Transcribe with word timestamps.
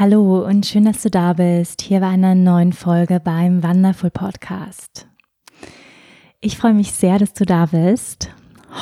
Hallo 0.00 0.46
und 0.46 0.64
schön, 0.64 0.84
dass 0.84 1.02
du 1.02 1.10
da 1.10 1.32
bist, 1.32 1.82
hier 1.82 1.98
bei 1.98 2.06
einer 2.06 2.36
neuen 2.36 2.72
Folge 2.72 3.18
beim 3.18 3.64
Wonderful 3.64 4.10
Podcast. 4.10 5.08
Ich 6.40 6.56
freue 6.56 6.74
mich 6.74 6.92
sehr, 6.92 7.18
dass 7.18 7.32
du 7.32 7.44
da 7.44 7.66
bist. 7.66 8.32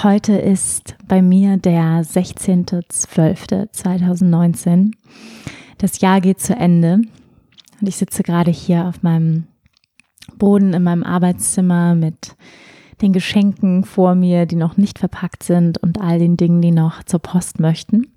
Heute 0.03 0.35
ist 0.35 0.95
bei 1.09 1.23
mir 1.23 1.57
der 1.57 2.05
16.12.2019. 2.05 4.93
Das 5.79 6.03
Jahr 6.03 6.21
geht 6.21 6.41
zu 6.41 6.55
Ende 6.55 7.01
und 7.81 7.89
ich 7.89 7.97
sitze 7.97 8.23
gerade 8.23 8.51
hier 8.51 8.85
auf 8.85 9.03
meinem 9.03 9.47
Boden 10.37 10.75
in 10.75 10.83
meinem 10.83 11.03
Arbeitszimmer 11.03 11.95
mit 11.95 12.37
den 13.01 13.15
Geschenken 13.15 13.85
vor 13.85 14.15
mir, 14.15 14.45
die 14.45 14.57
noch 14.57 14.77
nicht 14.77 14.99
verpackt 14.99 15.45
sind 15.45 15.79
und 15.79 15.99
all 15.99 16.19
den 16.19 16.37
Dingen, 16.37 16.61
die 16.61 16.73
noch 16.73 17.05
zur 17.05 17.21
Post 17.21 17.59
möchten. 17.59 18.13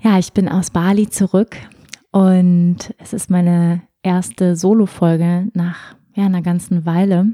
Ja, 0.00 0.16
ich 0.16 0.32
bin 0.32 0.48
aus 0.48 0.70
Bali 0.70 1.10
zurück 1.10 1.56
und 2.10 2.94
es 2.98 3.12
ist 3.12 3.30
meine 3.30 3.82
erste 4.02 4.56
Solo-Folge 4.56 5.48
nach 5.54 5.94
ja, 6.14 6.26
einer 6.26 6.42
ganzen 6.42 6.86
Weile. 6.86 7.26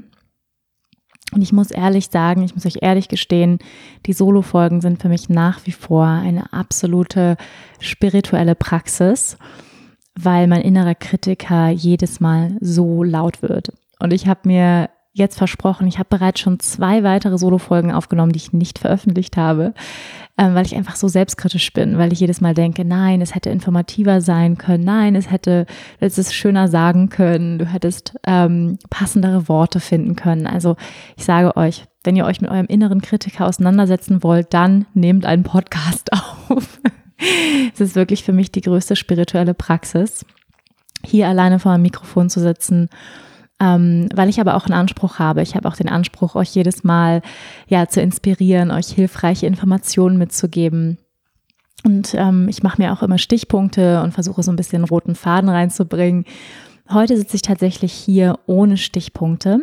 Und 1.31 1.41
ich 1.41 1.51
muss 1.51 1.71
ehrlich 1.71 2.07
sagen, 2.07 2.43
ich 2.43 2.53
muss 2.53 2.65
euch 2.65 2.77
ehrlich 2.81 3.07
gestehen, 3.07 3.59
die 4.05 4.13
Solo-Folgen 4.13 4.81
sind 4.81 5.01
für 5.01 5.09
mich 5.09 5.27
nach 5.27 5.65
wie 5.65 5.71
vor 5.71 6.05
eine 6.05 6.53
absolute 6.53 7.35
spirituelle 7.79 8.55
Praxis, 8.55 9.37
weil 10.17 10.47
mein 10.47 10.61
innerer 10.61 10.95
Kritiker 10.95 11.69
jedes 11.69 12.19
Mal 12.19 12.55
so 12.61 13.03
laut 13.03 13.41
wird. 13.41 13.73
Und 13.99 14.13
ich 14.13 14.27
habe 14.27 14.41
mir 14.45 14.89
jetzt 15.15 15.37
versprochen, 15.37 15.87
ich 15.87 15.97
habe 15.97 16.09
bereits 16.09 16.41
schon 16.41 16.59
zwei 16.59 17.01
weitere 17.03 17.37
Solo-Folgen 17.37 17.93
aufgenommen, 17.93 18.33
die 18.33 18.37
ich 18.37 18.51
nicht 18.51 18.79
veröffentlicht 18.79 19.37
habe, 19.37 19.73
ähm, 20.37 20.55
weil 20.55 20.65
ich 20.65 20.75
einfach 20.75 20.97
so 20.97 21.07
selbstkritisch 21.07 21.71
bin, 21.71 21.97
weil 21.97 22.11
ich 22.11 22.19
jedes 22.19 22.41
Mal 22.41 22.53
denke, 22.53 22.83
nein, 22.83 23.21
es 23.21 23.33
hätte 23.33 23.49
informativer 23.49 24.19
sein 24.19 24.57
können, 24.57 24.83
nein, 24.83 25.15
es 25.15 25.31
hätte, 25.31 25.67
es 26.01 26.17
ist 26.17 26.35
schöner 26.35 26.67
sagen 26.67 27.07
können, 27.07 27.57
du 27.59 27.65
hättest 27.65 28.15
ähm, 28.27 28.77
passendere 28.89 29.47
Worte 29.47 29.79
finden 29.79 30.17
können. 30.17 30.47
Also 30.47 30.75
ich 31.15 31.23
sage 31.23 31.55
euch, 31.55 31.85
wenn 32.03 32.17
ihr 32.17 32.25
euch 32.25 32.41
mit 32.41 32.51
eurem 32.51 32.67
inneren 32.67 33.01
Kritiker 33.01 33.47
auseinandersetzen 33.47 34.21
wollt, 34.21 34.53
dann 34.53 34.85
nehmt 34.93 35.25
einen 35.25 35.43
Podcast 35.43 36.11
auf. 36.49 36.81
es 37.73 37.79
ist 37.79 37.95
wirklich 37.95 38.25
für 38.25 38.33
mich 38.33 38.51
die 38.51 38.61
größte 38.61 38.97
spirituelle 38.97 39.53
Praxis, 39.53 40.25
hier 41.05 41.29
alleine 41.29 41.59
vor 41.59 41.71
einem 41.71 41.83
Mikrofon 41.83 42.29
zu 42.29 42.41
sitzen 42.41 42.89
ähm, 43.59 44.09
weil 44.13 44.29
ich 44.29 44.39
aber 44.39 44.55
auch 44.55 44.65
einen 44.65 44.79
Anspruch 44.79 45.19
habe. 45.19 45.41
Ich 45.41 45.55
habe 45.55 45.67
auch 45.67 45.75
den 45.75 45.89
Anspruch, 45.89 46.35
euch 46.35 46.53
jedes 46.53 46.83
Mal 46.83 47.21
ja 47.67 47.87
zu 47.87 48.01
inspirieren, 48.01 48.71
euch 48.71 48.87
hilfreiche 48.87 49.47
Informationen 49.47 50.17
mitzugeben. 50.17 50.97
Und 51.83 52.15
ähm, 52.15 52.49
ich 52.49 52.63
mache 52.63 52.81
mir 52.81 52.91
auch 52.91 53.03
immer 53.03 53.17
Stichpunkte 53.17 54.01
und 54.01 54.13
versuche 54.13 54.43
so 54.43 54.51
ein 54.51 54.55
bisschen 54.55 54.83
roten 54.83 55.15
Faden 55.15 55.49
reinzubringen. 55.49 56.25
Heute 56.89 57.17
sitze 57.17 57.35
ich 57.35 57.41
tatsächlich 57.41 57.93
hier 57.93 58.39
ohne 58.45 58.77
Stichpunkte, 58.77 59.59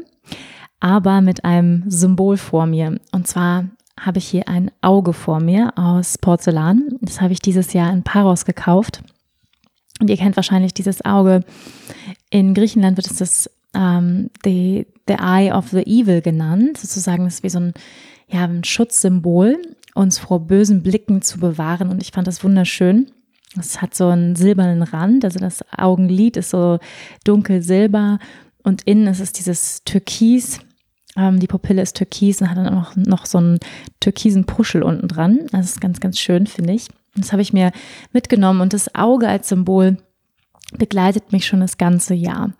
aber 0.80 1.20
mit 1.20 1.44
einem 1.44 1.84
Symbol 1.88 2.36
vor 2.36 2.66
mir. 2.66 2.98
Und 3.12 3.26
zwar 3.26 3.66
habe 4.00 4.18
ich 4.18 4.26
hier 4.26 4.48
ein 4.48 4.70
Auge 4.80 5.12
vor 5.12 5.40
mir 5.40 5.72
aus 5.76 6.18
Porzellan. 6.18 6.96
Das 7.00 7.20
habe 7.20 7.32
ich 7.32 7.40
dieses 7.40 7.72
Jahr 7.72 7.92
in 7.92 8.02
Paros 8.02 8.44
gekauft. 8.44 9.02
Und 10.00 10.08
ihr 10.08 10.16
kennt 10.16 10.36
wahrscheinlich 10.36 10.74
dieses 10.74 11.04
Auge. 11.04 11.44
In 12.30 12.54
Griechenland 12.54 12.96
wird 12.96 13.08
es 13.08 13.18
das 13.18 13.50
ähm, 13.74 14.30
the, 14.44 14.86
the 15.08 15.14
Eye 15.14 15.52
of 15.52 15.70
the 15.70 15.82
Evil 15.82 16.20
genannt. 16.22 16.78
Sozusagen 16.78 17.26
ist 17.26 17.42
wie 17.42 17.50
so 17.50 17.60
ein, 17.60 17.74
ja, 18.28 18.44
ein 18.44 18.64
Schutzsymbol, 18.64 19.58
uns 19.94 20.18
vor 20.18 20.46
bösen 20.46 20.82
Blicken 20.82 21.22
zu 21.22 21.38
bewahren. 21.38 21.88
Und 21.88 22.02
ich 22.02 22.12
fand 22.12 22.26
das 22.26 22.42
wunderschön. 22.44 23.10
Es 23.58 23.82
hat 23.82 23.94
so 23.94 24.08
einen 24.08 24.34
silbernen 24.34 24.82
Rand, 24.82 25.24
also 25.24 25.38
das 25.38 25.62
Augenlid 25.76 26.38
ist 26.38 26.50
so 26.50 26.78
dunkel 27.24 27.62
silber 27.62 28.18
und 28.62 28.82
innen 28.82 29.06
ist 29.08 29.20
es 29.20 29.32
dieses 29.32 29.84
Türkis. 29.84 30.60
Ähm, 31.16 31.38
die 31.38 31.46
Pupille 31.46 31.82
ist 31.82 31.96
türkis 31.96 32.40
und 32.40 32.48
hat 32.48 32.56
dann 32.56 32.68
auch 32.68 32.96
noch, 32.96 32.96
noch 32.96 33.26
so 33.26 33.38
einen 33.38 33.58
türkisen 34.00 34.46
Puschel 34.46 34.82
unten 34.82 35.08
dran. 35.08 35.40
Das 35.50 35.66
ist 35.66 35.80
ganz, 35.80 36.00
ganz 36.00 36.18
schön, 36.18 36.46
finde 36.46 36.72
ich. 36.72 36.88
Das 37.14 37.32
habe 37.32 37.42
ich 37.42 37.52
mir 37.52 37.72
mitgenommen 38.12 38.62
und 38.62 38.72
das 38.72 38.94
Auge 38.94 39.28
als 39.28 39.50
Symbol 39.50 39.98
begleitet 40.78 41.32
mich 41.32 41.46
schon 41.46 41.60
das 41.60 41.78
ganze 41.78 42.14
Jahr. 42.14 42.52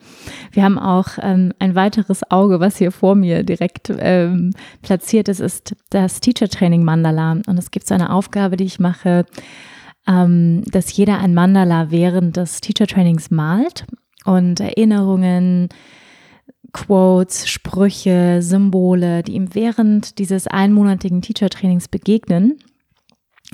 Wir 0.53 0.65
haben 0.65 0.79
auch 0.79 1.19
ähm, 1.21 1.53
ein 1.59 1.75
weiteres 1.75 2.31
Auge, 2.31 2.61
was 2.61 2.77
hier 2.77 2.93
vor 2.93 3.15
mir 3.15 3.43
direkt 3.43 3.93
ähm, 3.97 4.53
platziert 4.83 5.29
ist, 5.29 5.41
ist 5.41 5.75
das 5.91 6.21
Teacher 6.21 6.49
Training 6.49 6.85
Mandala. 6.85 7.33
Und 7.47 7.59
es 7.59 7.71
gibt 7.71 7.87
so 7.87 7.95
eine 7.95 8.13
Aufgabe, 8.13 8.57
die 8.57 8.65
ich 8.65 8.79
mache, 8.79 9.25
ähm, 10.07 10.63
dass 10.67 10.97
jeder 10.97 11.19
ein 11.19 11.35
Mandala 11.35 11.91
während 11.91 12.37
des 12.37 12.61
Teacher 12.61 12.87
Trainings 12.87 13.31
malt 13.31 13.85
und 14.25 14.61
Erinnerungen, 14.61 15.69
Quotes, 16.73 17.49
Sprüche, 17.51 18.41
Symbole, 18.41 19.23
die 19.23 19.33
ihm 19.33 19.55
während 19.55 20.19
dieses 20.19 20.47
einmonatigen 20.47 21.21
Teacher 21.21 21.51
Trainings 21.51 21.89
begegnen, 21.89 22.59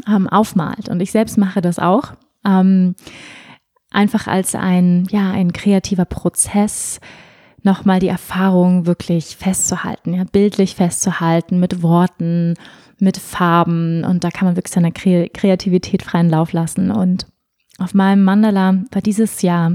ähm, 0.06 0.28
aufmalt. 0.28 0.88
Und 0.88 1.00
ich 1.00 1.10
selbst 1.10 1.36
mache 1.36 1.60
das 1.60 1.78
auch. 1.78 2.12
Ähm, 2.44 2.94
einfach 3.90 4.26
als 4.26 4.54
ein, 4.54 5.06
ja, 5.10 5.30
ein 5.30 5.52
kreativer 5.52 6.04
Prozess, 6.04 7.00
nochmal 7.62 8.00
die 8.00 8.08
Erfahrung 8.08 8.86
wirklich 8.86 9.36
festzuhalten, 9.36 10.14
ja, 10.14 10.24
bildlich 10.24 10.74
festzuhalten, 10.74 11.58
mit 11.58 11.82
Worten, 11.82 12.54
mit 12.98 13.16
Farben 13.16 14.04
und 14.04 14.24
da 14.24 14.30
kann 14.30 14.46
man 14.46 14.56
wirklich 14.56 14.72
seine 14.72 14.92
Kreativität 14.92 16.02
freien 16.02 16.30
Lauf 16.30 16.52
lassen. 16.52 16.90
Und 16.90 17.26
auf 17.78 17.94
meinem 17.94 18.24
Mandala 18.24 18.84
war 18.90 19.02
dieses 19.02 19.42
Jahr 19.42 19.72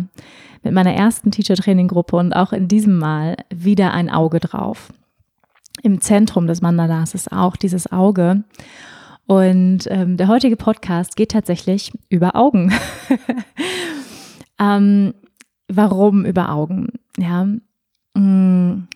mit 0.62 0.74
meiner 0.74 0.94
ersten 0.94 1.32
Teacher-Training-Gruppe 1.32 2.16
und 2.16 2.34
auch 2.34 2.54
in 2.54 2.68
diesem 2.68 2.98
Mal 2.98 3.38
wieder 3.54 3.94
ein 3.94 4.10
Auge 4.10 4.40
drauf. 4.40 4.92
Im 5.82 6.02
Zentrum 6.02 6.48
des 6.48 6.62
Mandalas 6.62 7.14
ist 7.14 7.32
auch 7.32 7.56
dieses 7.56 7.92
Auge. 7.92 8.44
Und 9.26 9.88
ähm, 9.88 10.18
der 10.18 10.28
heutige 10.28 10.58
Podcast 10.58 11.16
geht 11.16 11.32
tatsächlich 11.32 11.92
über 12.10 12.36
Augen. 12.36 12.74
Ähm, 14.60 15.14
warum 15.68 16.26
über 16.26 16.50
Augen? 16.50 16.90
Ja, 17.18 17.46
mm. 18.14 18.88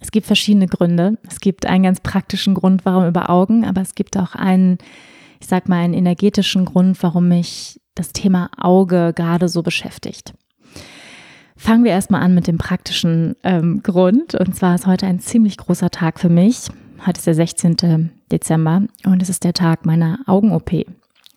es 0.00 0.10
gibt 0.10 0.26
verschiedene 0.26 0.66
Gründe. 0.66 1.18
Es 1.28 1.40
gibt 1.40 1.66
einen 1.66 1.84
ganz 1.84 2.00
praktischen 2.00 2.54
Grund, 2.54 2.84
warum 2.84 3.06
über 3.06 3.30
Augen, 3.30 3.64
aber 3.64 3.80
es 3.80 3.94
gibt 3.94 4.16
auch 4.16 4.34
einen, 4.34 4.78
ich 5.40 5.46
sag 5.46 5.68
mal, 5.68 5.78
einen 5.78 5.94
energetischen 5.94 6.64
Grund, 6.64 7.02
warum 7.02 7.28
mich 7.28 7.80
das 7.94 8.12
Thema 8.12 8.50
Auge 8.56 9.12
gerade 9.14 9.48
so 9.48 9.62
beschäftigt. 9.62 10.34
Fangen 11.56 11.84
wir 11.84 11.90
erstmal 11.90 12.22
an 12.22 12.34
mit 12.34 12.46
dem 12.46 12.56
praktischen 12.56 13.36
ähm, 13.42 13.82
Grund. 13.82 14.34
Und 14.34 14.56
zwar 14.56 14.74
ist 14.74 14.86
heute 14.86 15.06
ein 15.06 15.20
ziemlich 15.20 15.58
großer 15.58 15.90
Tag 15.90 16.18
für 16.18 16.30
mich. 16.30 16.68
Heute 17.04 17.18
ist 17.18 17.26
der 17.26 17.34
16. 17.34 18.10
Dezember 18.32 18.82
und 19.04 19.22
es 19.22 19.28
ist 19.28 19.44
der 19.44 19.52
Tag 19.52 19.84
meiner 19.84 20.20
Augen-OP. 20.26 20.86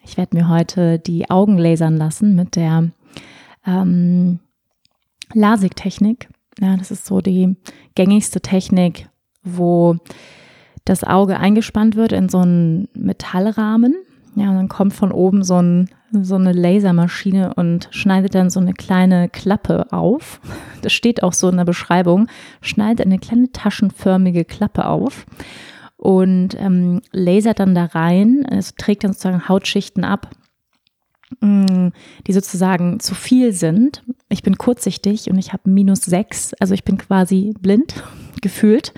Ich 0.03 0.17
werde 0.17 0.35
mir 0.35 0.50
heute 0.50 1.00
die 1.00 1.29
Augen 1.29 1.57
lasern 1.57 1.97
lassen 1.97 2.35
mit 2.35 2.55
der 2.55 2.91
ähm, 3.65 4.39
LASIK-Technik. 5.33 6.29
Ja, 6.59 6.77
das 6.77 6.91
ist 6.91 7.05
so 7.05 7.21
die 7.21 7.55
gängigste 7.95 8.41
Technik, 8.41 9.09
wo 9.44 9.97
das 10.85 11.03
Auge 11.03 11.39
eingespannt 11.39 11.95
wird 11.95 12.11
in 12.11 12.29
so 12.29 12.39
einen 12.39 12.89
Metallrahmen. 12.94 13.95
Ja, 14.35 14.50
und 14.50 14.55
dann 14.55 14.69
kommt 14.69 14.94
von 14.94 15.11
oben 15.11 15.44
so, 15.44 15.61
ein, 15.61 15.89
so 16.11 16.35
eine 16.35 16.51
Lasermaschine 16.51 17.53
und 17.53 17.88
schneidet 17.91 18.35
dann 18.35 18.50
so 18.50 18.59
eine 18.59 18.73
kleine 18.73 19.29
Klappe 19.29 19.91
auf. 19.94 20.41
Das 20.81 20.91
steht 20.91 21.23
auch 21.23 21.33
so 21.33 21.50
in 21.50 21.57
der 21.57 21.65
Beschreibung. 21.65 22.27
Schneidet 22.61 23.05
eine 23.05 23.19
kleine 23.19 23.51
taschenförmige 23.51 24.44
Klappe 24.44 24.85
auf 24.85 25.25
und 26.03 26.50
ähm, 26.59 27.01
lasert 27.13 27.59
dann 27.61 27.73
da 27.73 27.85
rein. 27.85 28.45
Es 28.51 28.75
trägt 28.75 29.05
dann 29.05 29.13
sozusagen 29.13 29.47
Hautschichten 29.47 30.03
ab 30.03 30.35
mm, 31.39 31.88
die 32.27 32.33
sozusagen 32.33 33.00
zu 33.00 33.15
viel 33.15 33.53
sind. 33.53 34.03
Ich 34.27 34.44
bin 34.44 34.57
kurzsichtig 34.57 35.29
und 35.29 35.38
ich 35.38 35.53
habe 35.53 35.69
minus 35.69 36.01
sechs, 36.01 36.53
also 36.55 36.73
ich 36.73 36.83
bin 36.83 36.97
quasi 36.97 37.53
blind 37.57 38.03
gefühlt. 38.41 38.94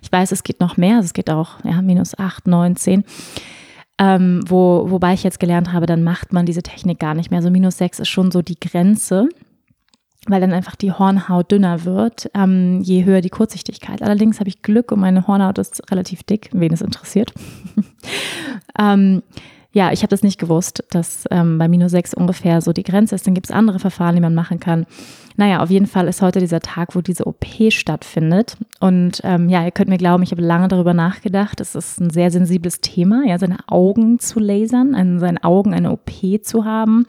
Ich 0.00 0.10
weiß, 0.10 0.32
es 0.32 0.44
geht 0.44 0.60
noch 0.60 0.78
mehr, 0.78 0.96
also 0.96 1.04
es 1.04 1.12
geht 1.12 1.28
auch 1.28 1.62
ja, 1.62 1.82
minus 1.82 2.18
acht, 2.18 2.46
neun, 2.46 2.74
zehn. 2.74 3.04
Ähm, 3.98 4.42
wo, 4.46 4.90
wobei 4.90 5.12
ich 5.12 5.24
jetzt 5.24 5.40
gelernt 5.40 5.74
habe, 5.74 5.84
dann 5.84 6.02
macht 6.02 6.32
man 6.32 6.46
diese 6.46 6.62
Technik 6.62 6.98
gar 6.98 7.14
nicht 7.14 7.30
mehr. 7.30 7.42
So 7.42 7.50
minus 7.50 7.76
sechs 7.76 7.98
ist 7.98 8.08
schon 8.08 8.30
so 8.30 8.40
die 8.40 8.58
Grenze 8.58 9.28
weil 10.26 10.40
dann 10.40 10.52
einfach 10.52 10.76
die 10.76 10.92
Hornhaut 10.92 11.50
dünner 11.50 11.84
wird, 11.84 12.30
ähm, 12.34 12.80
je 12.82 13.04
höher 13.04 13.20
die 13.20 13.30
Kurzsichtigkeit. 13.30 14.02
Allerdings 14.02 14.40
habe 14.40 14.48
ich 14.48 14.62
Glück 14.62 14.92
und 14.92 15.00
meine 15.00 15.26
Hornhaut 15.26 15.58
ist 15.58 15.90
relativ 15.90 16.22
dick, 16.22 16.50
wen 16.52 16.72
es 16.72 16.82
interessiert. 16.82 17.32
ähm, 18.78 19.22
ja, 19.76 19.92
ich 19.92 20.00
habe 20.00 20.08
das 20.08 20.22
nicht 20.22 20.38
gewusst, 20.40 20.82
dass 20.88 21.26
ähm, 21.30 21.58
bei 21.58 21.68
minus 21.68 21.90
6 21.90 22.14
ungefähr 22.14 22.62
so 22.62 22.72
die 22.72 22.82
Grenze 22.82 23.14
ist. 23.14 23.26
Dann 23.26 23.34
gibt 23.34 23.48
es 23.48 23.54
andere 23.54 23.78
Verfahren, 23.78 24.14
die 24.14 24.22
man 24.22 24.34
machen 24.34 24.58
kann. 24.58 24.86
Naja, 25.36 25.62
auf 25.62 25.68
jeden 25.68 25.86
Fall 25.86 26.08
ist 26.08 26.22
heute 26.22 26.40
dieser 26.40 26.60
Tag, 26.60 26.94
wo 26.96 27.02
diese 27.02 27.26
OP 27.26 27.44
stattfindet. 27.68 28.56
Und 28.80 29.20
ähm, 29.22 29.50
ja, 29.50 29.62
ihr 29.66 29.72
könnt 29.72 29.90
mir 29.90 29.98
glauben, 29.98 30.22
ich 30.22 30.30
habe 30.30 30.40
lange 30.40 30.68
darüber 30.68 30.94
nachgedacht. 30.94 31.60
Es 31.60 31.74
ist 31.74 32.00
ein 32.00 32.08
sehr 32.08 32.30
sensibles 32.30 32.80
Thema, 32.80 33.24
ja, 33.26 33.38
seine 33.38 33.58
Augen 33.66 34.18
zu 34.18 34.40
lasern, 34.40 34.94
an 34.94 35.18
seinen 35.18 35.44
Augen 35.44 35.74
eine 35.74 35.92
OP 35.92 36.10
zu 36.42 36.64
haben. 36.64 37.04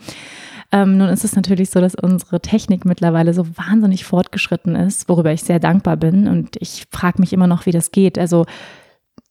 Ähm, 0.71 0.97
nun 0.97 1.09
ist 1.09 1.23
es 1.23 1.35
natürlich 1.35 1.69
so, 1.69 1.79
dass 1.79 1.95
unsere 1.95 2.41
Technik 2.41 2.83
mittlerweile 2.83 3.33
so 3.33 3.47
wahnsinnig 3.57 4.03
fortgeschritten 4.05 4.75
ist, 4.75 5.07
worüber 5.07 5.31
ich 5.31 5.43
sehr 5.43 5.59
dankbar 5.59 5.97
bin. 5.97 6.27
Und 6.27 6.57
ich 6.59 6.85
frage 6.91 7.21
mich 7.21 7.31
immer 7.33 7.47
noch, 7.47 7.65
wie 7.65 7.71
das 7.71 7.91
geht. 7.91 8.17
Also 8.17 8.45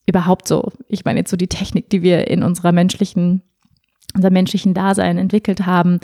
überhaupt 0.06 0.48
so. 0.48 0.72
Ich 0.88 1.04
meine 1.04 1.20
jetzt 1.20 1.30
so 1.30 1.36
die 1.36 1.48
Technik, 1.48 1.90
die 1.90 2.02
wir 2.02 2.28
in 2.28 2.42
unserer 2.42 2.72
menschlichen 2.72 3.42
unser 4.14 4.30
menschlichen 4.30 4.74
Dasein 4.74 5.18
entwickelt 5.18 5.66
haben. 5.66 6.00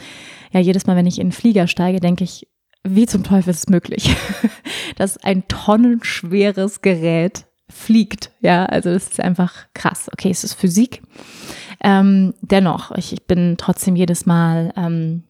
Ja, 0.52 0.60
jedes 0.60 0.86
Mal, 0.86 0.96
wenn 0.96 1.06
ich 1.06 1.18
in 1.18 1.28
den 1.28 1.32
Flieger 1.32 1.66
steige, 1.66 2.00
denke 2.00 2.24
ich, 2.24 2.46
wie 2.84 3.06
zum 3.06 3.24
Teufel 3.24 3.50
ist 3.50 3.64
es 3.64 3.68
möglich, 3.68 4.14
dass 4.96 5.16
ein 5.18 5.46
tonnenschweres 5.48 6.82
Gerät 6.82 7.46
fliegt. 7.68 8.30
Ja, 8.40 8.66
also 8.66 8.92
das 8.92 9.08
ist 9.08 9.20
einfach 9.20 9.66
krass. 9.72 10.10
Okay, 10.12 10.30
es 10.30 10.44
ist 10.44 10.54
Physik. 10.54 11.02
Ähm, 11.82 12.34
dennoch, 12.40 12.92
ich, 12.92 13.12
ich, 13.12 13.26
bin 13.26 13.56
trotzdem 13.58 13.96
jedes 13.96 14.24
Mal 14.24 14.72
ähm, 14.76 15.24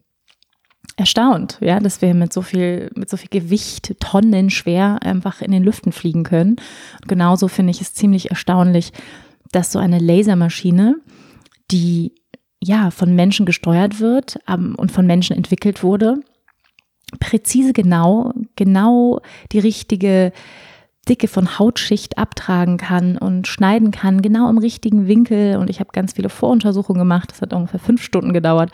erstaunt, 0.97 1.59
ja, 1.61 1.81
dass 1.81 2.03
wir 2.03 2.13
mit 2.15 2.33
so 2.33 2.43
viel, 2.43 2.91
mit 2.95 3.09
so 3.09 3.17
viel 3.17 3.31
Gewicht, 3.31 3.95
Tonnen 4.01 4.51
schwer 4.51 4.99
einfach 5.03 5.41
in 5.41 5.51
den 5.51 5.65
Lüften 5.65 5.93
fliegen 5.93 6.25
können. 6.25 6.57
Und 7.01 7.09
genauso 7.09 7.49
finde 7.49 7.71
ich 7.71 7.81
es 7.81 7.95
ziemlich 7.95 8.31
erstaunlich, 8.31 8.93
dass 9.51 9.73
so 9.73 9.79
eine 9.79 9.99
Lasermaschine, 9.99 10.97
die 11.71 12.13
ja 12.63 12.91
von 12.91 13.15
Menschen 13.15 13.47
gesteuert 13.47 14.01
wird 14.01 14.39
ähm, 14.49 14.75
und 14.77 14.93
von 14.93 15.07
Menschen 15.07 15.37
entwickelt 15.37 15.83
wurde, 15.83 16.21
präzise 17.19 17.73
genau, 17.73 18.33
genau 18.57 19.21
die 19.53 19.59
richtige 19.59 20.33
Dicke 21.09 21.27
von 21.27 21.59
Hautschicht 21.59 22.17
abtragen 22.19 22.77
kann 22.77 23.19
und 23.19 23.49
schneiden 23.49 23.91
kann, 23.91 24.23
genau 24.23 24.49
im 24.49 24.59
richtigen 24.59 25.09
Winkel. 25.09 25.57
Und 25.57 25.69
ich 25.69 25.81
habe 25.81 25.91
ganz 25.93 26.13
viele 26.13 26.29
Voruntersuchungen 26.29 27.01
gemacht. 27.01 27.31
Das 27.31 27.43
hat 27.43 27.53
ungefähr 27.53 27.81
fünf 27.81 28.03
Stunden 28.03 28.33
gedauert. 28.33 28.71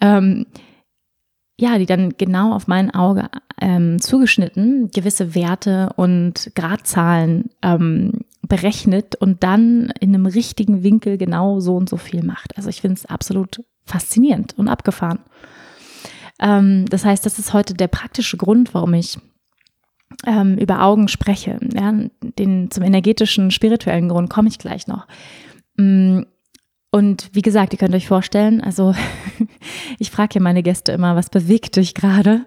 Ähm, 0.00 0.46
ja, 1.58 1.78
die 1.78 1.86
dann 1.86 2.14
genau 2.18 2.52
auf 2.52 2.66
mein 2.66 2.94
Auge 2.94 3.28
ähm, 3.60 4.00
zugeschnitten, 4.00 4.90
gewisse 4.90 5.34
Werte 5.34 5.90
und 5.96 6.52
Gradzahlen 6.54 7.50
ähm, 7.62 8.20
berechnet 8.42 9.16
und 9.16 9.42
dann 9.42 9.92
in 10.00 10.14
einem 10.14 10.26
richtigen 10.26 10.82
Winkel 10.82 11.18
genau 11.18 11.60
so 11.60 11.74
und 11.74 11.88
so 11.88 11.96
viel 11.96 12.22
macht. 12.22 12.56
Also 12.56 12.68
ich 12.68 12.82
finde 12.82 12.96
es 12.96 13.06
absolut 13.06 13.64
faszinierend 13.84 14.54
und 14.58 14.68
abgefahren. 14.68 15.20
Ähm, 16.40 16.84
das 16.86 17.04
heißt, 17.04 17.24
das 17.24 17.38
ist 17.38 17.52
heute 17.52 17.74
der 17.74 17.88
praktische 17.88 18.36
Grund, 18.36 18.74
warum 18.74 18.94
ich 18.94 19.18
ähm, 20.26 20.56
über 20.58 20.82
Augen 20.82 21.08
spreche. 21.08 21.58
Ja, 21.74 21.92
den, 22.38 22.70
zum 22.70 22.82
energetischen, 22.84 23.50
spirituellen 23.50 24.08
Grund 24.08 24.30
komme 24.30 24.48
ich 24.48 24.58
gleich 24.58 24.86
noch. 24.86 25.06
Mm, 25.76 26.22
und 26.90 27.28
wie 27.32 27.42
gesagt, 27.42 27.74
ihr 27.74 27.78
könnt 27.78 27.94
euch 27.94 28.08
vorstellen, 28.08 28.60
also 28.62 28.94
ich 29.98 30.10
frage 30.10 30.34
hier 30.34 30.42
meine 30.42 30.62
Gäste 30.62 30.92
immer, 30.92 31.14
was 31.16 31.28
bewegt 31.28 31.76
dich 31.76 31.94
gerade 31.94 32.46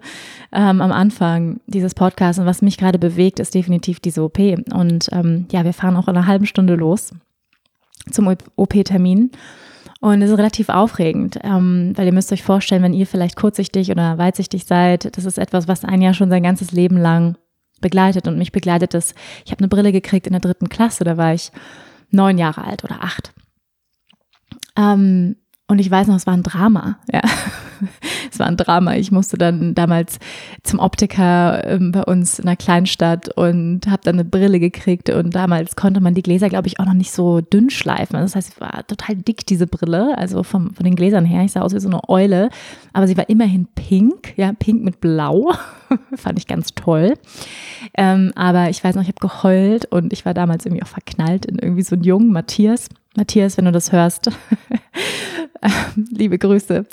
ähm, 0.50 0.80
am 0.80 0.92
Anfang 0.92 1.60
dieses 1.66 1.94
Podcasts 1.94 2.40
und 2.40 2.46
was 2.46 2.62
mich 2.62 2.76
gerade 2.76 2.98
bewegt, 2.98 3.38
ist 3.38 3.54
definitiv 3.54 4.00
diese 4.00 4.24
OP. 4.24 4.38
Und 4.38 5.08
ähm, 5.12 5.46
ja, 5.52 5.64
wir 5.64 5.72
fahren 5.72 5.96
auch 5.96 6.08
in 6.08 6.16
einer 6.16 6.26
halben 6.26 6.46
Stunde 6.46 6.74
los 6.74 7.12
zum 8.10 8.34
OP-Termin. 8.56 9.30
Und 10.00 10.22
es 10.22 10.30
ist 10.30 10.38
relativ 10.38 10.70
aufregend, 10.70 11.38
ähm, 11.44 11.92
weil 11.94 12.06
ihr 12.06 12.12
müsst 12.12 12.32
euch 12.32 12.42
vorstellen, 12.42 12.82
wenn 12.82 12.94
ihr 12.94 13.06
vielleicht 13.06 13.36
kurzsichtig 13.36 13.90
oder 13.90 14.16
weitsichtig 14.16 14.64
seid, 14.64 15.16
das 15.16 15.26
ist 15.26 15.38
etwas, 15.38 15.68
was 15.68 15.84
ein 15.84 16.00
Jahr 16.00 16.14
schon 16.14 16.30
sein 16.30 16.42
ganzes 16.42 16.72
Leben 16.72 16.96
lang 16.96 17.36
begleitet 17.80 18.28
und 18.28 18.38
mich 18.38 18.52
begleitet 18.52 18.94
es. 18.94 19.14
Ich 19.44 19.52
habe 19.52 19.60
eine 19.60 19.68
Brille 19.68 19.92
gekriegt 19.92 20.26
in 20.26 20.32
der 20.32 20.40
dritten 20.40 20.68
Klasse, 20.68 21.04
da 21.04 21.16
war 21.16 21.34
ich 21.34 21.52
neun 22.10 22.38
Jahre 22.38 22.64
alt 22.64 22.84
oder 22.84 23.02
acht. 23.02 23.32
Ähm, 24.76 25.36
und 25.68 25.78
ich 25.78 25.90
weiß 25.90 26.08
noch, 26.08 26.16
es 26.16 26.26
war 26.26 26.34
ein 26.34 26.42
Drama, 26.42 26.98
ja. 27.12 27.22
Es 28.30 28.38
war 28.38 28.46
ein 28.46 28.56
Drama. 28.56 28.96
Ich 28.96 29.10
musste 29.10 29.38
dann 29.38 29.74
damals 29.74 30.18
zum 30.62 30.78
Optiker 30.78 31.66
ähm, 31.66 31.92
bei 31.92 32.02
uns 32.02 32.38
in 32.38 32.46
einer 32.46 32.56
Kleinstadt 32.56 33.28
und 33.36 33.86
habe 33.86 34.02
dann 34.04 34.16
eine 34.16 34.24
Brille 34.24 34.60
gekriegt. 34.60 35.10
Und 35.10 35.34
damals 35.34 35.76
konnte 35.76 36.00
man 36.00 36.14
die 36.14 36.22
Gläser, 36.22 36.48
glaube 36.48 36.68
ich, 36.68 36.80
auch 36.80 36.86
noch 36.86 36.94
nicht 36.94 37.12
so 37.12 37.40
dünn 37.40 37.70
schleifen. 37.70 38.14
Das 38.20 38.36
heißt, 38.36 38.54
sie 38.54 38.60
war 38.60 38.86
total 38.86 39.16
dick, 39.16 39.46
diese 39.46 39.66
Brille, 39.66 40.16
also 40.16 40.42
vom, 40.42 40.74
von 40.74 40.84
den 40.84 40.96
Gläsern 40.96 41.24
her. 41.24 41.44
Ich 41.44 41.52
sah 41.52 41.62
aus 41.62 41.74
wie 41.74 41.80
so 41.80 41.88
eine 41.88 42.08
Eule, 42.08 42.50
aber 42.92 43.06
sie 43.06 43.16
war 43.16 43.28
immerhin 43.28 43.66
pink, 43.74 44.34
ja, 44.36 44.52
pink 44.52 44.82
mit 44.82 45.00
blau. 45.00 45.52
Fand 46.14 46.38
ich 46.38 46.46
ganz 46.46 46.74
toll. 46.74 47.14
Ähm, 47.96 48.32
aber 48.34 48.70
ich 48.70 48.82
weiß 48.82 48.94
noch, 48.94 49.02
ich 49.02 49.08
habe 49.08 49.20
geheult 49.20 49.86
und 49.86 50.12
ich 50.12 50.24
war 50.24 50.34
damals 50.34 50.66
irgendwie 50.66 50.82
auch 50.82 50.88
verknallt 50.88 51.46
in 51.46 51.58
irgendwie 51.58 51.82
so 51.82 51.94
einen 51.94 52.04
jungen 52.04 52.32
Matthias. 52.32 52.88
Matthias, 53.16 53.56
wenn 53.56 53.64
du 53.64 53.72
das 53.72 53.92
hörst, 53.92 54.30
liebe 56.10 56.38
Grüße. 56.38 56.86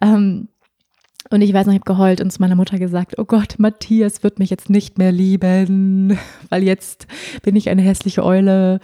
Ähm, 0.00 0.48
und 1.30 1.40
ich 1.40 1.54
weiß 1.54 1.66
noch, 1.66 1.72
ich 1.72 1.80
habe 1.80 1.90
geheult 1.90 2.20
und 2.20 2.30
zu 2.30 2.42
meiner 2.42 2.56
Mutter 2.56 2.78
gesagt, 2.78 3.14
oh 3.16 3.24
Gott, 3.24 3.54
Matthias 3.56 4.22
wird 4.22 4.38
mich 4.38 4.50
jetzt 4.50 4.68
nicht 4.68 4.98
mehr 4.98 5.12
lieben, 5.12 6.18
weil 6.50 6.62
jetzt 6.62 7.06
bin 7.42 7.56
ich 7.56 7.70
eine 7.70 7.80
hässliche 7.80 8.22
Eule. 8.22 8.80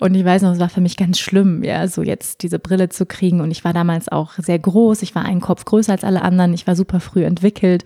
Und 0.00 0.14
ich 0.14 0.24
weiß 0.24 0.42
noch, 0.42 0.52
es 0.52 0.58
war 0.58 0.68
für 0.68 0.80
mich 0.80 0.96
ganz 0.96 1.20
schlimm, 1.20 1.62
ja, 1.62 1.86
so 1.86 2.02
jetzt 2.02 2.42
diese 2.42 2.58
Brille 2.58 2.88
zu 2.88 3.06
kriegen. 3.06 3.40
Und 3.40 3.52
ich 3.52 3.64
war 3.64 3.72
damals 3.72 4.08
auch 4.08 4.32
sehr 4.38 4.58
groß. 4.58 5.02
Ich 5.02 5.14
war 5.14 5.24
einen 5.24 5.40
Kopf 5.40 5.64
größer 5.64 5.92
als 5.92 6.02
alle 6.02 6.22
anderen. 6.22 6.54
Ich 6.54 6.66
war 6.66 6.74
super 6.74 6.98
früh 6.98 7.24
entwickelt. 7.24 7.84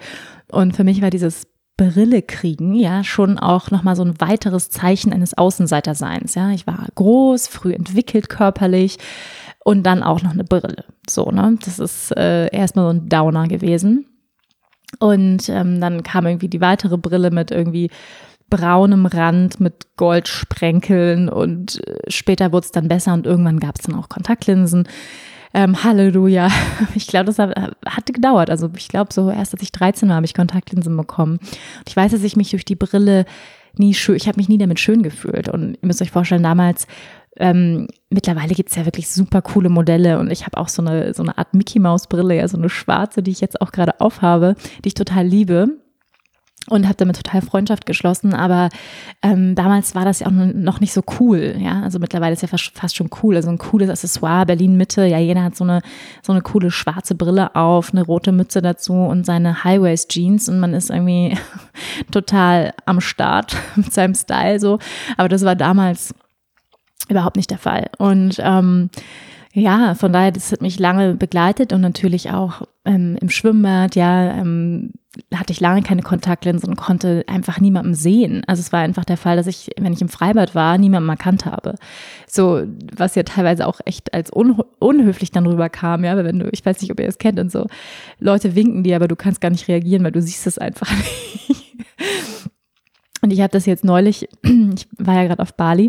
Und 0.51 0.75
für 0.75 0.85
mich 0.85 1.03
war 1.03 1.11
dieses 1.11 1.47
Brille 1.77 2.23
kriegen, 2.23 2.75
ja, 2.75 3.05
schon 3.05 3.39
auch 3.39 3.71
nochmal 3.71 3.97
so 3.97 4.03
ein 4.03 4.21
weiteres 4.21 4.71
Zeichen 4.71 5.13
eines 5.13 5.37
Außenseiterseins, 5.37 6.35
ja. 6.35 6.51
Ich 6.51 6.67
war 6.67 6.87
groß, 6.95 7.49
früh 7.49 7.73
entwickelt 7.73 8.29
körperlich 8.29 8.99
und 9.65 9.83
dann 9.83 10.03
auch 10.03 10.23
noch 10.23 10.33
eine 10.33 10.45
Brille. 10.45 10.85
So, 11.09 11.31
ne? 11.31 11.59
Das 11.65 11.79
ist 11.79 12.17
äh, 12.17 12.49
erstmal 12.55 12.87
so 12.87 12.99
ein 12.99 13.09
Downer 13.09 13.47
gewesen. 13.49 14.07
Und 15.01 15.49
ähm, 15.49 15.81
dann 15.81 16.03
kam 16.03 16.27
irgendwie 16.27 16.49
die 16.49 16.61
weitere 16.61 16.97
Brille 16.97 17.31
mit 17.31 17.51
irgendwie 17.51 17.91
braunem 18.49 19.07
Rand 19.07 19.61
mit 19.61 19.97
Goldsprenkeln 19.97 21.29
und 21.29 21.87
äh, 21.87 22.11
später 22.11 22.53
wurde 22.53 22.67
es 22.67 22.73
dann 22.73 22.89
besser 22.89 23.13
und 23.13 23.27
irgendwann 23.27 23.59
gab 23.59 23.77
es 23.77 23.83
dann 23.83 23.97
auch 23.97 24.09
Kontaktlinsen. 24.09 24.89
Ähm, 25.57 25.83
Halleluja. 25.83 26.51
Ich 26.95 27.07
glaube, 27.07 27.25
das 27.25 27.39
hatte 27.39 28.13
gedauert. 28.13 28.51
Also 28.51 28.71
ich 28.77 28.89
glaube, 28.89 29.13
so 29.13 29.31
erst 29.31 29.55
als 29.55 29.63
ich 29.63 29.73
13 29.73 30.09
war, 30.09 30.17
habe 30.17 30.27
ich 30.27 30.35
Kontaktlinsen 30.35 30.95
bekommen. 30.97 31.39
Und 31.39 31.89
ich 31.89 31.97
weiß, 31.97 32.13
dass 32.13 32.23
ich 32.23 32.37
mich 32.37 32.51
durch 32.51 32.67
die 32.67 32.75
Brille 32.75 33.25
nie 33.77 33.95
schön, 33.95 34.17
ich 34.17 34.29
habe 34.29 34.37
mich 34.37 34.51
nie 34.51 34.59
damit 34.59 34.81
schön 34.81 35.03
gefühlt. 35.03 35.49
Und 35.49 35.79
ihr 35.81 35.87
müsst 35.87 36.03
euch 36.03 36.11
vorstellen, 36.11 36.43
damals 36.43 36.87
ähm, 37.39 37.89
mittlerweile 38.11 38.55
gibt 38.55 38.71
es 38.71 38.77
ja 38.77 38.85
wirklich 38.85 39.09
super 39.09 39.41
coole 39.41 39.71
Modelle 39.71 40.19
und 40.19 40.31
ich 40.31 40.47
habe 40.47 40.59
auch 40.59 40.69
so 40.69 40.83
eine, 40.83 41.15
so 41.15 41.23
eine 41.23 41.37
Art 41.39 41.55
Mickey 41.55 41.79
Maus 41.79 42.07
Brille, 42.07 42.37
ja, 42.37 42.49
so 42.49 42.57
eine 42.57 42.69
schwarze, 42.69 43.23
die 43.23 43.31
ich 43.31 43.41
jetzt 43.41 43.61
auch 43.61 43.73
gerade 43.73 44.01
aufhabe, 44.01 44.57
die 44.85 44.89
ich 44.89 44.95
total 44.95 45.27
liebe 45.27 45.69
und 46.69 46.85
habe 46.85 46.97
damit 46.97 47.17
total 47.17 47.43
Freundschaft 47.43 47.87
geschlossen. 47.87 48.35
Aber 48.35 48.71
ähm, 49.23 49.55
damals 49.55 49.95
war 49.95 50.05
das 50.05 50.21
ja 50.21 50.27
auch 50.27 50.33
noch 50.33 50.81
nicht 50.81 50.93
so 50.93 51.03
cool. 51.21 51.57
Ja, 51.59 51.83
also 51.83 51.99
mittlerweile 51.99 52.33
ist 52.33 52.43
ja 52.43 52.49
fast, 52.49 52.73
fast 52.75 52.97
schon 52.97 53.11
cool. 53.23 53.37
Also 53.37 53.49
ein 53.49 53.59
cooles 53.59 53.89
Accessoire, 53.89 54.47
Berlin 54.47 54.77
Mitte. 54.77 55.07
Ja, 55.07 55.19
jeder 55.19 55.45
hat 55.45 55.57
so 55.57 55.65
eine 55.65 55.83
so 56.23 56.33
eine 56.33 56.43
coole 56.43 56.71
schwarze 56.71 57.15
Brille 57.15 57.55
auf, 57.55 57.93
eine 57.93 58.03
rote 58.03 58.33
Mütze 58.33 58.63
dazu 58.63 58.95
und 58.95 59.25
seine 59.25 59.65
Highways 59.65 60.09
Jeans 60.09 60.49
und 60.49 60.61
man 60.61 60.75
ist 60.75 60.91
irgendwie 60.91 61.37
total 62.11 62.73
am 62.85 63.01
Start 63.01 63.57
mit 63.77 63.93
seinem 63.93 64.15
Style 64.15 64.61
so. 64.61 64.79
Aber 65.17 65.29
das 65.29 65.45
war 65.45 65.55
damals 65.55 66.15
überhaupt 67.09 67.37
nicht 67.37 67.51
der 67.51 67.59
Fall. 67.59 67.91
Und 67.99 68.41
ähm, 68.41 68.91
ja, 69.53 69.95
von 69.95 70.13
daher, 70.13 70.33
das 70.33 70.53
hat 70.53 70.61
mich 70.61 70.79
lange 70.79 71.15
begleitet 71.15 71.73
und 71.73 71.81
natürlich 71.81 72.31
auch 72.31 72.63
ähm, 72.87 73.19
im 73.21 73.29
Schwimmbad, 73.29 73.97
ja, 73.97 74.33
ähm, 74.35 74.93
hatte 75.35 75.53
ich 75.53 75.61
lange 75.61 75.83
keine 75.83 76.03
Kontaktlinsen 76.03 76.69
und 76.69 76.77
konnte 76.77 77.25
einfach 77.27 77.59
niemandem 77.61 77.95
sehen. 77.95 78.43
Also 78.47 78.61
es 78.61 78.73
war 78.73 78.81
einfach 78.81 79.05
der 79.05 79.17
Fall, 79.17 79.37
dass 79.37 79.47
ich, 79.47 79.71
wenn 79.79 79.93
ich 79.93 80.03
im 80.03 80.09
Freibad 80.09 80.55
war, 80.55 80.79
niemanden 80.79 81.09
erkannt 81.09 81.47
habe. 81.47 81.75
So, 82.27 82.65
was 82.95 83.15
ja 83.15 83.23
teilweise 83.23 83.67
auch 83.67 83.81
echt 83.85 84.13
als 84.15 84.31
un 84.31 84.61
unhöflich 84.79 85.31
dann 85.31 85.47
rüberkam, 85.47 86.05
ja, 86.05 86.17
wenn 86.23 86.39
du, 86.39 86.49
ich 86.53 86.65
weiß 86.65 86.81
nicht, 86.81 86.91
ob 86.91 87.01
ihr 87.01 87.09
es 87.09 87.19
kennt 87.19 87.41
und 87.41 87.51
so, 87.51 87.67
Leute 88.19 88.55
winken 88.55 88.83
dir, 88.83 88.97
aber 88.97 89.09
du 89.09 89.17
kannst 89.17 89.41
gar 89.41 89.51
nicht 89.51 89.69
reagieren, 89.69 90.05
weil 90.05 90.13
du 90.13 90.23
siehst 90.23 90.47
es 90.47 90.59
einfach 90.59 90.91
nicht. 91.49 91.75
Und 93.23 93.33
ich 93.33 93.41
habe 93.41 93.51
das 93.51 93.67
jetzt 93.67 93.85
neulich, 93.85 94.29
ich 94.43 94.87
war 94.99 95.15
ja 95.15 95.25
gerade 95.25 95.43
auf 95.43 95.55
Bali 95.55 95.89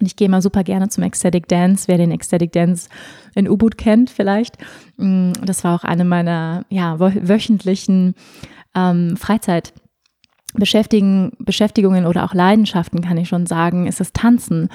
und 0.00 0.06
ich 0.06 0.16
gehe 0.16 0.28
mal 0.28 0.42
super 0.42 0.64
gerne 0.64 0.88
zum 0.88 1.04
Ecstatic 1.04 1.48
Dance, 1.48 1.84
wer 1.86 1.98
den 1.98 2.10
Ecstatic 2.10 2.50
Dance 2.52 2.88
in 3.34 3.48
U-Boot 3.48 3.78
kennt 3.78 4.10
vielleicht. 4.10 4.58
Mm, 4.96 5.32
das 5.44 5.64
war 5.64 5.74
auch 5.74 5.84
eine 5.84 6.04
meiner 6.04 6.66
ja, 6.68 7.00
wöchentlichen 7.00 8.14
ähm, 8.74 9.16
Freizeitbeschäftigungen 9.16 12.06
oder 12.06 12.24
auch 12.24 12.34
Leidenschaften, 12.34 13.00
kann 13.02 13.18
ich 13.18 13.28
schon 13.28 13.46
sagen, 13.46 13.86
ist 13.86 14.00
das 14.00 14.12
Tanzen 14.12 14.68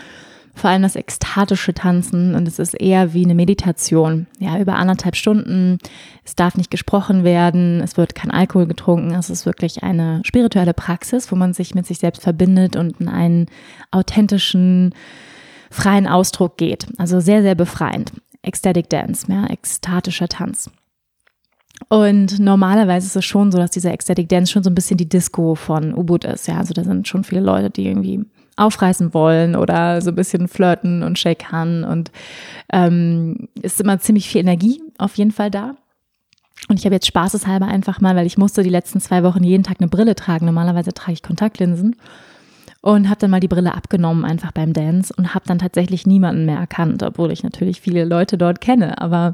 vor 0.58 0.72
allem 0.72 0.82
das 0.82 0.96
ekstatische 0.96 1.74
Tanzen 1.74 2.36
und 2.36 2.48
es 2.48 2.60
ist 2.60 2.74
eher 2.74 3.14
wie 3.14 3.24
eine 3.24 3.36
Meditation. 3.36 4.28
Ja, 4.40 4.60
über 4.60 4.76
anderthalb 4.76 5.16
Stunden. 5.16 5.78
Es 6.26 6.36
darf 6.36 6.58
nicht 6.58 6.72
gesprochen 6.72 7.24
werden, 7.24 7.80
es 7.82 7.96
wird 7.96 8.16
kein 8.16 8.32
Alkohol 8.32 8.66
getrunken. 8.66 9.14
Es 9.14 9.30
ist 9.30 9.46
wirklich 9.46 9.84
eine 9.84 10.22
spirituelle 10.26 10.74
Praxis, 10.74 11.32
wo 11.32 11.36
man 11.36 11.54
sich 11.54 11.76
mit 11.76 11.86
sich 11.86 12.00
selbst 12.00 12.24
verbindet 12.24 12.76
und 12.76 13.00
in 13.00 13.08
einen 13.08 13.46
authentischen, 13.92 14.94
freien 15.70 16.08
Ausdruck 16.08 16.58
geht. 16.58 16.88
Also 16.98 17.20
sehr, 17.20 17.44
sehr 17.44 17.56
befreiend. 17.56 18.12
Ecstatic 18.42 18.90
Dance, 18.90 19.26
ja, 19.30 19.46
ekstatischer 19.48 20.28
Tanz. 20.28 20.70
Und 21.90 22.40
normalerweise 22.40 23.06
ist 23.06 23.16
es 23.16 23.26
schon 23.26 23.52
so, 23.52 23.58
dass 23.58 23.72
dieser 23.72 23.94
Ecstatic 23.94 24.28
Dance 24.30 24.52
schon 24.52 24.64
so 24.64 24.70
ein 24.70 24.76
bisschen 24.76 24.98
die 24.98 25.10
Disco 25.10 25.56
von 25.56 25.94
Ubud 25.94 26.26
ist. 26.26 26.48
Ja, 26.48 26.58
also 26.58 26.74
da 26.74 26.84
sind 26.84 27.08
schon 27.08 27.24
viele 27.24 27.42
Leute, 27.42 27.70
die 27.70 27.86
irgendwie 27.86 28.26
aufreißen 28.56 29.14
wollen 29.14 29.56
oder 29.56 30.02
so 30.02 30.10
ein 30.10 30.16
bisschen 30.16 30.48
flirten 30.48 31.04
und 31.04 31.20
shakern 31.20 31.84
und 31.84 32.12
ähm, 32.74 33.48
ist 33.62 33.80
immer 33.80 34.00
ziemlich 34.00 34.28
viel 34.28 34.42
Energie 34.42 34.82
auf 34.98 35.16
jeden 35.16 35.32
Fall 35.32 35.52
da. 35.52 35.76
Und 36.68 36.80
ich 36.80 36.86
habe 36.86 36.96
jetzt 36.96 37.06
spaßeshalber 37.06 37.68
einfach 37.68 38.02
mal, 38.02 38.16
weil 38.16 38.26
ich 38.26 38.38
musste 38.38 38.64
die 38.64 38.70
letzten 38.70 39.00
zwei 39.00 39.24
Wochen 39.24 39.44
jeden 39.44 39.64
Tag 39.64 39.78
eine 39.80 39.88
Brille 39.88 40.16
tragen. 40.16 40.48
Normalerweise 40.48 40.92
trage 40.92 41.14
ich 41.14 41.22
Kontaktlinsen 41.22 41.96
und 42.88 43.10
habe 43.10 43.20
dann 43.20 43.32
mal 43.32 43.42
die 43.42 43.50
Brille 43.50 43.76
abgenommen 43.76 44.24
einfach 44.24 44.54
beim 44.54 44.72
Dance 44.72 45.14
und 45.18 45.36
habe 45.36 45.44
dann 45.46 45.60
tatsächlich 45.60 46.08
niemanden 46.08 46.46
mehr 46.46 46.58
erkannt, 46.58 47.04
obwohl 47.04 47.34
ich 47.34 47.44
natürlich 47.44 47.82
viele 47.82 48.06
Leute 48.06 48.38
dort 48.38 48.62
kenne. 48.62 49.02
Aber 49.02 49.34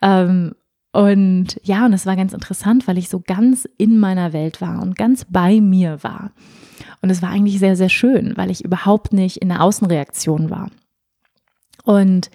ähm, 0.00 0.54
und 0.92 1.60
ja, 1.62 1.84
und 1.84 1.92
es 1.92 2.06
war 2.06 2.16
ganz 2.16 2.32
interessant, 2.32 2.88
weil 2.88 2.96
ich 2.96 3.10
so 3.10 3.20
ganz 3.20 3.68
in 3.76 3.98
meiner 3.98 4.32
Welt 4.32 4.62
war 4.62 4.80
und 4.80 4.96
ganz 4.96 5.26
bei 5.28 5.60
mir 5.60 6.02
war. 6.02 6.30
Und 7.02 7.10
es 7.10 7.20
war 7.20 7.28
eigentlich 7.28 7.58
sehr, 7.58 7.76
sehr 7.76 7.90
schön, 7.90 8.34
weil 8.38 8.50
ich 8.50 8.64
überhaupt 8.64 9.12
nicht 9.12 9.36
in 9.42 9.50
der 9.50 9.62
Außenreaktion 9.62 10.48
war. 10.48 10.70
Und 11.84 12.30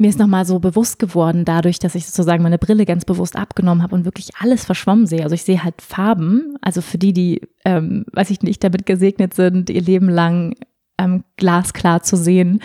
mir 0.00 0.08
ist 0.08 0.18
nochmal 0.18 0.46
so 0.46 0.58
bewusst 0.58 0.98
geworden, 0.98 1.44
dadurch, 1.44 1.78
dass 1.78 1.94
ich 1.94 2.06
sozusagen 2.06 2.42
meine 2.42 2.58
Brille 2.58 2.86
ganz 2.86 3.04
bewusst 3.04 3.36
abgenommen 3.36 3.82
habe 3.82 3.94
und 3.94 4.06
wirklich 4.06 4.30
alles 4.40 4.64
verschwommen 4.64 5.06
sehe. 5.06 5.22
Also 5.22 5.34
ich 5.34 5.42
sehe 5.42 5.62
halt 5.62 5.82
Farben, 5.82 6.56
also 6.62 6.80
für 6.80 6.96
die, 6.96 7.12
die, 7.12 7.42
ähm, 7.66 8.06
weiß 8.12 8.30
ich 8.30 8.40
nicht, 8.40 8.64
damit 8.64 8.86
gesegnet 8.86 9.34
sind, 9.34 9.68
ihr 9.68 9.82
Leben 9.82 10.08
lang 10.08 10.54
ähm, 10.98 11.24
glasklar 11.36 12.02
zu 12.02 12.16
sehen 12.16 12.60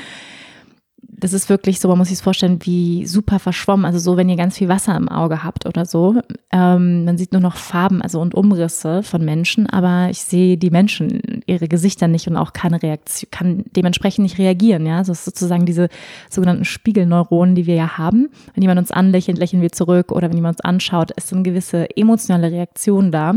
das 1.18 1.34
ist 1.34 1.50
wirklich 1.50 1.80
so, 1.80 1.88
man 1.88 1.98
muss 1.98 2.10
sich 2.10 2.20
vorstellen, 2.20 2.60
wie 2.64 3.06
super 3.06 3.40
verschwommen. 3.40 3.86
Also 3.86 4.00
so, 4.00 4.18
wenn 4.18 4.30
ihr 4.30 4.36
ganz 4.36 4.58
viel 4.58 4.68
Wasser 4.68 4.96
im 4.96 5.10
Auge 5.10 5.44
habt 5.44 5.66
oder 5.66 5.86
so. 5.86 6.22
Ähm, 6.52 7.06
man 7.06 7.18
sieht 7.18 7.32
nur 7.32 7.42
noch 7.42 7.56
Farben, 7.56 8.02
also 8.02 8.20
und 8.20 8.36
Umrisse 8.36 9.04
von 9.04 9.24
Menschen, 9.24 9.68
aber 9.68 10.10
ich 10.10 10.22
sehe 10.22 10.58
die 10.58 10.70
Menschen, 10.70 11.42
ihre 11.46 11.68
Gesichter 11.68 12.08
nicht 12.08 12.28
und 12.28 12.38
auch 12.38 12.54
keine 12.54 12.82
Reaktion, 12.82 13.30
kann 13.32 13.64
dementsprechend 13.76 14.24
nicht 14.24 14.38
reagieren. 14.38 14.86
Ja, 14.86 15.00
das 15.00 15.10
ist 15.10 15.26
sozusagen 15.26 15.66
diese 15.66 15.90
sogenannten 16.30 16.66
Spiegelneuronen, 16.66 17.56
die 17.56 17.66
wir 17.66 17.76
ja 17.76 17.98
haben. 17.98 18.30
Wenn 18.54 18.62
jemand 18.62 18.80
uns 18.80 18.92
anlächelt, 18.92 19.38
lächeln 19.38 19.62
wir 19.62 19.72
zurück 19.72 20.12
oder 20.12 20.30
wenn 20.30 20.38
jemand 20.38 20.58
uns 20.58 20.66
anschaut, 20.66 21.12
ist 21.12 21.30
so 21.30 21.36
eine 21.36 21.44
gewisse 21.44 21.88
emotionale 21.96 22.52
Reaktion 22.52 23.12
da. 23.12 23.36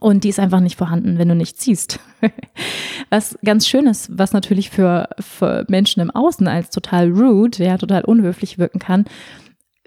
Und 0.00 0.24
die 0.24 0.28
ist 0.28 0.38
einfach 0.38 0.60
nicht 0.60 0.76
vorhanden, 0.76 1.18
wenn 1.18 1.28
du 1.28 1.34
nicht 1.34 1.58
ziehst. 1.58 2.00
was 3.10 3.38
ganz 3.44 3.66
schön 3.66 3.86
ist, 3.86 4.10
was 4.16 4.32
natürlich 4.32 4.70
für, 4.70 5.08
für 5.18 5.64
Menschen 5.68 6.00
im 6.00 6.10
Außen 6.10 6.46
als 6.48 6.70
total 6.70 7.10
rude, 7.10 7.64
ja, 7.64 7.78
total 7.78 8.04
unhöflich 8.04 8.58
wirken 8.58 8.78
kann, 8.78 9.06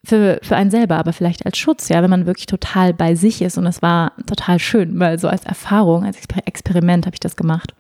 für, 0.03 0.39
für 0.41 0.55
einen 0.55 0.71
selber, 0.71 0.97
aber 0.97 1.13
vielleicht 1.13 1.45
als 1.45 1.57
Schutz, 1.57 1.89
ja, 1.89 2.01
wenn 2.01 2.09
man 2.09 2.25
wirklich 2.25 2.45
total 2.45 2.93
bei 2.93 3.15
sich 3.15 3.41
ist. 3.41 3.57
Und 3.57 3.67
es 3.67 3.81
war 3.81 4.13
total 4.25 4.59
schön, 4.59 4.99
weil 4.99 5.19
so 5.19 5.27
als 5.27 5.43
Erfahrung, 5.43 6.05
als 6.05 6.17
Experiment 6.45 7.05
habe 7.05 7.15
ich 7.15 7.19
das 7.19 7.35
gemacht. 7.35 7.73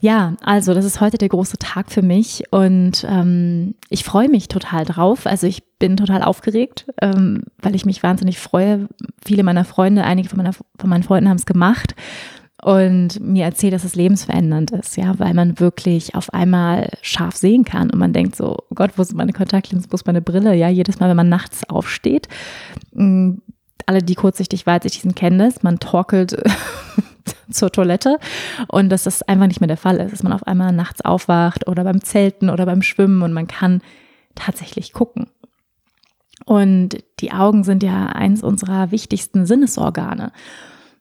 Ja, 0.00 0.34
also 0.42 0.74
das 0.74 0.84
ist 0.84 1.00
heute 1.00 1.16
der 1.16 1.30
große 1.30 1.58
Tag 1.58 1.90
für 1.90 2.02
mich 2.02 2.44
und 2.50 3.06
ähm, 3.08 3.74
ich 3.88 4.04
freue 4.04 4.28
mich 4.28 4.48
total 4.48 4.84
drauf. 4.84 5.26
Also 5.26 5.46
ich 5.46 5.62
bin 5.78 5.96
total 5.96 6.22
aufgeregt, 6.22 6.86
ähm, 7.00 7.44
weil 7.60 7.74
ich 7.74 7.86
mich 7.86 8.02
wahnsinnig 8.02 8.38
freue. 8.38 8.88
Viele 9.24 9.42
meiner 9.42 9.64
Freunde, 9.64 10.04
einige 10.04 10.28
von, 10.28 10.36
meiner, 10.36 10.52
von 10.52 10.90
meinen 10.90 11.02
Freunden 11.02 11.30
haben 11.30 11.38
es 11.38 11.46
gemacht 11.46 11.94
und 12.62 13.20
mir 13.20 13.44
erzählt, 13.44 13.72
dass 13.72 13.84
es 13.84 13.94
lebensverändernd 13.94 14.70
ist, 14.72 14.96
ja, 14.96 15.18
weil 15.18 15.34
man 15.34 15.60
wirklich 15.60 16.14
auf 16.14 16.32
einmal 16.32 16.90
scharf 17.02 17.36
sehen 17.36 17.64
kann 17.64 17.90
und 17.90 17.98
man 17.98 18.12
denkt 18.12 18.36
so, 18.36 18.56
oh 18.70 18.74
Gott, 18.74 18.92
wo 18.96 19.02
sind 19.02 19.16
meine 19.16 19.32
Kontaktlinsen, 19.32 19.90
wo 19.90 19.94
ist 19.94 20.06
meine 20.06 20.22
Brille? 20.22 20.54
Ja, 20.54 20.68
jedes 20.68 20.98
Mal, 20.98 21.08
wenn 21.08 21.16
man 21.16 21.28
nachts 21.28 21.68
aufsteht, 21.68 22.28
mm, 22.92 23.34
alle, 23.86 24.02
die 24.02 24.14
kurzsichtig, 24.14 24.66
weitsichtig 24.66 25.02
sind, 25.02 25.16
kennen 25.16 25.38
das, 25.38 25.62
man 25.62 25.78
torkelt 25.78 26.36
zur 27.50 27.70
Toilette 27.70 28.18
und 28.68 28.88
dass 28.88 29.04
das 29.04 29.22
einfach 29.22 29.46
nicht 29.46 29.60
mehr 29.60 29.68
der 29.68 29.76
Fall 29.76 29.96
ist, 29.98 30.12
dass 30.12 30.22
man 30.22 30.32
auf 30.32 30.46
einmal 30.46 30.72
nachts 30.72 31.04
aufwacht 31.04 31.68
oder 31.68 31.84
beim 31.84 32.02
Zelten 32.02 32.50
oder 32.50 32.66
beim 32.66 32.82
Schwimmen 32.82 33.22
und 33.22 33.32
man 33.32 33.46
kann 33.46 33.82
tatsächlich 34.34 34.92
gucken. 34.92 35.28
Und 36.44 36.98
die 37.20 37.32
Augen 37.32 37.64
sind 37.64 37.82
ja 37.82 38.06
eins 38.06 38.42
unserer 38.42 38.90
wichtigsten 38.90 39.46
Sinnesorgane. 39.46 40.32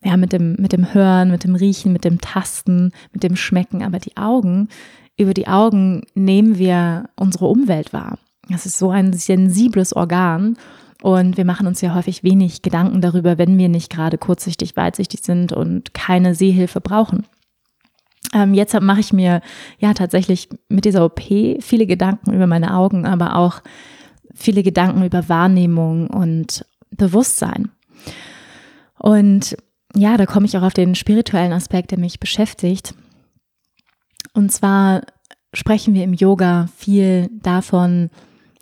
Ja, 0.04 0.18
mit 0.18 0.34
dem, 0.34 0.54
mit 0.60 0.72
dem 0.72 0.94
Hören, 0.94 1.32
mit 1.32 1.44
dem 1.44 1.56
Riechen, 1.56 1.92
mit 1.92 2.06
dem 2.06 2.22
Tasten, 2.22 2.92
mit 3.12 3.24
dem 3.24 3.36
Schmecken. 3.36 3.84
Aber 3.84 4.00
die 4.00 4.18
Augen, 4.18 4.70
über 5.18 5.34
die 5.34 5.48
Augen 5.48 6.04
nehmen 6.14 6.58
wir 6.58 7.10
unsere 7.16 7.48
Umwelt 7.48 7.92
wahr. 7.92 8.18
Das 8.50 8.66
ist 8.66 8.78
so 8.78 8.92
ein 8.92 9.14
sensibles 9.14 9.96
Organ 9.96 10.58
und 11.06 11.38
wir 11.38 11.46
machen 11.46 11.68
uns 11.68 11.82
ja 11.82 11.94
häufig 11.94 12.24
wenig 12.24 12.64
Gedanken 12.64 13.00
darüber, 13.00 13.38
wenn 13.38 13.60
wir 13.60 13.70
nicht 13.70 13.92
gerade 13.92 14.18
kurzsichtig, 14.18 14.76
weitsichtig 14.76 15.20
sind 15.22 15.54
und 15.54 15.94
keine 15.94 16.34
Sehhilfe 16.34 16.82
brauchen. 16.82 17.28
Ähm, 18.34 18.56
jetzt 18.56 18.74
mache 18.82 19.02
ich 19.02 19.14
mir 19.14 19.42
ja 19.78 19.94
tatsächlich 19.94 20.50
mit 20.68 20.84
dieser 20.84 21.06
OP 21.06 21.22
viele 21.60 21.86
Gedanken 21.86 22.34
über 22.34 22.48
meine 22.48 22.74
Augen, 22.74 23.06
aber 23.06 23.36
auch 23.36 23.62
viele 24.34 24.64
Gedanken 24.64 25.06
über 25.06 25.30
Wahrnehmung 25.30 26.08
und 26.08 26.66
Bewusstsein. 26.90 27.70
Und 28.98 29.56
ja, 29.96 30.18
da 30.18 30.26
komme 30.26 30.48
ich 30.48 30.58
auch 30.58 30.64
auf 30.64 30.74
den 30.74 30.96
spirituellen 30.96 31.54
Aspekt, 31.54 31.92
der 31.92 32.00
mich 32.00 32.20
beschäftigt. 32.20 32.96
Und 34.34 34.52
zwar 34.52 35.04
sprechen 35.54 35.94
wir 35.94 36.04
im 36.04 36.16
Yoga 36.16 36.68
viel 36.76 37.30
davon, 37.44 38.10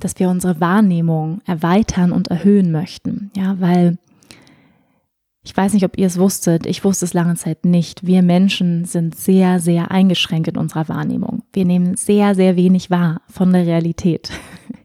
dass 0.04 0.20
wir 0.20 0.30
unsere 0.30 0.60
Wahrnehmung 0.60 1.42
erweitern 1.46 2.12
und 2.12 2.28
erhöhen 2.28 2.72
möchten. 2.72 3.32
Ja, 3.36 3.60
weil 3.60 3.98
ich 5.46 5.56
weiß 5.56 5.74
nicht, 5.74 5.84
ob 5.84 5.98
ihr 5.98 6.08
es 6.08 6.18
wusstet, 6.18 6.66
ich 6.66 6.84
wusste 6.84 7.06
es 7.06 7.14
lange 7.14 7.36
Zeit 7.36 7.66
nicht. 7.66 8.06
Wir 8.06 8.22
Menschen 8.22 8.86
sind 8.86 9.16
sehr, 9.16 9.60
sehr 9.60 9.92
eingeschränkt 9.92 10.48
in 10.48 10.58
unserer 10.58 10.88
Wahrnehmung. 10.88 11.44
Wir 11.52 11.66
nehmen 11.66 11.96
sehr, 11.96 12.34
sehr 12.34 12.56
wenig 12.56 12.90
wahr 12.90 13.22
von 13.28 13.52
der 13.52 13.66
Realität. 13.66 14.32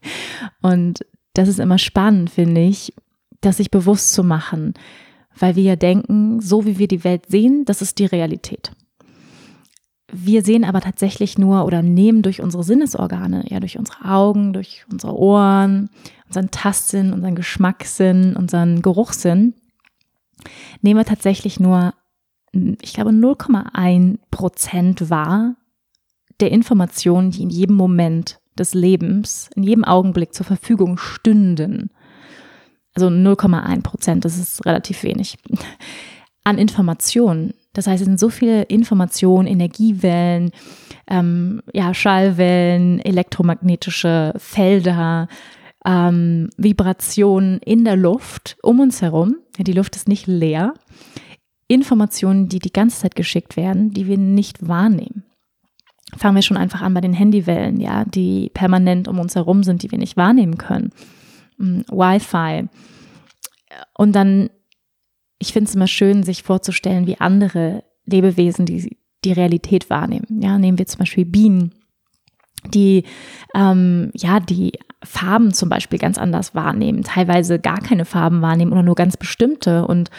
Und 0.61 1.05
das 1.33 1.47
ist 1.47 1.59
immer 1.59 1.77
spannend, 1.77 2.29
finde 2.29 2.61
ich, 2.61 2.93
das 3.39 3.57
sich 3.57 3.71
bewusst 3.71 4.13
zu 4.13 4.23
machen, 4.23 4.73
weil 5.37 5.55
wir 5.55 5.63
ja 5.63 5.75
denken, 5.77 6.41
so 6.41 6.65
wie 6.65 6.77
wir 6.77 6.89
die 6.89 7.05
Welt 7.05 7.27
sehen, 7.27 7.63
das 7.63 7.81
ist 7.81 7.99
die 7.99 8.05
Realität. 8.05 8.71
Wir 10.11 10.43
sehen 10.43 10.63
aber 10.63 10.81
tatsächlich 10.81 11.37
nur 11.37 11.65
oder 11.65 11.81
nehmen 11.81 12.21
durch 12.21 12.41
unsere 12.41 12.63
Sinnesorgane, 12.63 13.45
ja, 13.47 13.59
durch 13.59 13.77
unsere 13.77 14.05
Augen, 14.05 14.53
durch 14.53 14.85
unsere 14.91 15.15
Ohren, 15.15 15.89
unseren 16.27 16.51
Tastsinn, 16.51 17.13
unseren 17.13 17.35
Geschmackssinn, 17.35 18.35
unseren 18.35 18.81
Geruchssinn, 18.81 19.53
nehmen 20.81 20.99
wir 20.99 21.05
tatsächlich 21.05 21.59
nur, 21.59 21.93
ich 22.81 22.93
glaube, 22.93 23.11
0,1 23.11 24.17
Prozent 24.31 25.09
wahr 25.09 25.55
der 26.39 26.51
Informationen, 26.51 27.31
die 27.31 27.43
in 27.43 27.49
jedem 27.49 27.75
Moment 27.75 28.39
des 28.57 28.73
Lebens, 28.73 29.49
in 29.55 29.63
jedem 29.63 29.83
Augenblick 29.83 30.33
zur 30.33 30.45
Verfügung 30.45 30.97
stünden. 30.97 31.89
Also 32.93 33.07
0,1 33.07 33.83
Prozent, 33.83 34.25
das 34.25 34.37
ist 34.37 34.65
relativ 34.65 35.03
wenig. 35.03 35.37
An 36.43 36.57
Informationen 36.57 37.53
das 37.73 37.87
heißt, 37.87 38.01
es 38.01 38.07
sind 38.07 38.19
so 38.19 38.29
viele 38.29 38.63
Informationen, 38.63 39.47
Energiewellen, 39.47 40.51
ähm, 41.07 41.61
ja, 41.73 41.93
Schallwellen, 41.93 42.99
elektromagnetische 42.99 44.33
Felder, 44.37 45.27
ähm, 45.85 46.49
Vibrationen 46.57 47.59
in 47.59 47.85
der 47.85 47.95
Luft 47.95 48.57
um 48.63 48.79
uns 48.79 49.01
herum. 49.01 49.37
Die 49.57 49.73
Luft 49.73 49.95
ist 49.95 50.07
nicht 50.07 50.27
leer. 50.27 50.73
Informationen, 51.67 52.49
die 52.49 52.59
die 52.59 52.73
ganze 52.73 53.01
Zeit 53.01 53.15
geschickt 53.15 53.55
werden, 53.55 53.91
die 53.91 54.07
wir 54.07 54.17
nicht 54.17 54.67
wahrnehmen. 54.67 55.23
Fangen 56.17 56.35
wir 56.35 56.41
schon 56.41 56.57
einfach 56.57 56.81
an 56.81 56.95
bei 56.95 57.01
den 57.01 57.13
Handywellen, 57.13 57.79
ja, 57.79 58.03
die 58.05 58.49
permanent 58.53 59.07
um 59.07 59.19
uns 59.19 59.35
herum 59.35 59.61
sind, 59.63 59.83
die 59.83 59.91
wir 59.91 59.99
nicht 59.99 60.17
wahrnehmen 60.17 60.57
können. 60.57 60.89
Mm, 61.57 61.81
Wi-Fi. 61.91 62.67
Und 63.95 64.13
dann, 64.13 64.49
ich 65.39 65.53
finde 65.53 65.69
es 65.69 65.75
immer 65.75 65.87
schön, 65.87 66.23
sich 66.23 66.43
vorzustellen, 66.43 67.07
wie 67.07 67.19
andere 67.19 67.83
Lebewesen 68.05 68.65
die, 68.65 68.97
die 69.23 69.31
Realität 69.31 69.89
wahrnehmen. 69.89 70.41
Ja, 70.41 70.57
nehmen 70.57 70.77
wir 70.77 70.85
zum 70.85 70.99
Beispiel 70.99 71.25
Bienen, 71.25 71.73
die 72.67 73.03
ähm, 73.55 74.11
ja 74.13 74.39
die 74.39 74.73
Farben 75.03 75.53
zum 75.53 75.69
Beispiel 75.69 75.97
ganz 75.97 76.17
anders 76.17 76.53
wahrnehmen, 76.55 77.03
teilweise 77.03 77.57
gar 77.57 77.79
keine 77.79 78.03
Farben 78.03 78.41
wahrnehmen 78.41 78.73
oder 78.73 78.83
nur 78.83 78.95
ganz 78.95 79.15
bestimmte 79.15 79.87
und 79.87 80.09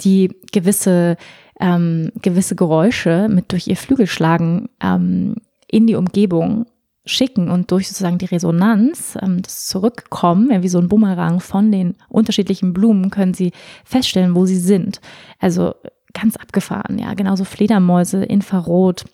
die 0.00 0.30
gewisse 0.52 1.16
ähm, 1.60 2.12
gewisse 2.22 2.54
Geräusche 2.54 3.28
mit 3.28 3.50
durch 3.50 3.66
ihr 3.66 3.76
Flügelschlagen 3.76 4.68
ähm, 4.80 5.36
in 5.66 5.88
die 5.88 5.96
Umgebung 5.96 6.66
schicken 7.08 7.50
und 7.50 7.70
durch 7.70 7.88
sozusagen 7.88 8.18
die 8.18 8.26
Resonanz, 8.26 9.16
ähm, 9.20 9.42
das 9.42 9.66
Zurückkommen, 9.66 10.62
wie 10.62 10.68
so 10.68 10.78
ein 10.78 10.88
Bumerang 10.88 11.40
von 11.40 11.72
den 11.72 11.94
unterschiedlichen 12.08 12.72
Blumen, 12.72 13.10
können 13.10 13.34
sie 13.34 13.52
feststellen, 13.84 14.34
wo 14.34 14.46
sie 14.46 14.58
sind. 14.58 15.00
Also 15.38 15.74
ganz 16.12 16.36
abgefahren, 16.36 16.98
ja, 16.98 17.14
genauso 17.14 17.44
Fledermäuse, 17.44 18.24
Infrarot, 18.24 19.04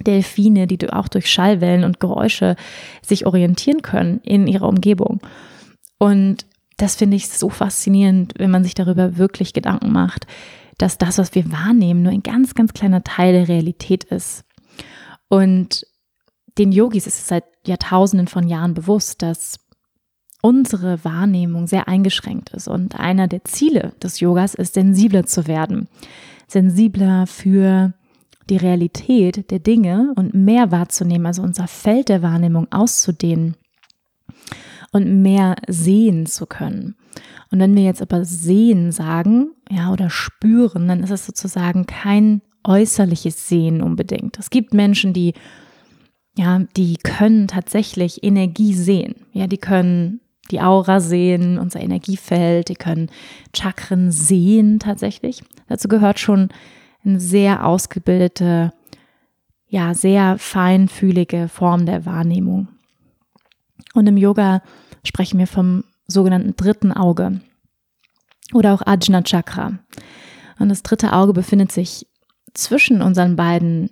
Delfine, 0.00 0.66
die 0.66 0.90
auch 0.90 1.08
durch 1.08 1.30
Schallwellen 1.30 1.84
und 1.84 2.00
Geräusche 2.00 2.56
sich 3.02 3.26
orientieren 3.26 3.82
können 3.82 4.20
in 4.24 4.46
ihrer 4.46 4.68
Umgebung. 4.68 5.20
Und 5.98 6.46
das 6.76 6.96
finde 6.96 7.16
ich 7.16 7.28
so 7.28 7.48
faszinierend, 7.48 8.34
wenn 8.36 8.50
man 8.50 8.64
sich 8.64 8.74
darüber 8.74 9.16
wirklich 9.16 9.52
Gedanken 9.52 9.92
macht, 9.92 10.26
dass 10.78 10.98
das, 10.98 11.18
was 11.18 11.34
wir 11.34 11.50
wahrnehmen, 11.52 12.02
nur 12.02 12.12
ein 12.12 12.24
ganz, 12.24 12.54
ganz 12.54 12.72
kleiner 12.72 13.04
Teil 13.04 13.32
der 13.32 13.48
Realität 13.48 14.04
ist. 14.04 14.44
Und 15.28 15.86
den 16.58 16.72
Yogis 16.72 17.06
ist 17.06 17.18
es 17.18 17.28
seit 17.28 17.44
Jahrtausenden 17.66 18.28
von 18.28 18.48
Jahren 18.48 18.74
bewusst, 18.74 19.22
dass 19.22 19.58
unsere 20.42 21.04
Wahrnehmung 21.04 21.66
sehr 21.66 21.88
eingeschränkt 21.88 22.50
ist. 22.50 22.68
Und 22.68 22.98
einer 23.00 23.28
der 23.28 23.44
Ziele 23.44 23.92
des 24.02 24.20
Yogas 24.20 24.54
ist, 24.54 24.74
sensibler 24.74 25.24
zu 25.24 25.46
werden. 25.46 25.88
Sensibler 26.46 27.26
für 27.26 27.94
die 28.50 28.58
Realität 28.58 29.50
der 29.50 29.58
Dinge 29.58 30.12
und 30.16 30.34
mehr 30.34 30.70
wahrzunehmen, 30.70 31.26
also 31.26 31.42
unser 31.42 31.66
Feld 31.66 32.10
der 32.10 32.22
Wahrnehmung 32.22 32.70
auszudehnen 32.70 33.56
und 34.92 35.22
mehr 35.22 35.56
sehen 35.66 36.26
zu 36.26 36.46
können. 36.46 36.94
Und 37.50 37.60
wenn 37.60 37.74
wir 37.74 37.84
jetzt 37.84 38.02
aber 38.02 38.24
sehen 38.24 38.92
sagen, 38.92 39.50
ja, 39.70 39.92
oder 39.92 40.10
spüren, 40.10 40.88
dann 40.88 41.02
ist 41.02 41.10
es 41.10 41.24
sozusagen 41.24 41.86
kein 41.86 42.42
äußerliches 42.64 43.48
Sehen 43.48 43.82
unbedingt. 43.82 44.38
Es 44.38 44.50
gibt 44.50 44.74
Menschen, 44.74 45.12
die, 45.12 45.34
ja, 46.36 46.60
die 46.76 46.96
können 46.96 47.48
tatsächlich 47.48 48.24
Energie 48.24 48.74
sehen. 48.74 49.14
Ja, 49.32 49.46
die 49.46 49.58
können 49.58 50.20
die 50.50 50.60
Aura 50.60 51.00
sehen, 51.00 51.58
unser 51.58 51.80
Energiefeld, 51.80 52.68
die 52.68 52.74
können 52.74 53.10
Chakren 53.54 54.10
sehen 54.10 54.78
tatsächlich. 54.78 55.42
Dazu 55.68 55.88
gehört 55.88 56.18
schon 56.18 56.48
eine 57.04 57.20
sehr 57.20 57.64
ausgebildete, 57.64 58.72
ja, 59.68 59.94
sehr 59.94 60.36
feinfühlige 60.38 61.48
Form 61.48 61.86
der 61.86 62.04
Wahrnehmung. 62.04 62.68
Und 63.94 64.06
im 64.06 64.16
Yoga 64.16 64.62
sprechen 65.04 65.38
wir 65.38 65.46
vom 65.46 65.84
sogenannten 66.06 66.56
dritten 66.56 66.92
Auge 66.92 67.40
oder 68.52 68.74
auch 68.74 68.82
Ajna 68.84 69.22
Chakra. 69.22 69.78
Und 70.58 70.68
das 70.68 70.82
dritte 70.82 71.12
Auge 71.12 71.32
befindet 71.32 71.72
sich 71.72 72.06
zwischen 72.52 73.02
unseren 73.02 73.36
beiden 73.36 73.90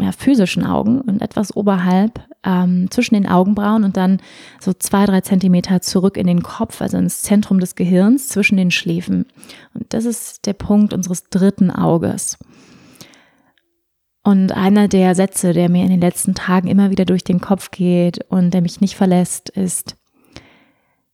ja, 0.00 0.12
physischen 0.12 0.64
Augen 0.64 1.00
und 1.00 1.20
etwas 1.20 1.54
oberhalb 1.54 2.20
ähm, 2.44 2.90
zwischen 2.90 3.14
den 3.14 3.28
Augenbrauen 3.28 3.84
und 3.84 3.96
dann 3.96 4.20
so 4.58 4.72
zwei, 4.72 5.04
drei 5.04 5.20
Zentimeter 5.20 5.80
zurück 5.80 6.16
in 6.16 6.26
den 6.26 6.42
Kopf, 6.42 6.80
also 6.80 6.96
ins 6.96 7.22
Zentrum 7.22 7.60
des 7.60 7.74
Gehirns 7.74 8.28
zwischen 8.28 8.56
den 8.56 8.70
Schläfen. 8.70 9.26
Und 9.74 9.92
das 9.92 10.04
ist 10.04 10.46
der 10.46 10.54
Punkt 10.54 10.92
unseres 10.92 11.28
dritten 11.28 11.70
Auges. 11.70 12.38
Und 14.24 14.52
einer 14.52 14.88
der 14.88 15.14
Sätze, 15.14 15.52
der 15.52 15.68
mir 15.68 15.84
in 15.84 15.90
den 15.90 16.00
letzten 16.00 16.34
Tagen 16.34 16.68
immer 16.68 16.90
wieder 16.90 17.04
durch 17.04 17.24
den 17.24 17.40
Kopf 17.40 17.70
geht 17.70 18.24
und 18.30 18.54
der 18.54 18.62
mich 18.62 18.80
nicht 18.80 18.94
verlässt, 18.94 19.50
ist, 19.50 19.96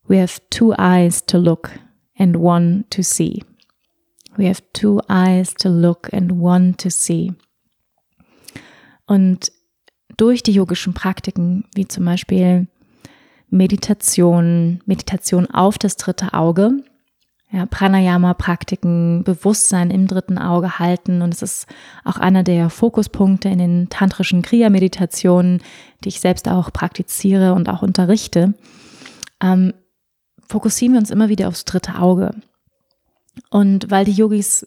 We 0.06 0.20
have 0.20 0.40
two 0.50 0.72
eyes 0.78 1.24
to 1.26 1.38
look 1.38 1.70
and 2.18 2.36
one 2.36 2.84
to 2.90 3.02
see. 3.02 3.42
We 4.36 4.46
have 4.46 4.62
two 4.72 5.00
eyes 5.08 5.52
to 5.54 5.68
look 5.68 6.12
and 6.12 6.32
one 6.32 6.74
to 6.78 6.90
see. 6.90 7.34
Und 9.08 9.50
durch 10.16 10.42
die 10.42 10.52
yogischen 10.52 10.94
Praktiken, 10.94 11.64
wie 11.74 11.88
zum 11.88 12.04
Beispiel 12.04 12.68
Meditation, 13.50 14.80
Meditation 14.84 15.50
auf 15.50 15.78
das 15.78 15.96
dritte 15.96 16.34
Auge, 16.34 16.84
ja, 17.50 17.64
Pranayama-Praktiken, 17.64 19.24
Bewusstsein 19.24 19.90
im 19.90 20.06
dritten 20.06 20.36
Auge 20.36 20.78
halten. 20.78 21.22
Und 21.22 21.32
es 21.32 21.40
ist 21.40 21.66
auch 22.04 22.18
einer 22.18 22.42
der 22.42 22.68
Fokuspunkte 22.68 23.48
in 23.48 23.58
den 23.58 23.88
tantrischen 23.88 24.42
Kriya-Meditationen, 24.42 25.62
die 26.04 26.10
ich 26.10 26.20
selbst 26.20 26.46
auch 26.46 26.70
praktiziere 26.70 27.54
und 27.54 27.70
auch 27.70 27.80
unterrichte. 27.80 28.52
Ähm, 29.42 29.72
fokussieren 30.46 30.92
wir 30.92 31.00
uns 31.00 31.10
immer 31.10 31.30
wieder 31.30 31.48
aufs 31.48 31.64
dritte 31.64 31.98
Auge. 31.98 32.32
Und 33.48 33.90
weil 33.90 34.04
die 34.04 34.12
Yogis 34.12 34.66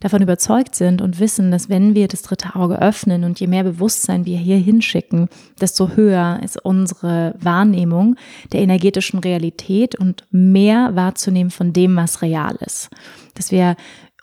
davon 0.00 0.22
überzeugt 0.22 0.74
sind 0.74 1.00
und 1.00 1.20
wissen, 1.20 1.50
dass 1.50 1.68
wenn 1.68 1.94
wir 1.94 2.08
das 2.08 2.22
dritte 2.22 2.54
Auge 2.54 2.80
öffnen 2.80 3.24
und 3.24 3.40
je 3.40 3.46
mehr 3.46 3.64
Bewusstsein 3.64 4.26
wir 4.26 4.38
hier 4.38 4.58
hinschicken, 4.58 5.28
desto 5.60 5.90
höher 5.90 6.40
ist 6.42 6.62
unsere 6.62 7.34
Wahrnehmung 7.38 8.16
der 8.52 8.60
energetischen 8.60 9.18
Realität 9.18 9.94
und 9.94 10.24
mehr 10.30 10.94
wahrzunehmen 10.94 11.50
von 11.50 11.72
dem, 11.72 11.96
was 11.96 12.22
real 12.22 12.56
ist. 12.60 12.90
Dass 13.34 13.50
wir 13.50 13.76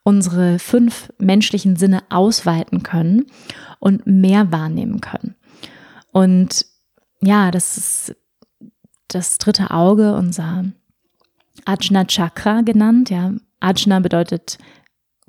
unsere 0.03 0.59
fünf 0.59 1.11
menschlichen 1.19 1.75
Sinne 1.75 2.03
ausweiten 2.09 2.83
können 2.83 3.27
und 3.79 4.07
mehr 4.07 4.51
wahrnehmen 4.51 4.99
können. 4.99 5.35
Und 6.11 6.65
ja, 7.21 7.51
das 7.51 7.77
ist 7.77 8.15
das 9.07 9.37
dritte 9.37 9.71
Auge, 9.71 10.15
unser 10.15 10.65
Ajna 11.65 12.05
Chakra 12.05 12.61
genannt. 12.61 13.09
Ja, 13.09 13.33
Ajna 13.59 13.99
bedeutet 13.99 14.57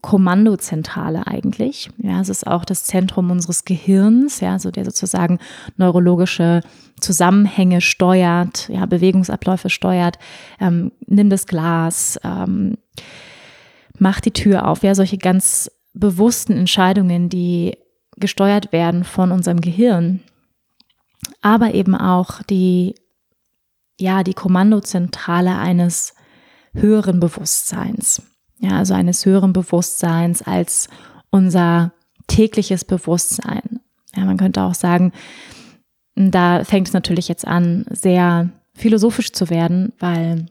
Kommandozentrale 0.03 1.27
eigentlich. 1.27 1.91
Ja, 1.99 2.21
es 2.21 2.29
ist 2.29 2.47
auch 2.47 2.65
das 2.65 2.85
Zentrum 2.85 3.31
unseres 3.31 3.65
Gehirns, 3.65 4.41
ja, 4.41 4.59
so 4.59 4.71
der 4.71 4.85
sozusagen 4.85 5.39
neurologische 5.77 6.61
Zusammenhänge 7.01 7.81
steuert, 7.81 8.69
ja, 8.69 8.85
Bewegungsabläufe 8.87 9.71
steuert. 9.71 10.19
Ähm, 10.61 10.93
nimm 11.07 11.31
das 11.31 11.47
Glas, 11.47 12.21
ähm, 12.25 12.77
mach 13.99 14.21
die 14.21 14.33
Tür 14.33 14.69
auf, 14.69 14.83
ja, 14.83 14.95
solche 14.95 15.19
ganz 15.19 15.71
bewussten 15.95 16.57
Entscheidungen, 16.57 17.29
die 17.29 17.79
gesteuert 18.17 18.73
werden 18.73 19.05
von 19.05 19.33
unserem 19.33 19.61
Gehirn, 19.61 20.21
aber 21.41 21.75
eben 21.75 21.95
auch 21.95 22.43
die 22.43 22.95
ja, 24.03 24.25
die 24.25 24.35
Kommandozentrale 24.35 25.57
eines 25.57 26.15
höheren 26.73 27.21
Bewusstseins. 27.21 28.23
Ja, 28.63 28.79
also 28.79 28.95
eines 28.95 29.27
höheren 29.27 29.53
Bewusstseins 29.53 30.41
als 30.41 30.89
unser 31.31 31.93
tägliches 32.29 32.85
Bewusstsein. 32.85 33.81
Ja, 34.15 34.25
man 34.25 34.37
könnte 34.37 34.63
auch 34.63 34.75
sagen, 34.75 35.13
da 36.15 36.63
fängt 36.65 36.87
es 36.87 36.95
natürlich 36.95 37.27
jetzt 37.27 37.47
an, 37.47 37.85
sehr 37.91 38.51
philosophisch 38.75 39.33
zu 39.33 39.51
werden, 39.51 39.93
weil 39.99 40.47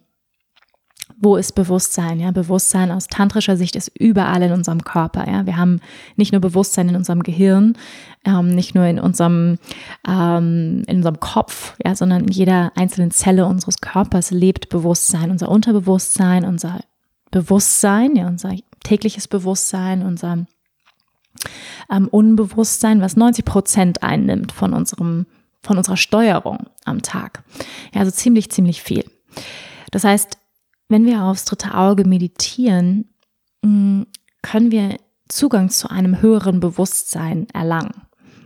wo 1.24 1.36
ist 1.36 1.54
Bewusstsein? 1.54 2.20
Ja, 2.20 2.32
Bewusstsein 2.32 2.92
aus 2.92 3.06
tantrischer 3.08 3.56
Sicht 3.56 3.76
ist 3.76 3.92
überall 3.98 4.42
in 4.42 4.52
unserem 4.52 4.84
Körper. 4.84 5.28
Ja, 5.30 5.46
wir 5.46 5.56
haben 5.56 5.80
nicht 6.16 6.32
nur 6.32 6.42
Bewusstsein 6.42 6.90
in 6.90 6.96
unserem 6.96 7.22
Gehirn, 7.22 7.78
ähm, 8.26 8.50
nicht 8.50 8.74
nur 8.74 8.86
in 8.86 9.00
unserem 9.00 9.60
ähm, 10.08 10.84
in 10.88 10.98
unserem 10.98 11.20
Kopf, 11.20 11.76
ja, 11.86 11.96
sondern 11.96 12.24
in 12.24 12.32
jeder 12.32 12.72
einzelnen 12.76 13.12
Zelle 13.12 13.46
unseres 13.46 13.82
Körpers 13.82 14.32
lebt 14.32 14.70
Bewusstsein. 14.70 15.30
Unser 15.30 15.50
Unterbewusstsein, 15.50 16.44
unser 16.44 16.82
Bewusstsein, 17.32 18.16
ja, 18.16 18.28
unser 18.28 18.56
tägliches 18.84 19.28
Bewusstsein, 19.28 20.04
unser 20.04 20.46
ähm, 21.90 22.08
Unbewusstsein, 22.10 23.02
was 23.02 23.16
90 23.16 23.46
Prozent 23.46 24.04
einnimmt 24.04 24.52
von 24.52 24.74
unserem 24.74 25.26
von 25.64 25.78
unserer 25.78 25.98
Steuerung 25.98 26.70
am 26.86 27.02
Tag. 27.02 27.44
Ja, 27.94 28.02
also 28.02 28.12
ziemlich, 28.12 28.50
ziemlich 28.52 28.82
viel. 28.82 29.06
Das 29.92 30.04
heißt, 30.04 30.38
wenn 30.90 31.06
wir 31.06 31.24
aufs 31.24 31.46
dritte 31.46 31.76
Auge 31.76 32.06
meditieren, 32.06 33.14
mm, 33.62 34.04
können 34.42 34.72
wir 34.72 34.98
Zugang 35.30 35.70
zu 35.70 35.90
einem 35.90 36.22
höheren 36.22 36.60
Bewusstsein 36.60 37.48
erlangen. 37.54 38.02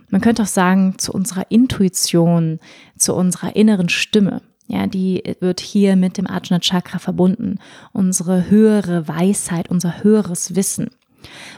Man 0.09 0.21
könnte 0.21 0.43
auch 0.43 0.47
sagen, 0.47 0.99
zu 0.99 1.11
unserer 1.13 1.49
Intuition, 1.49 2.59
zu 2.97 3.15
unserer 3.15 3.55
inneren 3.55 3.89
Stimme. 3.89 4.41
Ja, 4.67 4.87
die 4.87 5.23
wird 5.39 5.59
hier 5.59 5.95
mit 5.95 6.17
dem 6.17 6.27
Ajna 6.27 6.59
Chakra 6.59 6.99
verbunden. 6.99 7.59
Unsere 7.91 8.49
höhere 8.49 9.07
Weisheit, 9.07 9.69
unser 9.69 10.03
höheres 10.03 10.55
Wissen. 10.55 10.89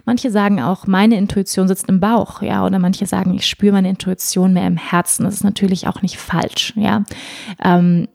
Manche 0.06 0.32
sagen 0.32 0.62
auch, 0.62 0.88
meine 0.88 1.18
Intuition 1.18 1.68
sitzt 1.68 1.90
im 1.90 2.00
Bauch, 2.00 2.42
ja, 2.42 2.66
oder 2.66 2.80
manche 2.80 3.06
sagen, 3.06 3.34
ich 3.34 3.46
spüre 3.46 3.74
meine 3.74 3.90
Intuition 3.90 4.54
mehr 4.54 4.68
im 4.68 4.78
Herzen. 4.78 5.24
Das 5.24 5.36
ist 5.36 5.44
natürlich 5.44 5.88
auch 5.88 6.02
nicht 6.02 6.18
falsch, 6.18 6.74
ja. 6.76 7.04
Ähm, 7.64 8.08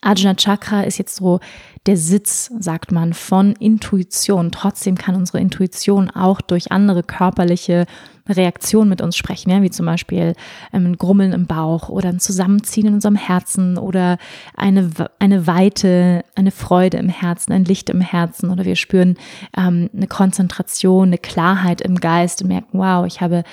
Ajna 0.00 0.34
Chakra 0.34 0.82
ist 0.82 0.98
jetzt 0.98 1.16
so 1.16 1.40
der 1.86 1.96
Sitz, 1.96 2.50
sagt 2.58 2.92
man, 2.92 3.12
von 3.12 3.52
Intuition. 3.52 4.50
Trotzdem 4.50 4.96
kann 4.96 5.16
unsere 5.16 5.40
Intuition 5.40 6.10
auch 6.10 6.40
durch 6.40 6.72
andere 6.72 7.02
körperliche 7.02 7.86
Reaktionen 8.26 8.88
mit 8.88 9.02
uns 9.02 9.16
sprechen, 9.16 9.50
ja, 9.50 9.60
wie 9.60 9.70
zum 9.70 9.84
Beispiel 9.84 10.34
ähm, 10.72 10.86
ein 10.86 10.96
Grummeln 10.96 11.32
im 11.32 11.46
Bauch 11.46 11.90
oder 11.90 12.08
ein 12.08 12.20
Zusammenziehen 12.20 12.86
in 12.86 12.94
unserem 12.94 13.16
Herzen 13.16 13.76
oder 13.76 14.16
eine, 14.56 14.90
eine 15.18 15.46
Weite, 15.46 16.24
eine 16.34 16.50
Freude 16.50 16.96
im 16.96 17.10
Herzen, 17.10 17.52
ein 17.52 17.66
Licht 17.66 17.90
im 17.90 18.00
Herzen 18.00 18.48
oder 18.48 18.64
wir 18.64 18.76
spüren 18.76 19.18
ähm, 19.56 19.90
eine 19.94 20.06
Konzentration, 20.06 21.08
eine 21.08 21.18
Klarheit 21.18 21.82
im 21.82 21.96
Geist 21.96 22.40
und 22.40 22.48
merken, 22.48 22.78
wow, 22.78 23.04
ich 23.06 23.20
habe 23.20 23.44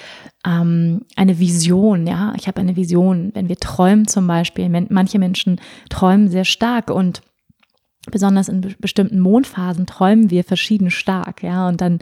ähm, 0.45 1.01
eine 1.17 1.37
Vision, 1.37 2.07
ja, 2.07 2.33
ich 2.37 2.47
habe 2.47 2.61
eine 2.61 2.77
Vision. 2.77 3.31
Wenn 3.33 3.49
wir 3.49 3.57
träumen 3.57 4.07
zum 4.07 4.25
Beispiel, 4.25 4.69
manche 4.69 5.19
Menschen 5.19 5.59
träumen 5.89 6.29
sehr 6.29 6.45
stark 6.45 6.89
und 6.89 7.21
besonders 8.09 8.49
in 8.49 8.75
bestimmten 8.79 9.19
Mondphasen 9.19 9.85
träumen 9.85 10.29
wir 10.29 10.43
verschieden 10.43 10.89
stark, 10.89 11.43
ja, 11.43 11.67
und 11.67 11.81
dann 11.81 11.99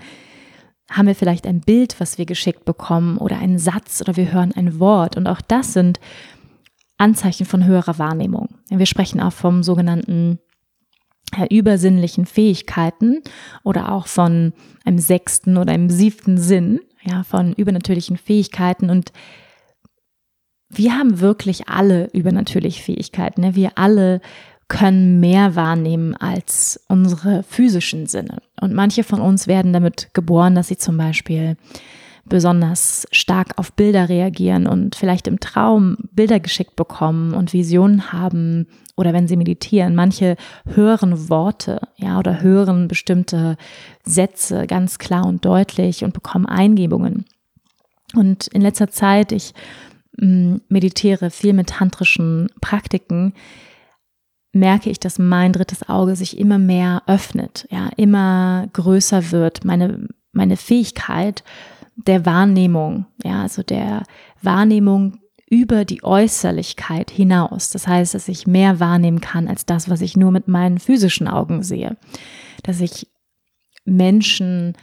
haben 0.89 1.07
wir 1.07 1.15
vielleicht 1.15 1.45
ein 1.45 1.61
Bild, 1.61 1.99
was 1.99 2.17
wir 2.17 2.25
geschickt 2.25 2.65
bekommen 2.65 3.17
oder 3.17 3.37
einen 3.37 3.59
Satz 3.59 4.01
oder 4.01 4.15
wir 4.15 4.31
hören 4.31 4.53
ein 4.55 4.79
Wort 4.79 5.17
und 5.17 5.27
auch 5.27 5.41
das 5.41 5.73
sind 5.73 5.99
Anzeichen 6.97 7.45
von 7.45 7.65
höherer 7.65 7.97
Wahrnehmung. 7.99 8.49
Wir 8.69 8.85
sprechen 8.85 9.21
auch 9.21 9.31
vom 9.31 9.63
sogenannten 9.63 10.39
äh, 11.37 11.53
übersinnlichen 11.55 12.25
Fähigkeiten 12.25 13.21
oder 13.63 13.91
auch 13.91 14.07
von 14.07 14.53
einem 14.83 14.97
sechsten 14.97 15.57
oder 15.57 15.71
einem 15.71 15.89
siebten 15.89 16.37
Sinn, 16.37 16.81
ja, 17.03 17.23
von 17.23 17.53
übernatürlichen 17.53 18.17
Fähigkeiten 18.17 18.89
und 18.89 19.13
wir 20.71 20.95
haben 20.97 21.19
wirklich 21.19 21.67
alle 21.67 22.09
übernatürliche 22.13 22.83
Fähigkeiten. 22.83 23.41
Ne? 23.41 23.55
Wir 23.55 23.71
alle 23.75 24.21
können 24.69 25.19
mehr 25.19 25.55
wahrnehmen 25.55 26.15
als 26.15 26.79
unsere 26.87 27.43
physischen 27.43 28.05
Sinne. 28.05 28.37
Und 28.61 28.73
manche 28.73 29.03
von 29.03 29.19
uns 29.19 29.47
werden 29.47 29.73
damit 29.73 30.13
geboren, 30.13 30.55
dass 30.55 30.69
sie 30.69 30.77
zum 30.77 30.95
Beispiel 30.95 31.57
besonders 32.29 33.07
stark 33.11 33.57
auf 33.57 33.73
Bilder 33.73 34.07
reagieren 34.07 34.67
und 34.67 34.95
vielleicht 34.95 35.27
im 35.27 35.39
Traum 35.39 35.97
Bilder 36.11 36.39
geschickt 36.39 36.75
bekommen 36.75 37.33
und 37.33 37.51
Visionen 37.51 38.13
haben 38.13 38.67
oder 38.95 39.11
wenn 39.13 39.27
sie 39.27 39.37
meditieren. 39.37 39.95
Manche 39.95 40.35
hören 40.65 41.29
Worte, 41.29 41.81
ja, 41.97 42.19
oder 42.19 42.41
hören 42.41 42.87
bestimmte 42.87 43.57
Sätze 44.03 44.67
ganz 44.67 44.99
klar 44.99 45.25
und 45.25 45.43
deutlich 45.43 46.03
und 46.03 46.13
bekommen 46.13 46.45
Eingebungen. 46.45 47.25
Und 48.13 48.47
in 48.47 48.61
letzter 48.61 48.89
Zeit, 48.89 49.31
ich 49.31 49.53
mm, 50.17 50.57
meditiere 50.67 51.31
viel 51.31 51.53
mit 51.53 51.69
tantrischen 51.69 52.49
Praktiken, 52.61 53.33
merke 54.51 54.89
ich, 54.89 54.99
dass 54.99 55.19
mein 55.19 55.53
drittes 55.53 55.87
Auge 55.87 56.15
sich 56.15 56.37
immer 56.37 56.57
mehr 56.57 57.03
öffnet, 57.07 57.67
ja, 57.69 57.89
immer 57.97 58.67
größer 58.73 59.31
wird, 59.31 59.63
meine, 59.63 60.07
meine 60.31 60.57
Fähigkeit 60.57 61.43
der 61.95 62.25
Wahrnehmung, 62.25 63.05
ja, 63.23 63.43
also 63.43 63.61
der 63.61 64.03
Wahrnehmung 64.41 65.19
über 65.49 65.83
die 65.83 66.03
Äußerlichkeit 66.03 67.09
hinaus. 67.09 67.71
Das 67.71 67.87
heißt, 67.87 68.13
dass 68.13 68.27
ich 68.27 68.47
mehr 68.47 68.79
wahrnehmen 68.79 69.19
kann 69.19 69.47
als 69.47 69.65
das, 69.65 69.89
was 69.89 70.01
ich 70.01 70.15
nur 70.15 70.31
mit 70.31 70.47
meinen 70.47 70.79
physischen 70.79 71.27
Augen 71.27 71.63
sehe. 71.63 71.97
Dass 72.63 72.81
ich 72.81 73.07
Menschen 73.85 74.73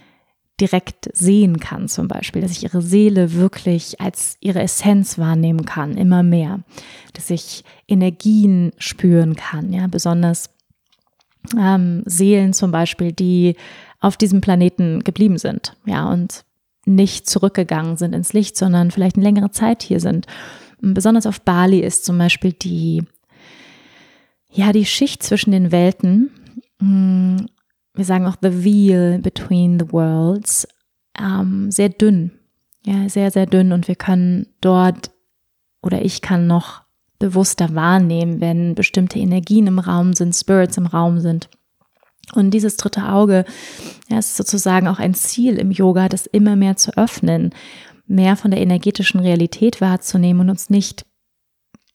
direkt 0.61 1.11
sehen 1.12 1.61
kann, 1.61 1.88
zum 1.88 2.09
Beispiel, 2.09 2.40
dass 2.40 2.51
ich 2.51 2.62
ihre 2.62 2.81
Seele 2.81 3.35
wirklich 3.35 4.01
als 4.01 4.37
ihre 4.40 4.62
Essenz 4.62 5.19
wahrnehmen 5.19 5.66
kann, 5.66 5.97
immer 5.97 6.23
mehr, 6.23 6.61
dass 7.12 7.31
ich 7.31 7.62
Energien 7.87 8.73
spüren 8.79 9.37
kann, 9.37 9.73
ja, 9.73 9.87
besonders 9.87 10.51
ähm, 11.57 12.03
Seelen 12.07 12.55
zum 12.55 12.71
Beispiel, 12.71 13.12
die 13.12 13.57
auf 14.01 14.16
diesem 14.16 14.40
Planeten 14.40 15.05
geblieben 15.05 15.38
sind, 15.38 15.77
ja, 15.85 16.11
und 16.11 16.45
nicht 16.87 17.29
zurückgegangen 17.29 17.97
sind 17.97 18.14
ins 18.14 18.33
Licht, 18.33 18.57
sondern 18.57 18.90
vielleicht 18.90 19.16
eine 19.16 19.25
längere 19.25 19.51
Zeit 19.51 19.83
hier 19.83 20.01
sind. 20.01 20.27
Besonders 20.81 21.27
auf 21.27 21.40
Bali 21.40 21.81
ist 21.81 22.05
zum 22.05 22.16
Beispiel 22.16 22.53
die, 22.53 23.03
ja, 24.53 24.73
die 24.73 24.87
Schicht 24.87 25.23
zwischen 25.23 25.51
den 25.51 25.73
Welten 25.73 26.31
hm, 26.81 27.49
wir 27.96 28.04
sagen 28.04 28.26
auch 28.26 28.37
the 28.40 28.64
veil 28.64 29.18
between 29.18 29.78
the 29.78 29.90
worlds, 29.92 30.68
ähm, 31.18 31.70
sehr 31.70 31.88
dünn. 31.88 32.32
Ja, 32.85 33.09
sehr, 33.09 33.30
sehr 33.30 33.46
dünn 33.46 33.72
und 33.72 33.88
wir 33.88 33.96
können 33.96 34.46
dort 34.61 35.11
oder 35.82 36.04
ich 36.04 36.22
kann 36.22 36.46
noch 36.46 36.82
bewusster 37.18 37.74
wahrnehmen, 37.74 38.40
wenn 38.40 38.74
bestimmte 38.74 39.18
Energien 39.18 39.66
im 39.66 39.78
Raum 39.78 40.12
sind, 40.12 40.35
Spirits 40.35 40.76
im 40.76 40.87
Raum 40.87 41.20
sind. 41.20 41.48
Und 42.35 42.50
dieses 42.50 42.76
dritte 42.76 43.09
Auge 43.09 43.44
ja, 44.09 44.18
ist 44.18 44.37
sozusagen 44.37 44.88
auch 44.88 44.98
ein 44.98 45.14
Ziel 45.14 45.59
im 45.59 45.70
Yoga, 45.70 46.09
das 46.09 46.26
immer 46.26 46.56
mehr 46.56 46.76
zu 46.76 46.96
öffnen, 46.96 47.50
mehr 48.06 48.37
von 48.37 48.50
der 48.50 48.61
energetischen 48.61 49.20
Realität 49.20 49.80
wahrzunehmen 49.80 50.42
und 50.42 50.50
uns 50.50 50.70
nicht 50.70 51.06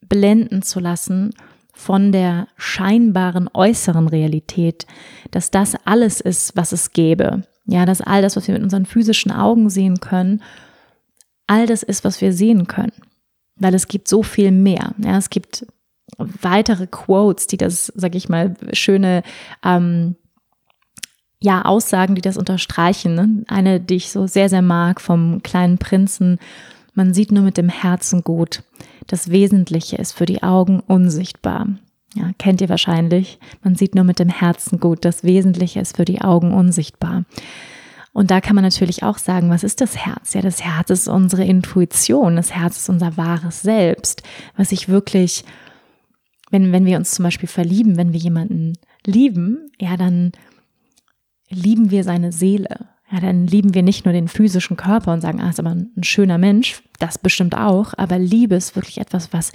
blenden 0.08 0.62
zu 0.62 0.80
lassen 0.80 1.32
von 1.74 2.12
der 2.12 2.48
scheinbaren 2.58 3.50
äußeren 3.54 4.08
Realität, 4.08 4.86
dass 5.32 5.52
das 5.52 5.76
alles 5.86 6.22
ist, 6.22 6.56
was 6.56 6.72
es 6.72 6.92
gäbe. 6.92 7.44
Ja, 7.66 7.86
dass 7.86 8.02
all 8.02 8.22
das, 8.22 8.36
was 8.36 8.48
wir 8.48 8.54
mit 8.54 8.64
unseren 8.64 8.86
physischen 8.86 9.32
Augen 9.32 9.70
sehen 9.70 10.00
können, 10.00 10.42
all 11.48 11.66
das 11.68 11.84
ist, 11.84 12.04
was 12.04 12.22
wir 12.22 12.34
sehen 12.34 12.68
können. 12.68 12.94
Weil 13.56 13.74
es 13.74 13.88
gibt 13.88 14.08
so 14.08 14.24
viel 14.24 14.52
mehr. 14.52 14.94
Ja, 14.98 15.18
es 15.18 15.30
gibt 15.30 15.66
weitere 16.18 16.88
Quotes, 16.88 17.48
die 17.48 17.58
das, 17.58 17.92
sag 17.96 18.16
ich 18.16 18.30
mal, 18.30 18.56
schöne 18.74 19.24
ähm, 19.64 20.16
ja, 21.42 21.64
Aussagen, 21.64 22.16
die 22.16 22.22
das 22.22 22.38
unterstreichen. 22.38 23.16
Ne? 23.16 23.44
Eine, 23.48 23.80
die 23.80 23.96
ich 23.96 24.12
so 24.12 24.28
sehr, 24.28 24.50
sehr 24.50 24.62
mag 24.62 25.02
vom 25.02 25.42
kleinen 25.44 25.78
Prinzen. 25.78 26.40
Man 26.94 27.14
sieht 27.14 27.32
nur 27.32 27.44
mit 27.44 27.58
dem 27.58 27.70
Herzen 27.70 28.24
gut. 28.24 28.64
Das 29.08 29.30
Wesentliche 29.30 29.96
ist 29.98 30.14
für 30.14 30.26
die 30.26 30.44
Augen 30.44 30.82
unsichtbar. 30.82 31.68
Ja, 32.14 32.32
kennt 32.38 32.60
ihr 32.60 32.70
wahrscheinlich. 32.70 33.40
Man 33.64 33.76
sieht 33.76 33.96
nur 33.96 34.04
mit 34.04 34.20
dem 34.20 34.30
Herzen 34.30 34.80
gut. 34.80 35.06
Das 35.06 35.24
Wesentliche 35.24 35.80
ist 35.80 35.96
für 35.96 36.06
die 36.06 36.22
Augen 36.22 36.54
unsichtbar. 36.54 37.24
Und 38.14 38.30
da 38.30 38.42
kann 38.42 38.56
man 38.56 38.66
natürlich 38.66 39.04
auch 39.04 39.18
sagen, 39.18 39.50
was 39.50 39.64
ist 39.64 39.80
das 39.80 39.96
Herz? 39.96 40.34
Ja, 40.34 40.42
das 40.42 40.62
Herz 40.62 40.90
ist 40.90 41.08
unsere 41.08 41.46
Intuition. 41.46 42.36
Das 42.36 42.54
Herz 42.54 42.78
ist 42.78 42.90
unser 42.90 43.16
wahres 43.16 43.62
Selbst, 43.62 44.24
was 44.58 44.74
ich 44.74 44.90
wirklich, 44.90 45.46
wenn, 46.50 46.74
wenn 46.74 46.86
wir 46.86 46.98
uns 46.98 47.12
zum 47.12 47.24
Beispiel 47.24 47.48
verlieben, 47.48 47.96
wenn 47.96 48.12
wir 48.12 48.20
jemanden 48.20 48.74
lieben, 49.06 49.72
ja, 49.80 49.96
dann 49.96 50.34
lieben 51.50 51.90
wir 51.90 52.04
seine 52.04 52.34
Seele 52.34 52.91
ja, 53.12 53.20
dann 53.20 53.46
lieben 53.48 53.74
wir 53.74 53.84
nicht 53.84 54.06
nur 54.06 54.14
den 54.14 54.28
physischen 54.28 54.78
Körper 54.78 55.12
und 55.14 55.22
sagen, 55.22 55.42
ah, 55.42 55.50
ist 55.50 55.60
aber 55.60 55.72
ein 55.72 56.04
schöner 56.04 56.38
Mensch, 56.38 56.82
das 57.00 57.18
bestimmt 57.18 57.56
auch, 57.56 57.94
aber 57.98 58.18
Liebe 58.18 58.56
ist 58.56 58.76
wirklich 58.76 59.00
etwas, 59.00 59.34
was 59.34 59.52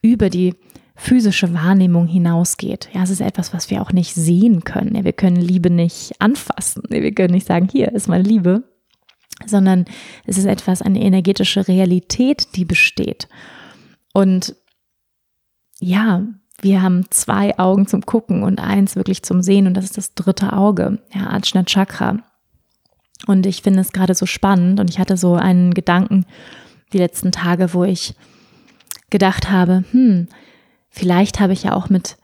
über 0.00 0.30
die 0.30 0.54
physische 0.96 1.52
Wahrnehmung 1.52 2.06
hinausgeht. 2.06 2.88
Ja, 2.92 3.02
es 3.02 3.10
ist 3.10 3.20
etwas, 3.20 3.52
was 3.52 3.68
wir 3.68 3.82
auch 3.82 3.92
nicht 3.92 4.14
sehen 4.14 4.64
können. 4.64 4.94
Ja, 4.94 5.04
wir 5.04 5.12
können 5.12 5.36
Liebe 5.36 5.68
nicht 5.68 6.12
anfassen. 6.20 6.84
Wir 6.88 7.12
können 7.12 7.34
nicht 7.34 7.46
sagen, 7.46 7.68
hier 7.70 7.92
ist 7.92 8.08
meine 8.08 8.22
Liebe, 8.22 8.62
sondern 9.44 9.86
es 10.24 10.38
ist 10.38 10.44
etwas, 10.44 10.82
eine 10.82 11.02
energetische 11.02 11.66
Realität, 11.66 12.54
die 12.54 12.64
besteht. 12.64 13.28
Und 14.12 14.54
ja, 15.80 16.24
wir 16.60 16.80
haben 16.80 17.06
zwei 17.10 17.58
Augen 17.58 17.86
zum 17.86 18.06
Gucken 18.06 18.44
und 18.44 18.60
eins 18.60 18.94
wirklich 18.94 19.22
zum 19.24 19.42
Sehen 19.42 19.66
und 19.66 19.74
das 19.74 19.84
ist 19.84 19.98
das 19.98 20.14
dritte 20.14 20.52
Auge, 20.52 21.00
ja, 21.12 21.28
Ajna 21.28 21.64
Chakra. 21.64 22.22
Und 23.26 23.46
ich 23.46 23.62
finde 23.62 23.80
es 23.80 23.92
gerade 23.92 24.14
so 24.14 24.26
spannend 24.26 24.80
und 24.80 24.90
ich 24.90 24.98
hatte 24.98 25.16
so 25.16 25.34
einen 25.34 25.72
Gedanken 25.72 26.26
die 26.92 26.98
letzten 26.98 27.32
Tage, 27.32 27.74
wo 27.74 27.84
ich 27.84 28.14
gedacht 29.10 29.50
habe, 29.50 29.84
hm, 29.90 30.28
vielleicht 30.90 31.40
habe 31.40 31.52
ich 31.52 31.64
ja 31.64 31.74
auch 31.74 31.88
mit, 31.88 32.16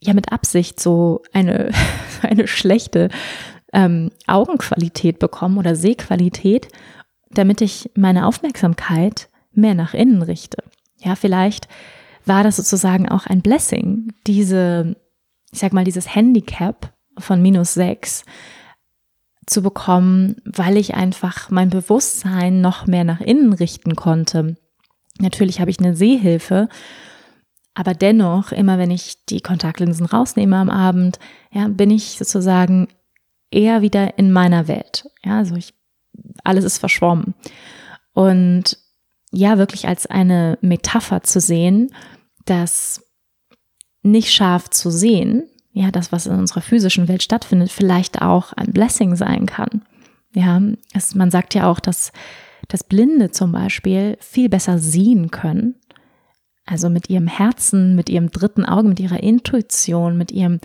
ja, 0.00 0.14
mit 0.14 0.32
Absicht 0.32 0.80
so 0.80 1.22
eine, 1.32 1.70
eine 2.22 2.48
schlechte 2.48 3.08
ähm, 3.72 4.10
Augenqualität 4.26 5.18
bekommen 5.18 5.58
oder 5.58 5.76
Sehqualität, 5.76 6.68
damit 7.30 7.60
ich 7.60 7.90
meine 7.94 8.26
Aufmerksamkeit 8.26 9.28
mehr 9.52 9.74
nach 9.74 9.94
innen 9.94 10.22
richte. 10.22 10.62
Ja, 10.98 11.14
vielleicht 11.14 11.68
war 12.24 12.42
das 12.42 12.56
sozusagen 12.56 13.08
auch 13.08 13.26
ein 13.26 13.40
Blessing, 13.40 14.12
diese, 14.26 14.96
ich 15.52 15.58
sag 15.58 15.72
mal, 15.72 15.84
dieses 15.84 16.14
Handicap 16.14 16.92
von 17.18 17.40
minus 17.40 17.74
sechs, 17.74 18.24
zu 19.46 19.62
bekommen, 19.62 20.36
weil 20.44 20.76
ich 20.76 20.94
einfach 20.94 21.50
mein 21.50 21.70
Bewusstsein 21.70 22.60
noch 22.60 22.86
mehr 22.86 23.04
nach 23.04 23.20
innen 23.20 23.52
richten 23.52 23.94
konnte. 23.94 24.56
Natürlich 25.18 25.60
habe 25.60 25.70
ich 25.70 25.78
eine 25.78 25.96
Sehhilfe, 25.96 26.68
aber 27.74 27.94
dennoch, 27.94 28.52
immer 28.52 28.78
wenn 28.78 28.90
ich 28.90 29.24
die 29.26 29.40
Kontaktlinsen 29.40 30.06
rausnehme 30.06 30.56
am 30.56 30.70
Abend, 30.70 31.18
ja, 31.52 31.68
bin 31.68 31.90
ich 31.90 32.18
sozusagen 32.18 32.88
eher 33.50 33.82
wieder 33.82 34.18
in 34.18 34.32
meiner 34.32 34.66
Welt. 34.66 35.08
Ja, 35.24 35.38
also 35.38 35.54
ich, 35.54 35.74
alles 36.42 36.64
ist 36.64 36.78
verschwommen. 36.78 37.34
Und 38.12 38.78
ja, 39.30 39.58
wirklich 39.58 39.86
als 39.86 40.06
eine 40.06 40.58
Metapher 40.62 41.22
zu 41.22 41.40
sehen, 41.40 41.92
dass 42.46 43.04
nicht 44.02 44.32
scharf 44.32 44.70
zu 44.70 44.90
sehen, 44.90 45.48
ja, 45.76 45.90
das, 45.90 46.10
was 46.10 46.26
in 46.26 46.38
unserer 46.38 46.62
physischen 46.62 47.08
Welt 47.08 47.22
stattfindet, 47.22 47.70
vielleicht 47.70 48.22
auch 48.22 48.52
ein 48.54 48.72
Blessing 48.72 49.14
sein 49.14 49.46
kann. 49.46 49.82
Ja, 50.34 50.60
es, 50.94 51.14
man 51.14 51.30
sagt 51.30 51.54
ja 51.54 51.70
auch, 51.70 51.80
dass, 51.80 52.12
dass 52.68 52.84
Blinde 52.84 53.30
zum 53.30 53.52
Beispiel 53.52 54.16
viel 54.20 54.48
besser 54.48 54.78
sehen 54.78 55.30
können 55.30 55.74
also 56.66 56.90
mit 56.90 57.08
ihrem 57.08 57.28
Herzen, 57.28 57.94
mit 57.94 58.10
ihrem 58.10 58.30
dritten 58.30 58.64
Auge, 58.64 58.88
mit 58.88 59.00
ihrer 59.00 59.22
Intuition, 59.22 60.18
mit 60.18 60.32
ihrem, 60.32 60.60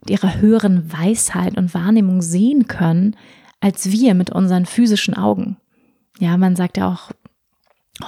mit 0.00 0.10
ihrer 0.10 0.40
höheren 0.40 0.90
Weisheit 0.92 1.58
und 1.58 1.74
Wahrnehmung 1.74 2.22
sehen 2.22 2.68
können, 2.68 3.16
als 3.60 3.90
wir 3.90 4.14
mit 4.14 4.30
unseren 4.30 4.64
physischen 4.64 5.14
Augen. 5.14 5.56
Ja, 6.20 6.36
man 6.36 6.54
sagt 6.54 6.76
ja 6.76 6.88
auch, 6.88 7.10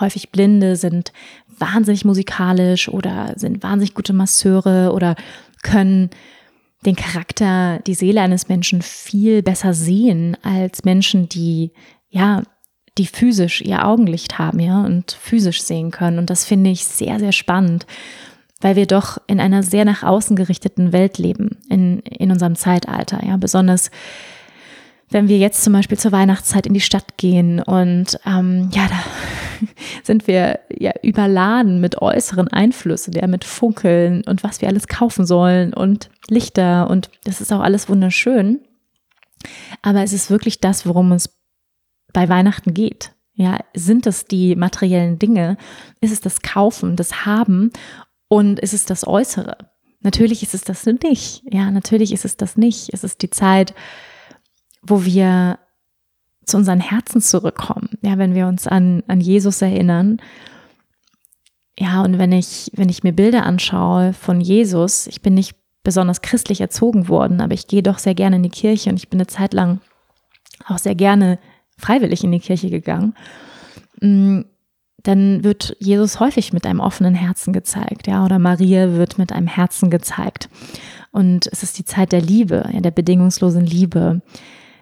häufig 0.01 0.31
Blinde 0.31 0.77
sind 0.77 1.13
wahnsinnig 1.59 2.05
musikalisch 2.05 2.89
oder 2.89 3.35
sind 3.37 3.63
wahnsinnig 3.63 3.95
gute 3.95 4.13
Masseure 4.13 4.93
oder 4.93 5.17
können 5.63 6.11
den 6.85 6.97
Charakter, 6.97 7.79
die 7.87 7.95
Seele 7.95 8.21
eines 8.21 8.49
Menschen 8.49 8.83
viel 8.83 9.43
besser 9.43 9.73
sehen 9.75 10.37
als 10.43 10.85
Menschen, 10.85 11.29
die 11.29 11.73
ja 12.11 12.43
die 12.99 13.07
physisch 13.07 13.63
ihr 13.63 13.87
Augenlicht 13.87 14.39
haben, 14.39 14.61
ja, 14.61 14.85
und 14.85 15.13
physisch 15.13 15.63
sehen 15.63 15.91
können. 15.91 16.19
Und 16.19 16.29
das 16.29 16.45
finde 16.45 16.71
ich 16.71 16.85
sehr, 16.85 17.19
sehr 17.19 17.33
spannend, 17.33 17.87
weil 18.61 18.77
wir 18.77 18.87
doch 18.87 19.19
in 19.27 19.41
einer 19.41 19.63
sehr 19.63 19.85
nach 19.85 20.03
außen 20.03 20.37
gerichteten 20.37 20.93
Welt 20.93 21.19
leben, 21.19 21.59
in, 21.71 22.01
in 22.01 22.31
unserem 22.31 22.55
Zeitalter, 22.55 23.25
ja, 23.27 23.37
besonders 23.37 23.91
wenn 25.13 25.29
wir 25.29 25.39
jetzt 25.39 25.63
zum 25.63 25.73
Beispiel 25.73 25.99
zur 25.99 26.13
Weihnachtszeit 26.13 26.67
in 26.67 26.75
die 26.75 26.81
Stadt 26.81 27.17
gehen 27.17 27.61
und 27.61 28.19
ähm, 28.27 28.71
ja, 28.73 28.89
da 28.89 29.67
sind 30.03 30.27
wir 30.27 30.61
ja 30.71 30.93
überladen 31.03 31.81
mit 31.81 32.01
äußeren 32.01 32.49
Einflüssen, 32.49 33.13
ja, 33.13 33.27
mit 33.27 33.45
Funkeln 33.45 34.23
und 34.25 34.43
was 34.43 34.61
wir 34.61 34.69
alles 34.69 34.89
kaufen 34.89 35.27
sollen 35.27 35.75
und 35.75 36.11
Lichter 36.29 36.89
und 36.91 37.11
das 37.25 37.41
ist 37.41 37.53
auch 37.53 37.61
alles 37.61 37.89
wunderschön. 37.89 38.61
Aber 39.83 40.03
es 40.03 40.13
ist 40.13 40.31
wirklich 40.31 40.61
das, 40.61 40.87
worum 40.87 41.13
es 41.13 41.37
bei 42.13 42.29
Weihnachten 42.29 42.75
geht. 42.75 43.13
Ja, 43.35 43.59
sind 43.75 44.07
es 44.07 44.27
die 44.27 44.55
materiellen 44.57 45.19
Dinge? 45.19 45.57
Ist 46.01 46.13
es 46.13 46.21
das 46.21 46.43
Kaufen, 46.43 46.97
das 46.97 47.25
Haben? 47.25 47.73
Und 48.29 48.61
ist 48.61 48.75
es 48.75 48.85
das 48.85 49.07
Äußere? 49.07 49.57
Natürlich 50.01 50.43
ist 50.43 50.55
es 50.55 50.63
das 50.63 50.85
nicht. 50.85 51.43
Ja, 51.51 51.71
natürlich 51.71 52.13
ist 52.13 52.25
es 52.25 52.37
das 52.37 52.57
nicht. 52.57 52.91
Es 52.93 53.05
ist 53.05 53.23
die 53.23 53.31
Zeit, 53.31 53.75
wo 54.83 55.05
wir 55.05 55.59
zu 56.45 56.57
unseren 56.57 56.81
Herzen 56.81 57.21
zurückkommen. 57.21 57.91
Ja, 58.03 58.19
wenn 58.19 58.35
wir 58.35 58.47
uns 58.47 58.67
an, 58.67 59.03
an 59.07 59.21
Jesus 59.21 59.63
erinnern. 59.63 60.21
Ja, 61.79 62.03
und 62.03 62.19
wenn 62.19 62.33
ich, 62.33 62.71
wenn 62.75 62.89
ich 62.89 63.03
mir 63.03 63.13
Bilder 63.13 63.47
anschaue 63.47 64.13
von 64.13 64.41
Jesus, 64.41 65.07
ich 65.07 65.23
bin 65.23 65.35
nicht 65.35 65.57
besonders 65.85 66.21
christlich 66.21 66.61
erzogen 66.61 67.09
worden, 67.09 67.41
aber 67.41 67.55
ich 67.55 67.67
gehe 67.67 67.83
doch 67.83 67.99
sehr 67.99 68.15
gerne 68.15 68.37
in 68.37 68.43
die 68.43 68.51
Kirche 68.51 68.91
und 68.91 68.97
ich 68.97 69.09
bin 69.09 69.19
eine 69.19 69.27
Zeit 69.27 69.53
lang 69.53 69.81
auch 70.67 70.79
sehr 70.79 70.95
gerne 70.95 71.39
freiwillig 71.77 72.23
in 72.25 72.33
die 72.33 72.41
Kirche 72.41 72.71
gegangen, 72.71 73.15
mm, 74.01 74.43
dann 75.03 75.43
wird 75.43 75.77
Jesus 75.81 76.21
häufig 76.21 76.53
mit 76.53 76.65
einem 76.65 76.79
offenen 76.79 77.15
Herzen 77.15 77.53
gezeigt, 77.53 78.07
ja, 78.07 78.25
oder 78.25 78.39
Maria 78.39 78.93
wird 78.93 79.19
mit 79.19 79.33
einem 79.33 79.49
Herzen 79.49 79.91
gezeigt. 79.91 80.49
Und 81.11 81.49
es 81.49 81.65
ist 81.65 81.79
die 81.79 81.85
Zeit 81.85 82.13
der 82.13 82.21
Liebe, 82.21 82.69
ja, 82.73 82.81
der 82.81 82.93
bedingungslosen 82.93 83.67
Liebe, 83.67 84.23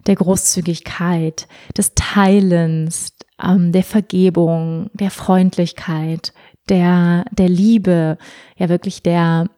der 0.07 0.17
Großzügigkeit, 0.17 1.47
des 1.77 1.95
Teilens, 1.95 3.13
ähm, 3.43 3.73
der 3.73 3.85
Vergebung, 3.85 4.91
der 4.93 5.11
Freundlichkeit, 5.11 6.33
der, 6.69 7.25
der 7.33 7.49
Liebe, 7.49 8.19
ja 8.57 8.69
wirklich 8.69 9.03
der 9.03 9.49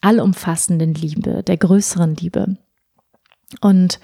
allumfassenden 0.00 0.94
Liebe, 0.94 1.42
der 1.42 1.56
größeren 1.56 2.16
Liebe. 2.16 2.56
Und 3.60 4.00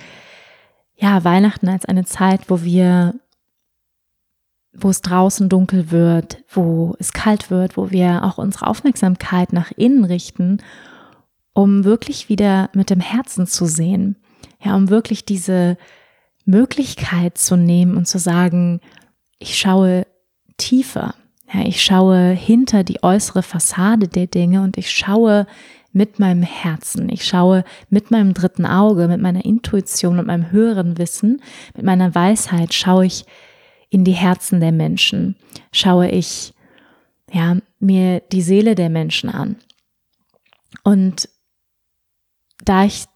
ja, 0.96 1.24
Weihnachten 1.24 1.68
als 1.68 1.84
eine 1.84 2.04
Zeit, 2.04 2.48
wo 2.48 2.62
wir, 2.62 3.14
wo 4.72 4.90
es 4.90 5.02
draußen 5.02 5.48
dunkel 5.48 5.90
wird, 5.90 6.42
wo 6.50 6.96
es 6.98 7.12
kalt 7.12 7.50
wird, 7.50 7.76
wo 7.76 7.90
wir 7.90 8.24
auch 8.24 8.38
unsere 8.38 8.66
Aufmerksamkeit 8.66 9.52
nach 9.52 9.70
innen 9.76 10.04
richten, 10.04 10.58
um 11.52 11.84
wirklich 11.84 12.28
wieder 12.28 12.70
mit 12.74 12.90
dem 12.90 13.00
Herzen 13.00 13.46
zu 13.46 13.66
sehen. 13.66 14.16
Ja, 14.62 14.74
um 14.74 14.88
wirklich 14.88 15.24
diese 15.24 15.76
Möglichkeit 16.44 17.38
zu 17.38 17.56
nehmen 17.56 17.96
und 17.96 18.06
zu 18.06 18.18
sagen, 18.18 18.80
ich 19.38 19.58
schaue 19.58 20.06
tiefer. 20.56 21.14
Ja, 21.52 21.60
ich 21.60 21.82
schaue 21.82 22.30
hinter 22.30 22.84
die 22.84 23.02
äußere 23.02 23.42
Fassade 23.42 24.08
der 24.08 24.26
Dinge 24.26 24.62
und 24.62 24.76
ich 24.76 24.90
schaue 24.90 25.46
mit 25.92 26.18
meinem 26.18 26.42
Herzen. 26.42 27.08
Ich 27.08 27.24
schaue 27.24 27.64
mit 27.88 28.10
meinem 28.10 28.34
dritten 28.34 28.66
Auge, 28.66 29.08
mit 29.08 29.20
meiner 29.20 29.44
Intuition, 29.44 30.16
mit 30.16 30.26
meinem 30.26 30.50
höheren 30.50 30.98
Wissen, 30.98 31.40
mit 31.74 31.84
meiner 31.84 32.14
Weisheit 32.14 32.74
schaue 32.74 33.06
ich 33.06 33.24
in 33.88 34.04
die 34.04 34.12
Herzen 34.12 34.60
der 34.60 34.72
Menschen. 34.72 35.36
Schaue 35.72 36.08
ich 36.08 36.52
ja, 37.32 37.56
mir 37.78 38.20
die 38.20 38.42
Seele 38.42 38.74
der 38.74 38.90
Menschen 38.90 39.30
an. 39.30 39.56
Und 40.82 41.28
da 42.64 42.84
ich 42.84 43.06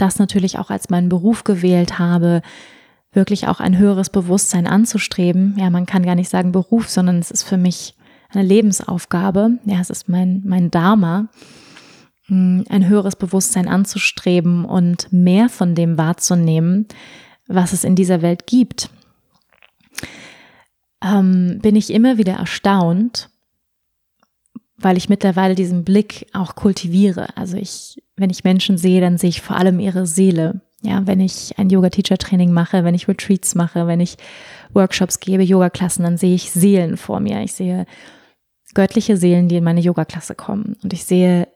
das 0.00 0.18
natürlich 0.18 0.58
auch 0.58 0.70
als 0.70 0.90
meinen 0.90 1.08
Beruf 1.08 1.44
gewählt 1.44 1.98
habe, 1.98 2.42
wirklich 3.12 3.48
auch 3.48 3.60
ein 3.60 3.78
höheres 3.78 4.10
Bewusstsein 4.10 4.66
anzustreben. 4.66 5.56
Ja, 5.58 5.70
man 5.70 5.86
kann 5.86 6.04
gar 6.04 6.14
nicht 6.14 6.28
sagen 6.28 6.52
Beruf, 6.52 6.88
sondern 6.88 7.18
es 7.18 7.30
ist 7.30 7.42
für 7.42 7.56
mich 7.56 7.94
eine 8.32 8.42
Lebensaufgabe. 8.42 9.58
Ja, 9.64 9.80
es 9.80 9.90
ist 9.90 10.08
mein, 10.08 10.42
mein 10.44 10.70
Dharma 10.70 11.28
ein 12.30 12.88
höheres 12.88 13.16
Bewusstsein 13.16 13.66
anzustreben 13.66 14.64
und 14.64 15.12
mehr 15.12 15.48
von 15.48 15.74
dem 15.74 15.98
wahrzunehmen, 15.98 16.86
was 17.48 17.72
es 17.72 17.82
in 17.82 17.96
dieser 17.96 18.22
Welt 18.22 18.46
gibt, 18.46 18.90
ähm, 21.02 21.58
bin 21.60 21.74
ich 21.74 21.92
immer 21.92 22.18
wieder 22.18 22.34
erstaunt, 22.34 23.29
weil 24.80 24.96
ich 24.96 25.08
mittlerweile 25.08 25.54
diesen 25.54 25.84
Blick 25.84 26.26
auch 26.32 26.54
kultiviere. 26.54 27.36
Also 27.36 27.56
ich, 27.56 28.02
wenn 28.16 28.30
ich 28.30 28.44
Menschen 28.44 28.78
sehe, 28.78 29.00
dann 29.00 29.18
sehe 29.18 29.30
ich 29.30 29.42
vor 29.42 29.56
allem 29.56 29.78
ihre 29.78 30.06
Seele. 30.06 30.62
Ja, 30.82 31.06
wenn 31.06 31.20
ich 31.20 31.58
ein 31.58 31.68
Yoga-Teacher-Training 31.68 32.52
mache, 32.52 32.84
wenn 32.84 32.94
ich 32.94 33.06
Retreats 33.06 33.54
mache, 33.54 33.86
wenn 33.86 34.00
ich 34.00 34.16
Workshops 34.72 35.20
gebe, 35.20 35.42
Yoga-Klassen, 35.42 36.04
dann 36.04 36.16
sehe 36.16 36.34
ich 36.34 36.50
Seelen 36.50 36.96
vor 36.96 37.20
mir. 37.20 37.42
Ich 37.42 37.52
sehe 37.52 37.84
göttliche 38.72 39.18
Seelen, 39.18 39.48
die 39.48 39.56
in 39.56 39.64
meine 39.64 39.80
Yoga-Klasse 39.80 40.34
kommen. 40.34 40.76
Und 40.82 40.94
ich 40.94 41.04
sehe 41.04 41.48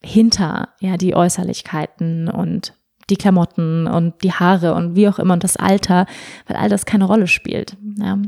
hinter 0.00 0.68
ja 0.80 0.96
die 0.96 1.16
Äußerlichkeiten 1.16 2.28
und 2.28 2.74
die 3.10 3.16
Klamotten 3.16 3.86
und 3.86 4.22
die 4.22 4.32
Haare 4.32 4.74
und 4.74 4.96
wie 4.96 5.08
auch 5.08 5.18
immer 5.18 5.34
und 5.34 5.44
das 5.44 5.56
Alter, 5.56 6.06
weil 6.46 6.56
all 6.56 6.68
das 6.68 6.86
keine 6.86 7.04
Rolle 7.04 7.26
spielt. 7.26 7.76
Ja. 7.98 8.18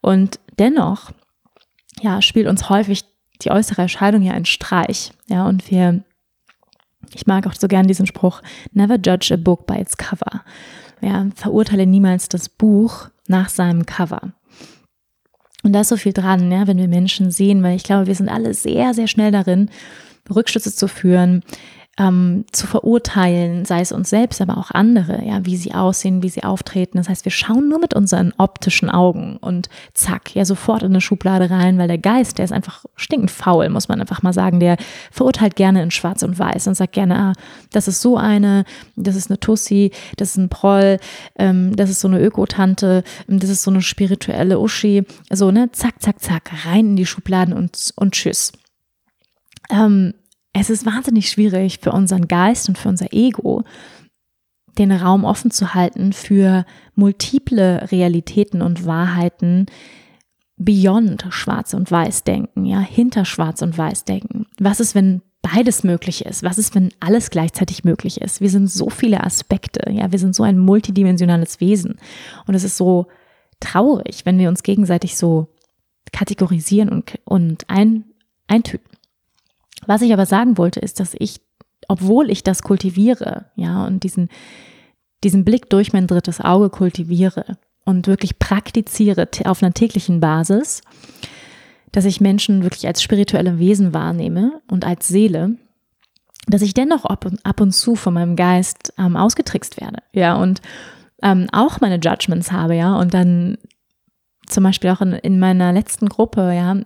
Und 0.00 0.40
dennoch, 0.58 1.12
ja, 2.04 2.20
spielt 2.20 2.46
uns 2.46 2.68
häufig 2.68 3.04
die 3.40 3.50
äußere 3.50 3.82
Erscheinung 3.82 4.22
ja 4.22 4.32
einen 4.34 4.44
Streich. 4.44 5.12
Ja, 5.26 5.46
und 5.46 5.70
wir, 5.70 6.04
ich 7.14 7.26
mag 7.26 7.46
auch 7.46 7.54
so 7.54 7.66
gern 7.66 7.86
diesen 7.86 8.06
Spruch, 8.06 8.42
never 8.72 8.96
judge 8.96 9.32
a 9.32 9.38
book 9.38 9.66
by 9.66 9.78
its 9.80 9.96
cover. 9.96 10.42
Ja, 11.00 11.26
verurteile 11.34 11.86
niemals 11.86 12.28
das 12.28 12.50
Buch 12.50 13.08
nach 13.26 13.48
seinem 13.48 13.86
Cover. 13.86 14.34
Und 15.62 15.72
da 15.72 15.80
ist 15.80 15.88
so 15.88 15.96
viel 15.96 16.12
dran, 16.12 16.52
ja, 16.52 16.66
wenn 16.66 16.76
wir 16.76 16.88
Menschen 16.88 17.30
sehen, 17.30 17.62
weil 17.62 17.76
ich 17.76 17.84
glaube, 17.84 18.06
wir 18.06 18.14
sind 18.14 18.28
alle 18.28 18.52
sehr, 18.52 18.92
sehr 18.92 19.06
schnell 19.06 19.32
darin, 19.32 19.70
Rückschlüsse 20.28 20.74
zu 20.74 20.88
führen, 20.88 21.42
ähm, 21.96 22.44
zu 22.50 22.66
verurteilen, 22.66 23.64
sei 23.64 23.80
es 23.80 23.92
uns 23.92 24.10
selbst, 24.10 24.40
aber 24.40 24.58
auch 24.58 24.72
andere, 24.72 25.24
ja, 25.24 25.44
wie 25.46 25.56
sie 25.56 25.74
aussehen, 25.74 26.22
wie 26.22 26.28
sie 26.28 26.42
auftreten. 26.42 26.98
Das 26.98 27.08
heißt, 27.08 27.24
wir 27.24 27.30
schauen 27.30 27.68
nur 27.68 27.78
mit 27.78 27.94
unseren 27.94 28.32
optischen 28.36 28.90
Augen 28.90 29.36
und 29.36 29.68
zack, 29.92 30.34
ja, 30.34 30.44
sofort 30.44 30.82
in 30.82 30.90
eine 30.90 31.00
Schublade 31.00 31.50
rein, 31.50 31.78
weil 31.78 31.86
der 31.86 31.98
Geist, 31.98 32.38
der 32.38 32.46
ist 32.46 32.52
einfach 32.52 32.84
stinkend 32.96 33.30
faul, 33.30 33.68
muss 33.68 33.88
man 33.88 34.00
einfach 34.00 34.22
mal 34.22 34.32
sagen, 34.32 34.58
der 34.58 34.76
verurteilt 35.12 35.54
gerne 35.54 35.82
in 35.82 35.92
Schwarz 35.92 36.24
und 36.24 36.38
Weiß 36.38 36.66
und 36.66 36.74
sagt 36.74 36.94
gerne, 36.94 37.16
ah, 37.16 37.32
das 37.70 37.86
ist 37.86 38.00
so 38.00 38.16
eine, 38.16 38.64
das 38.96 39.14
ist 39.14 39.30
eine 39.30 39.38
Tussi, 39.38 39.92
das 40.16 40.30
ist 40.30 40.36
ein 40.36 40.48
Proll, 40.48 40.98
ähm, 41.38 41.76
das 41.76 41.90
ist 41.90 42.00
so 42.00 42.08
eine 42.08 42.20
Ökotante, 42.20 43.04
das 43.28 43.50
ist 43.50 43.62
so 43.62 43.70
eine 43.70 43.82
spirituelle 43.82 44.58
Uschi, 44.58 45.04
so, 45.30 45.52
ne, 45.52 45.70
zack, 45.70 46.02
zack, 46.02 46.20
zack, 46.20 46.50
rein 46.66 46.86
in 46.86 46.96
die 46.96 47.06
Schubladen 47.06 47.54
und, 47.54 47.92
und 47.96 48.14
tschüss. 48.14 48.52
Ähm, 49.70 50.14
es 50.54 50.70
ist 50.70 50.86
wahnsinnig 50.86 51.28
schwierig 51.28 51.80
für 51.82 51.92
unseren 51.92 52.28
Geist 52.28 52.68
und 52.68 52.78
für 52.78 52.88
unser 52.88 53.12
Ego, 53.12 53.64
den 54.78 54.92
Raum 54.92 55.24
offen 55.24 55.50
zu 55.50 55.74
halten 55.74 56.12
für 56.12 56.64
multiple 56.94 57.90
Realitäten 57.92 58.62
und 58.62 58.86
Wahrheiten, 58.86 59.66
beyond 60.56 61.26
Schwarz 61.30 61.74
und 61.74 61.90
Weiß 61.90 62.24
denken, 62.24 62.64
ja, 62.64 62.80
hinter 62.80 63.24
Schwarz 63.24 63.62
und 63.62 63.76
Weiß 63.76 64.04
denken? 64.04 64.46
Was 64.58 64.80
ist, 64.80 64.94
wenn 64.94 65.22
beides 65.42 65.82
möglich 65.84 66.24
ist? 66.24 66.42
Was 66.44 66.58
ist, 66.58 66.74
wenn 66.74 66.92
alles 67.00 67.30
gleichzeitig 67.30 67.84
möglich 67.84 68.20
ist? 68.20 68.40
Wir 68.40 68.50
sind 68.50 68.70
so 68.70 68.88
viele 68.88 69.22
Aspekte, 69.24 69.90
ja, 69.90 70.12
wir 70.12 70.18
sind 70.18 70.34
so 70.34 70.44
ein 70.44 70.58
multidimensionales 70.58 71.60
Wesen. 71.60 71.98
Und 72.46 72.54
es 72.54 72.64
ist 72.64 72.76
so 72.76 73.06
traurig, 73.60 74.24
wenn 74.24 74.38
wir 74.38 74.48
uns 74.48 74.62
gegenseitig 74.62 75.16
so 75.16 75.48
kategorisieren 76.12 76.88
und, 76.88 77.18
und 77.24 77.68
ein, 77.68 78.04
eintüten. 78.46 78.93
Was 79.86 80.02
ich 80.02 80.12
aber 80.12 80.26
sagen 80.26 80.58
wollte, 80.58 80.80
ist, 80.80 81.00
dass 81.00 81.14
ich, 81.18 81.40
obwohl 81.88 82.30
ich 82.30 82.42
das 82.42 82.62
kultiviere, 82.62 83.46
ja, 83.56 83.84
und 83.86 84.02
diesen, 84.04 84.28
diesen 85.22 85.44
Blick 85.44 85.70
durch 85.70 85.92
mein 85.92 86.06
drittes 86.06 86.40
Auge 86.40 86.70
kultiviere 86.70 87.58
und 87.84 88.06
wirklich 88.06 88.38
praktiziere 88.38 89.28
auf 89.44 89.62
einer 89.62 89.74
täglichen 89.74 90.20
Basis, 90.20 90.82
dass 91.92 92.04
ich 92.04 92.20
Menschen 92.20 92.62
wirklich 92.62 92.86
als 92.86 93.02
spirituelle 93.02 93.58
Wesen 93.58 93.94
wahrnehme 93.94 94.60
und 94.68 94.84
als 94.84 95.08
Seele, 95.08 95.56
dass 96.46 96.62
ich 96.62 96.74
dennoch 96.74 97.04
ab 97.04 97.24
und, 97.24 97.44
ab 97.44 97.60
und 97.60 97.72
zu 97.72 97.94
von 97.94 98.14
meinem 98.14 98.36
Geist 98.36 98.92
ähm, 98.98 99.16
ausgetrickst 99.16 99.80
werde, 99.80 99.98
ja, 100.12 100.34
und 100.34 100.60
ähm, 101.22 101.48
auch 101.52 101.80
meine 101.80 102.00
Judgments 102.02 102.52
habe, 102.52 102.74
ja, 102.74 102.96
und 102.96 103.14
dann 103.14 103.58
zum 104.46 104.64
Beispiel 104.64 104.90
auch 104.90 105.00
in, 105.00 105.12
in 105.12 105.38
meiner 105.38 105.72
letzten 105.72 106.08
Gruppe, 106.08 106.52
ja, 106.54 106.76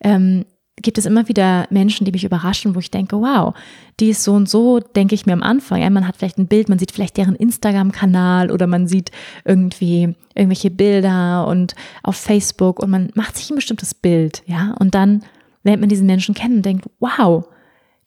ähm, 0.00 0.44
gibt 0.82 0.98
es 0.98 1.06
immer 1.06 1.28
wieder 1.28 1.66
Menschen, 1.70 2.04
die 2.04 2.12
mich 2.12 2.24
überraschen, 2.24 2.74
wo 2.74 2.80
ich 2.80 2.90
denke, 2.90 3.16
wow, 3.16 3.54
die 4.00 4.10
ist 4.10 4.24
so 4.24 4.32
und 4.32 4.48
so, 4.48 4.80
denke 4.80 5.14
ich 5.14 5.24
mir 5.24 5.32
am 5.32 5.42
Anfang. 5.42 5.80
Ja, 5.80 5.88
man 5.88 6.06
hat 6.06 6.16
vielleicht 6.16 6.38
ein 6.38 6.48
Bild, 6.48 6.68
man 6.68 6.78
sieht 6.78 6.92
vielleicht 6.92 7.16
deren 7.16 7.36
Instagram-Kanal 7.36 8.50
oder 8.50 8.66
man 8.66 8.88
sieht 8.88 9.10
irgendwie 9.44 10.14
irgendwelche 10.34 10.70
Bilder 10.70 11.46
und 11.46 11.74
auf 12.02 12.16
Facebook 12.16 12.82
und 12.82 12.90
man 12.90 13.10
macht 13.14 13.36
sich 13.36 13.50
ein 13.50 13.56
bestimmtes 13.56 13.94
Bild, 13.94 14.42
ja, 14.46 14.74
und 14.80 14.94
dann 14.94 15.22
lernt 15.62 15.80
man 15.80 15.88
diesen 15.88 16.06
Menschen 16.06 16.34
kennen 16.34 16.56
und 16.56 16.66
denkt, 16.66 16.86
wow, 16.98 17.46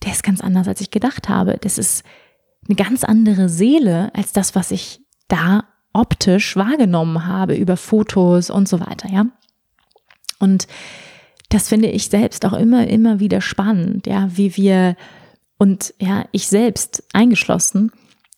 der 0.04 0.12
ist 0.12 0.24
ganz 0.24 0.42
anders, 0.42 0.68
als 0.68 0.82
ich 0.82 0.92
gedacht 0.92 1.30
habe. 1.30 1.58
Das 1.60 1.78
ist 1.78 2.04
eine 2.68 2.76
ganz 2.76 3.04
andere 3.04 3.50
Seele 3.50 4.12
als 4.14 4.32
das, 4.34 4.56
was 4.56 4.72
ich 4.72 5.02
da 5.28 5.64
optisch 5.94 6.56
wahrgenommen 6.56 7.26
habe 7.26 7.56
über 7.56 7.78
Fotos 7.78 8.50
und 8.50 8.68
so 8.68 8.80
weiter, 8.80 9.10
ja. 9.10 9.26
Und 10.40 10.68
das 11.50 11.70
finde 11.70 11.88
ich 11.90 12.10
selbst 12.10 12.46
auch 12.46 12.54
immer, 12.54 12.88
immer 12.88 13.20
wieder 13.20 13.42
spannend, 13.42 14.08
ja, 14.08 14.30
wie 14.32 14.56
wir 14.58 14.96
und 15.58 15.94
ja, 16.00 16.26
ich 16.32 16.48
selbst 16.48 17.04
eingeschlossen, 17.14 17.92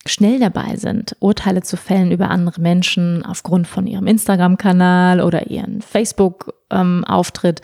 schnell 0.06 0.40
dabei 0.40 0.78
sind, 0.78 1.16
Urteile 1.20 1.62
zu 1.62 1.76
fällen 1.76 2.12
über 2.12 2.30
andere 2.30 2.62
Menschen 2.62 3.26
aufgrund 3.26 3.68
von 3.68 3.88
ihrem 3.88 4.08
Instagram-Kanal 4.08 5.22
oder 5.22 5.48
ihren 5.48 5.82
Facebook-Auftritt 5.82 7.62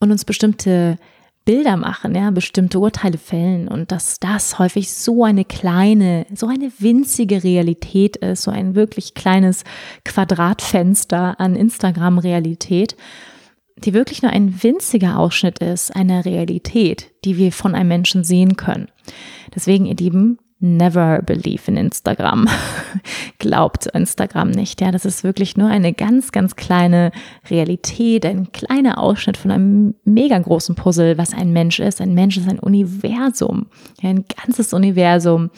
und 0.00 0.12
uns 0.12 0.24
bestimmte 0.24 0.98
Bilder 1.44 1.78
machen, 1.78 2.14
ja, 2.14 2.30
bestimmte 2.30 2.78
Urteile 2.78 3.16
fällen 3.16 3.68
und 3.68 3.90
dass 3.90 4.20
das 4.20 4.58
häufig 4.58 4.92
so 4.92 5.24
eine 5.24 5.46
kleine, 5.46 6.26
so 6.34 6.46
eine 6.46 6.70
winzige 6.78 7.42
Realität 7.42 8.18
ist, 8.18 8.42
so 8.42 8.50
ein 8.50 8.74
wirklich 8.74 9.14
kleines 9.14 9.64
Quadratfenster 10.04 11.40
an 11.40 11.56
Instagram-Realität 11.56 12.96
die 13.84 13.94
wirklich 13.94 14.22
nur 14.22 14.32
ein 14.32 14.62
winziger 14.62 15.18
Ausschnitt 15.18 15.58
ist 15.60 15.94
einer 15.94 16.24
Realität, 16.24 17.12
die 17.24 17.36
wir 17.36 17.52
von 17.52 17.74
einem 17.74 17.88
Menschen 17.88 18.24
sehen 18.24 18.56
können. 18.56 18.88
Deswegen, 19.54 19.86
ihr 19.86 19.96
Lieben, 19.96 20.38
never 20.60 21.22
believe 21.22 21.70
in 21.70 21.76
Instagram. 21.76 22.48
Glaubt 23.38 23.86
Instagram 23.86 24.50
nicht. 24.50 24.80
Ja, 24.80 24.90
das 24.90 25.04
ist 25.04 25.22
wirklich 25.22 25.56
nur 25.56 25.68
eine 25.68 25.92
ganz, 25.92 26.32
ganz 26.32 26.56
kleine 26.56 27.12
Realität, 27.48 28.26
ein 28.26 28.50
kleiner 28.52 28.98
Ausschnitt 28.98 29.36
von 29.36 29.50
einem 29.50 29.94
mega 30.04 30.38
großen 30.38 30.74
Puzzle, 30.74 31.16
was 31.16 31.32
ein 31.32 31.52
Mensch 31.52 31.78
ist. 31.78 32.00
Ein 32.00 32.14
Mensch 32.14 32.36
ist 32.36 32.48
ein 32.48 32.58
Universum. 32.58 33.66
Ein 34.02 34.24
ganzes 34.44 34.72
Universum. 34.72 35.50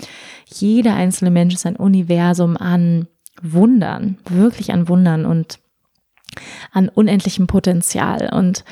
Jeder 0.46 0.94
einzelne 0.94 1.30
Mensch 1.30 1.54
ist 1.54 1.66
ein 1.66 1.76
Universum 1.76 2.56
an 2.56 3.06
Wundern, 3.42 4.18
wirklich 4.28 4.72
an 4.72 4.88
Wundern 4.88 5.24
und 5.24 5.60
an 6.72 6.88
unendlichem 6.88 7.46
Potenzial. 7.46 8.30
Und 8.32 8.64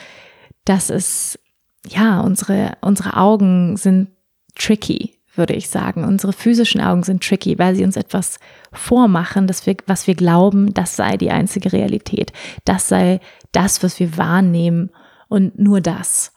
das 0.65 0.91
ist, 0.91 1.39
ja, 1.87 2.21
unsere, 2.21 2.77
unsere 2.81 3.17
Augen 3.17 3.77
sind 3.77 4.09
tricky, 4.55 5.15
würde 5.35 5.55
ich 5.55 5.69
sagen. 5.69 6.05
Unsere 6.05 6.33
physischen 6.33 6.81
Augen 6.81 7.03
sind 7.03 7.23
tricky, 7.23 7.59
weil 7.59 7.75
sie 7.75 7.85
uns 7.85 7.97
etwas 7.97 8.39
vormachen, 8.73 9.47
dass 9.47 9.67
wir, 9.67 9.77
was 9.87 10.07
wir 10.07 10.15
glauben, 10.15 10.75
das 10.75 10.97
sei 10.97 11.17
die 11.17 11.31
einzige 11.31 11.73
Realität. 11.73 12.33
Das 12.65 12.89
sei 12.89 13.21
das, 13.53 13.83
was 13.83 13.99
wir 14.01 14.17
wahrnehmen 14.17 14.91
und 15.29 15.59
nur 15.59 15.81
das. 15.81 16.33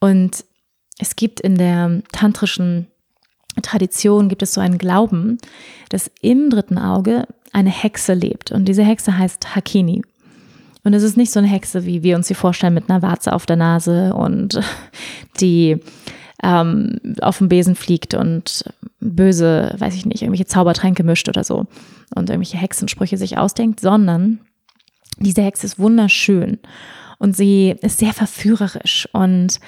Und 0.00 0.44
es 0.98 1.16
gibt 1.16 1.40
in 1.40 1.56
der 1.56 2.02
tantrischen 2.12 2.86
Tradition 3.62 4.28
gibt 4.28 4.42
es 4.42 4.54
so 4.54 4.60
einen 4.60 4.78
Glauben, 4.78 5.38
dass 5.88 6.10
im 6.20 6.50
dritten 6.50 6.78
Auge 6.78 7.26
eine 7.52 7.70
Hexe 7.70 8.14
lebt. 8.14 8.52
Und 8.52 8.66
diese 8.66 8.84
Hexe 8.84 9.16
heißt 9.16 9.54
Hakini. 9.54 10.02
Und 10.82 10.94
es 10.94 11.02
ist 11.02 11.16
nicht 11.16 11.30
so 11.30 11.38
eine 11.38 11.48
Hexe, 11.48 11.84
wie 11.84 12.02
wir 12.02 12.16
uns 12.16 12.28
sie 12.28 12.34
vorstellen, 12.34 12.74
mit 12.74 12.88
einer 12.88 13.02
Warze 13.02 13.32
auf 13.32 13.46
der 13.46 13.56
Nase 13.56 14.14
und 14.14 14.60
die 15.40 15.80
ähm, 16.42 16.98
auf 17.20 17.38
dem 17.38 17.48
Besen 17.48 17.74
fliegt 17.74 18.14
und 18.14 18.64
böse, 18.98 19.74
weiß 19.78 19.94
ich 19.94 20.06
nicht, 20.06 20.22
irgendwelche 20.22 20.46
Zaubertränke 20.46 21.02
mischt 21.02 21.28
oder 21.28 21.44
so 21.44 21.66
und 22.14 22.30
irgendwelche 22.30 22.56
Hexensprüche 22.56 23.18
sich 23.18 23.36
ausdenkt, 23.36 23.80
sondern 23.80 24.40
diese 25.18 25.42
Hexe 25.42 25.66
ist 25.66 25.78
wunderschön 25.78 26.58
und 27.18 27.36
sie 27.36 27.76
ist 27.82 27.98
sehr 27.98 28.14
verführerisch 28.14 29.06
und 29.12 29.60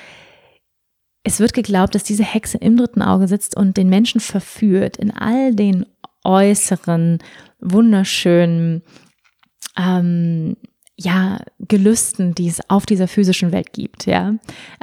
es 1.24 1.40
wird 1.40 1.52
geglaubt, 1.52 1.94
dass 1.94 2.04
diese 2.04 2.24
Hexe 2.24 2.58
im 2.58 2.76
dritten 2.76 3.02
Auge 3.02 3.28
sitzt 3.28 3.56
und 3.56 3.76
den 3.76 3.88
Menschen 3.88 4.20
verführt 4.20 4.96
in 4.96 5.10
all 5.10 5.54
den 5.54 5.86
äußeren, 6.24 7.18
wunderschönen 7.60 8.82
ähm, 9.78 10.56
ja, 10.96 11.38
Gelüsten, 11.58 12.34
die 12.34 12.48
es 12.48 12.60
auf 12.68 12.84
dieser 12.86 13.08
physischen 13.08 13.50
Welt 13.50 13.72
gibt, 13.72 14.06
ja. 14.06 14.34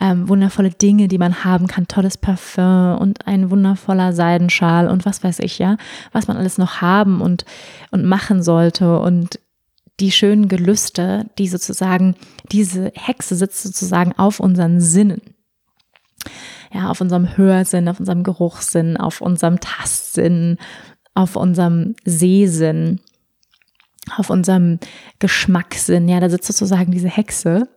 Ähm, 0.01 0.27
wundervolle 0.27 0.71
Dinge, 0.71 1.07
die 1.07 1.19
man 1.19 1.43
haben 1.43 1.67
kann, 1.67 1.87
tolles 1.87 2.17
Parfum 2.17 2.97
und 2.97 3.27
ein 3.27 3.51
wundervoller 3.51 4.11
Seidenschal 4.13 4.87
und 4.87 5.05
was 5.05 5.23
weiß 5.23 5.39
ich, 5.39 5.59
ja, 5.59 5.77
was 6.11 6.27
man 6.27 6.37
alles 6.37 6.57
noch 6.57 6.81
haben 6.81 7.21
und, 7.21 7.45
und 7.91 8.05
machen 8.05 8.41
sollte 8.41 8.99
und 8.99 9.39
die 9.99 10.11
schönen 10.11 10.47
Gelüste, 10.47 11.25
die 11.37 11.47
sozusagen, 11.47 12.15
diese 12.51 12.91
Hexe 12.95 13.35
sitzt 13.35 13.63
sozusagen 13.63 14.13
auf 14.17 14.39
unseren 14.39 14.79
Sinnen. 14.79 15.21
Ja, 16.73 16.89
auf 16.89 17.01
unserem 17.01 17.37
Hörsinn, 17.37 17.89
auf 17.89 17.99
unserem 17.99 18.23
Geruchssinn, 18.23 18.97
auf 18.97 19.21
unserem 19.21 19.59
Tastsinn, 19.59 20.57
auf 21.13 21.35
unserem 21.35 21.95
Sehsinn 22.05 22.99
auf 24.17 24.29
unserem 24.29 24.79
Geschmackssinn. 25.19 26.07
Ja, 26.07 26.19
da 26.19 26.29
sitzt 26.29 26.47
sozusagen 26.47 26.91
diese 26.91 27.09
Hexe 27.09 27.67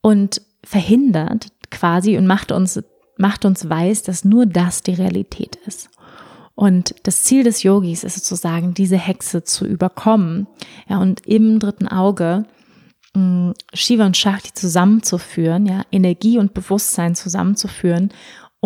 und 0.00 0.42
verhindert 0.64 1.48
quasi 1.70 2.16
und 2.16 2.26
macht 2.26 2.52
uns, 2.52 2.82
macht 3.18 3.44
uns 3.44 3.68
weiß, 3.68 4.02
dass 4.02 4.24
nur 4.24 4.46
das 4.46 4.82
die 4.82 4.94
Realität 4.94 5.56
ist. 5.66 5.90
Und 6.54 6.94
das 7.02 7.24
Ziel 7.24 7.44
des 7.44 7.62
Yogis 7.62 8.02
ist 8.02 8.16
sozusagen, 8.16 8.72
diese 8.72 8.96
Hexe 8.96 9.44
zu 9.44 9.66
überkommen. 9.66 10.46
Ja, 10.88 10.98
und 10.98 11.26
im 11.26 11.58
dritten 11.58 11.86
Auge 11.86 12.46
mh, 13.14 13.20
mm, 13.20 13.54
Shiva 13.74 14.06
und 14.06 14.16
Shakti 14.16 14.54
zusammenzuführen, 14.54 15.66
ja, 15.66 15.82
Energie 15.92 16.38
und 16.38 16.54
Bewusstsein 16.54 17.14
zusammenzuführen 17.14 18.10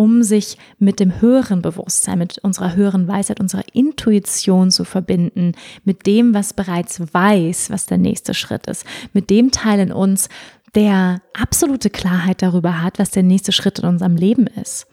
um 0.01 0.23
sich 0.23 0.57
mit 0.79 0.99
dem 0.99 1.21
höheren 1.21 1.61
Bewusstsein, 1.61 2.17
mit 2.17 2.39
unserer 2.39 2.75
höheren 2.75 3.07
Weisheit, 3.07 3.39
unserer 3.39 3.63
Intuition 3.71 4.71
zu 4.71 4.83
verbinden, 4.83 5.51
mit 5.85 6.07
dem, 6.07 6.33
was 6.33 6.53
bereits 6.53 7.13
weiß, 7.13 7.69
was 7.69 7.85
der 7.85 7.99
nächste 7.99 8.33
Schritt 8.33 8.65
ist, 8.65 8.83
mit 9.13 9.29
dem 9.29 9.51
Teil 9.51 9.79
in 9.79 9.91
uns, 9.91 10.27
der 10.73 11.21
absolute 11.39 11.91
Klarheit 11.91 12.41
darüber 12.41 12.81
hat, 12.81 12.97
was 12.97 13.11
der 13.11 13.21
nächste 13.21 13.51
Schritt 13.51 13.77
in 13.77 13.85
unserem 13.85 14.15
Leben 14.15 14.47
ist. 14.47 14.87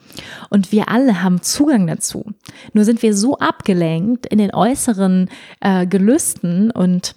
Und 0.51 0.71
wir 0.71 0.89
alle 0.89 1.23
haben 1.23 1.41
Zugang 1.41 1.87
dazu. 1.87 2.25
Nur 2.73 2.85
sind 2.85 3.01
wir 3.01 3.15
so 3.15 3.39
abgelenkt 3.39 4.27
in 4.27 4.37
den 4.37 4.53
äußeren 4.53 5.27
äh, 5.59 5.87
Gelüsten 5.87 6.69
und 6.69 7.15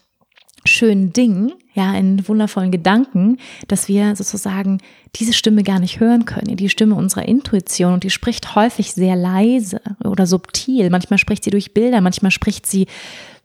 schönen 0.64 1.12
Dingen, 1.12 1.52
ja, 1.74 1.94
in 1.94 2.26
wundervollen 2.28 2.70
Gedanken, 2.70 3.38
dass 3.66 3.88
wir 3.88 4.14
sozusagen 4.14 4.78
diese 5.16 5.32
Stimme 5.32 5.62
gar 5.62 5.80
nicht 5.80 6.00
hören 6.00 6.24
können, 6.24 6.56
die 6.56 6.68
Stimme 6.68 6.94
unserer 6.94 7.26
Intuition 7.26 7.94
und 7.94 8.04
die 8.04 8.10
spricht 8.10 8.54
häufig 8.54 8.92
sehr 8.92 9.16
leise 9.16 9.80
oder 10.04 10.26
subtil. 10.26 10.90
Manchmal 10.90 11.18
spricht 11.18 11.44
sie 11.44 11.50
durch 11.50 11.74
Bilder, 11.74 12.00
manchmal 12.00 12.30
spricht 12.30 12.66
sie 12.66 12.86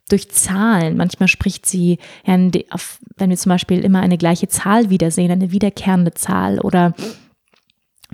durch 0.08 0.30
Zahlen, 0.30 0.96
manchmal 0.96 1.28
spricht 1.28 1.66
sie, 1.66 1.98
ja, 2.24 2.36
wenn 2.36 3.30
wir 3.30 3.36
zum 3.36 3.50
Beispiel 3.50 3.84
immer 3.84 4.00
eine 4.00 4.18
gleiche 4.18 4.48
Zahl 4.48 4.90
wiedersehen, 4.90 5.30
eine 5.30 5.50
wiederkehrende 5.50 6.14
Zahl 6.14 6.60
oder 6.60 6.94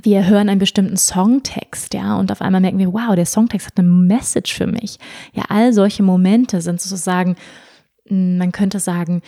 wir 0.02 0.26
hören 0.26 0.48
einen 0.48 0.58
bestimmten 0.58 0.96
Songtext, 0.96 1.94
ja, 1.94 2.16
und 2.16 2.32
auf 2.32 2.40
einmal 2.40 2.60
merken 2.60 2.78
wir, 2.78 2.92
wow, 2.92 3.14
der 3.14 3.26
Songtext 3.26 3.68
hat 3.68 3.78
eine 3.78 3.88
Message 3.88 4.52
für 4.52 4.66
mich. 4.66 4.98
Ja, 5.34 5.44
all 5.48 5.72
solche 5.72 6.02
Momente 6.02 6.60
sind 6.60 6.80
sozusagen, 6.80 7.36
man 8.08 8.52
könnte 8.52 8.80
sagen, 8.80 9.22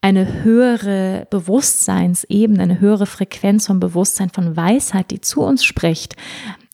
eine 0.00 0.42
höhere 0.42 1.26
Bewusstseinsebene, 1.30 2.62
eine 2.62 2.80
höhere 2.80 3.06
Frequenz 3.06 3.66
von 3.66 3.80
Bewusstsein, 3.80 4.28
von 4.30 4.56
Weisheit, 4.56 5.10
die 5.10 5.20
zu 5.20 5.40
uns 5.40 5.64
spricht. 5.64 6.14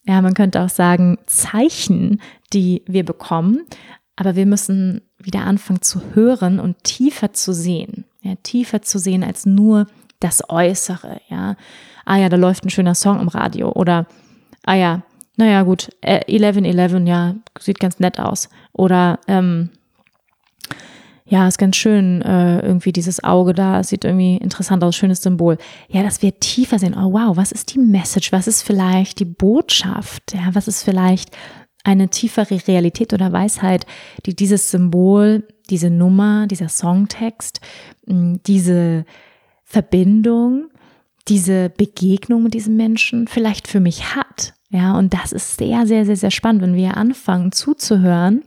Ja, 0.05 0.21
man 0.21 0.35
könnte 0.35 0.61
auch 0.63 0.69
sagen, 0.69 1.19
Zeichen, 1.27 2.21
die 2.53 2.83
wir 2.87 3.05
bekommen, 3.05 3.67
aber 4.17 4.35
wir 4.35 4.47
müssen 4.47 5.03
wieder 5.17 5.45
anfangen 5.45 5.83
zu 5.83 6.01
hören 6.15 6.59
und 6.59 6.83
tiefer 6.83 7.33
zu 7.33 7.53
sehen. 7.53 8.05
Ja, 8.21 8.35
tiefer 8.43 8.83
zu 8.83 8.99
sehen 8.99 9.23
als 9.23 9.47
nur 9.47 9.87
das 10.19 10.43
Äußere, 10.51 11.21
ja. 11.29 11.57
Ah 12.05 12.17
ja, 12.17 12.29
da 12.29 12.37
läuft 12.37 12.65
ein 12.65 12.71
schöner 12.71 12.95
Song 12.97 13.21
im 13.21 13.29
Radio 13.29 13.71
oder 13.73 14.07
ah 14.65 14.75
ja, 14.75 15.03
naja 15.37 15.63
gut, 15.63 15.91
1111, 16.03 16.93
äh, 16.95 17.05
ja, 17.09 17.35
sieht 17.59 17.79
ganz 17.79 18.01
nett 18.01 18.19
aus. 18.19 18.49
Oder 18.73 19.21
ähm, 19.29 19.71
ja, 21.31 21.47
ist 21.47 21.59
ganz 21.59 21.77
schön, 21.77 22.23
äh, 22.23 22.59
irgendwie 22.59 22.91
dieses 22.91 23.23
Auge 23.23 23.55
da, 23.55 23.85
sieht 23.85 24.05
irgendwie 24.05 24.37
interessant 24.37 24.83
aus, 24.83 24.97
schönes 24.97 25.23
Symbol. 25.23 25.59
Ja, 25.89 26.03
dass 26.03 26.23
wir 26.23 26.41
tiefer 26.41 26.81
sehen, 26.81 26.97
oh 26.99 27.13
wow, 27.13 27.37
was 27.37 27.53
ist 27.53 27.73
die 27.73 27.79
Message, 27.79 28.33
was 28.33 28.49
ist 28.49 28.63
vielleicht 28.63 29.21
die 29.21 29.27
Botschaft, 29.27 30.35
ja, 30.35 30.51
was 30.55 30.67
ist 30.67 30.83
vielleicht 30.83 31.37
eine 31.85 32.09
tiefere 32.09 32.61
Realität 32.67 33.13
oder 33.13 33.33
Weisheit, 33.33 33.87
die 34.27 34.35
dieses 34.35 34.73
Symbol, 34.73 35.47
diese 35.71 35.89
Nummer, 35.89 36.49
dieser 36.49 36.69
Songtext, 36.69 37.61
diese 38.07 39.05
Verbindung, 39.63 40.69
diese 41.29 41.71
Begegnung 41.71 42.43
mit 42.43 42.55
diesem 42.55 42.77
Menschen 42.77 43.29
vielleicht 43.29 43.69
für 43.69 43.79
mich 43.79 44.17
hat. 44.17 44.55
Ja, 44.69 44.99
und 44.99 45.15
das 45.15 45.31
ist 45.31 45.59
sehr, 45.59 45.87
sehr, 45.87 46.05
sehr, 46.05 46.17
sehr 46.17 46.33
spannend, 46.33 46.63
wenn 46.63 46.75
wir 46.75 46.97
anfangen 46.97 47.53
zuzuhören 47.53 48.43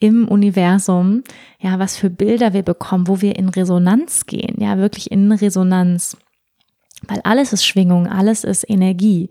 im 0.00 0.26
Universum, 0.26 1.22
ja, 1.60 1.78
was 1.78 1.96
für 1.96 2.10
Bilder 2.10 2.52
wir 2.52 2.62
bekommen, 2.62 3.06
wo 3.06 3.20
wir 3.20 3.36
in 3.36 3.48
Resonanz 3.48 4.26
gehen, 4.26 4.56
ja, 4.58 4.78
wirklich 4.78 5.12
in 5.12 5.30
Resonanz. 5.30 6.16
Weil 7.06 7.20
alles 7.22 7.52
ist 7.52 7.64
Schwingung, 7.64 8.06
alles 8.06 8.44
ist 8.44 8.68
Energie. 8.68 9.30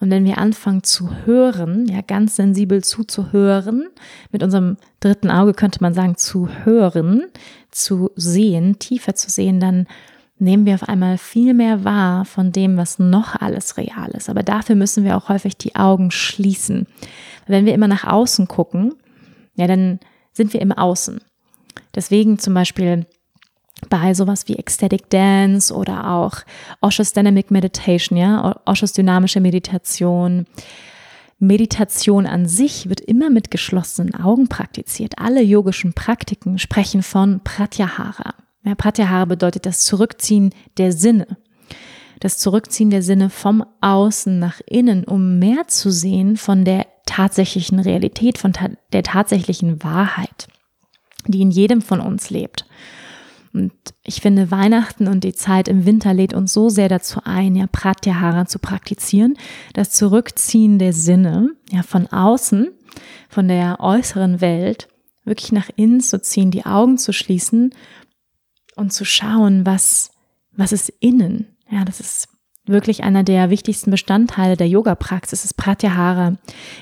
Und 0.00 0.10
wenn 0.10 0.24
wir 0.24 0.38
anfangen 0.38 0.82
zu 0.82 1.10
hören, 1.26 1.86
ja, 1.86 2.00
ganz 2.00 2.36
sensibel 2.36 2.82
zuzuhören, 2.82 3.88
mit 4.32 4.42
unserem 4.42 4.76
dritten 5.00 5.30
Auge 5.30 5.54
könnte 5.54 5.82
man 5.82 5.92
sagen, 5.92 6.16
zu 6.16 6.48
hören, 6.48 7.24
zu 7.70 8.10
sehen, 8.16 8.78
tiefer 8.78 9.14
zu 9.14 9.30
sehen, 9.30 9.60
dann 9.60 9.86
nehmen 10.38 10.66
wir 10.66 10.74
auf 10.74 10.88
einmal 10.88 11.18
viel 11.18 11.52
mehr 11.52 11.84
wahr 11.84 12.24
von 12.24 12.52
dem, 12.52 12.76
was 12.76 12.98
noch 12.98 13.34
alles 13.34 13.76
real 13.76 14.10
ist. 14.12 14.30
Aber 14.30 14.42
dafür 14.42 14.76
müssen 14.76 15.04
wir 15.04 15.16
auch 15.16 15.28
häufig 15.28 15.56
die 15.56 15.74
Augen 15.74 16.10
schließen. 16.10 16.86
Wenn 17.46 17.66
wir 17.66 17.74
immer 17.74 17.88
nach 17.88 18.04
außen 18.04 18.46
gucken, 18.46 18.94
ja, 19.58 19.66
dann 19.66 19.98
sind 20.32 20.52
wir 20.52 20.62
im 20.62 20.72
Außen. 20.72 21.20
Deswegen 21.94 22.38
zum 22.38 22.54
Beispiel 22.54 23.06
bei 23.90 24.14
sowas 24.14 24.48
wie 24.48 24.56
Ecstatic 24.56 25.10
Dance 25.10 25.74
oder 25.74 26.10
auch 26.10 26.36
Osho's 26.80 27.12
Dynamic 27.12 27.50
Meditation, 27.50 28.16
ja, 28.16 28.60
Osho's 28.64 28.92
dynamische 28.92 29.40
Meditation. 29.40 30.46
Meditation 31.40 32.26
an 32.26 32.46
sich 32.46 32.88
wird 32.88 33.00
immer 33.00 33.30
mit 33.30 33.50
geschlossenen 33.50 34.14
Augen 34.14 34.48
praktiziert. 34.48 35.18
Alle 35.18 35.42
yogischen 35.42 35.92
Praktiken 35.92 36.58
sprechen 36.58 37.02
von 37.02 37.40
Pratyahara. 37.44 38.34
Ja, 38.64 38.74
Pratyahara 38.74 39.24
bedeutet 39.24 39.64
das 39.64 39.84
Zurückziehen 39.84 40.50
der 40.78 40.92
Sinne. 40.92 41.38
Das 42.18 42.38
Zurückziehen 42.38 42.90
der 42.90 43.02
Sinne 43.02 43.30
vom 43.30 43.64
Außen 43.80 44.38
nach 44.40 44.60
innen, 44.66 45.04
um 45.04 45.38
mehr 45.38 45.68
zu 45.68 45.92
sehen 45.92 46.36
von 46.36 46.64
der 46.64 46.86
tatsächlichen 47.08 47.80
Realität, 47.80 48.38
von 48.38 48.52
ta 48.52 48.70
der 48.92 49.02
tatsächlichen 49.02 49.82
Wahrheit, 49.82 50.48
die 51.26 51.42
in 51.42 51.50
jedem 51.50 51.82
von 51.82 52.00
uns 52.00 52.30
lebt. 52.30 52.66
Und 53.52 53.72
ich 54.04 54.20
finde, 54.20 54.50
Weihnachten 54.50 55.08
und 55.08 55.24
die 55.24 55.32
Zeit 55.32 55.68
im 55.68 55.86
Winter 55.86 56.12
lädt 56.12 56.34
uns 56.34 56.52
so 56.52 56.68
sehr 56.68 56.88
dazu 56.88 57.20
ein, 57.24 57.56
ja, 57.56 57.66
Pratyahara 57.66 58.46
zu 58.46 58.58
praktizieren, 58.58 59.36
das 59.72 59.90
Zurückziehen 59.90 60.78
der 60.78 60.92
Sinne, 60.92 61.50
ja, 61.70 61.82
von 61.82 62.06
außen, 62.06 62.68
von 63.28 63.48
der 63.48 63.80
äußeren 63.80 64.40
Welt, 64.40 64.88
wirklich 65.24 65.52
nach 65.52 65.70
innen 65.76 66.00
zu 66.00 66.20
ziehen, 66.20 66.50
die 66.50 66.66
Augen 66.66 66.98
zu 66.98 67.12
schließen 67.12 67.74
und 68.76 68.92
zu 68.92 69.04
schauen, 69.04 69.64
was, 69.66 70.10
was 70.52 70.72
ist 70.72 70.90
innen. 71.00 71.56
Ja, 71.70 71.84
das 71.84 72.00
ist 72.00 72.28
wirklich 72.68 73.04
einer 73.04 73.22
der 73.22 73.50
wichtigsten 73.50 73.90
Bestandteile 73.90 74.56
der 74.56 74.68
Yoga-Praxis 74.68 75.44
ist 75.44 75.56
Pratyahara. 75.56 76.36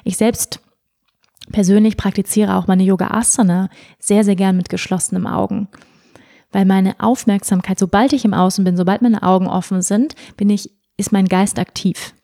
Ich 0.04 0.16
selbst 0.16 0.60
persönlich 1.52 1.96
praktiziere 1.96 2.56
auch 2.56 2.66
meine 2.66 2.82
Yoga 2.82 3.08
Asana 3.08 3.68
sehr, 3.98 4.24
sehr 4.24 4.36
gern 4.36 4.56
mit 4.56 4.68
geschlossenen 4.68 5.26
Augen. 5.26 5.68
Weil 6.52 6.64
meine 6.64 6.98
Aufmerksamkeit, 7.00 7.78
sobald 7.78 8.12
ich 8.12 8.24
im 8.24 8.34
Außen 8.34 8.64
bin, 8.64 8.76
sobald 8.76 9.02
meine 9.02 9.22
Augen 9.22 9.46
offen 9.46 9.82
sind, 9.82 10.14
bin 10.36 10.50
ich, 10.50 10.70
ist 10.96 11.12
mein 11.12 11.26
Geist 11.26 11.58
aktiv. 11.58 12.14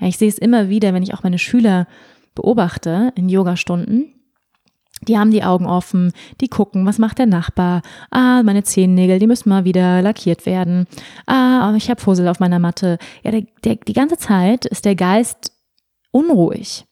Ja, 0.00 0.08
ich 0.08 0.18
sehe 0.18 0.28
es 0.28 0.38
immer 0.38 0.68
wieder, 0.68 0.94
wenn 0.94 1.02
ich 1.02 1.14
auch 1.14 1.22
meine 1.22 1.38
Schüler 1.38 1.86
beobachte 2.34 3.12
in 3.14 3.28
Yogastunden, 3.28 4.14
die 5.08 5.18
haben 5.18 5.30
die 5.30 5.42
Augen 5.42 5.66
offen, 5.66 6.12
die 6.40 6.48
gucken, 6.48 6.86
was 6.86 6.98
macht 6.98 7.18
der 7.18 7.26
Nachbar? 7.26 7.82
Ah, 8.10 8.42
meine 8.42 8.62
Zehennägel, 8.62 9.18
die 9.18 9.26
müssen 9.26 9.48
mal 9.48 9.64
wieder 9.64 10.02
lackiert 10.02 10.46
werden. 10.46 10.86
Ah, 11.26 11.74
ich 11.76 11.90
habe 11.90 12.00
Fussel 12.00 12.28
auf 12.28 12.40
meiner 12.40 12.58
Matte. 12.58 12.98
Ja, 13.22 13.30
der, 13.30 13.44
der, 13.64 13.76
die 13.76 13.92
ganze 13.92 14.16
Zeit 14.16 14.64
ist 14.64 14.84
der 14.84 14.94
Geist 14.94 15.52
unruhig. 16.10 16.86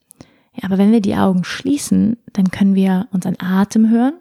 Ja, 0.54 0.64
aber 0.64 0.78
wenn 0.78 0.92
wir 0.92 1.00
die 1.00 1.14
Augen 1.14 1.44
schließen, 1.44 2.16
dann 2.32 2.50
können 2.50 2.74
wir 2.74 3.06
unseren 3.12 3.36
Atem 3.40 3.88
hören, 3.88 4.14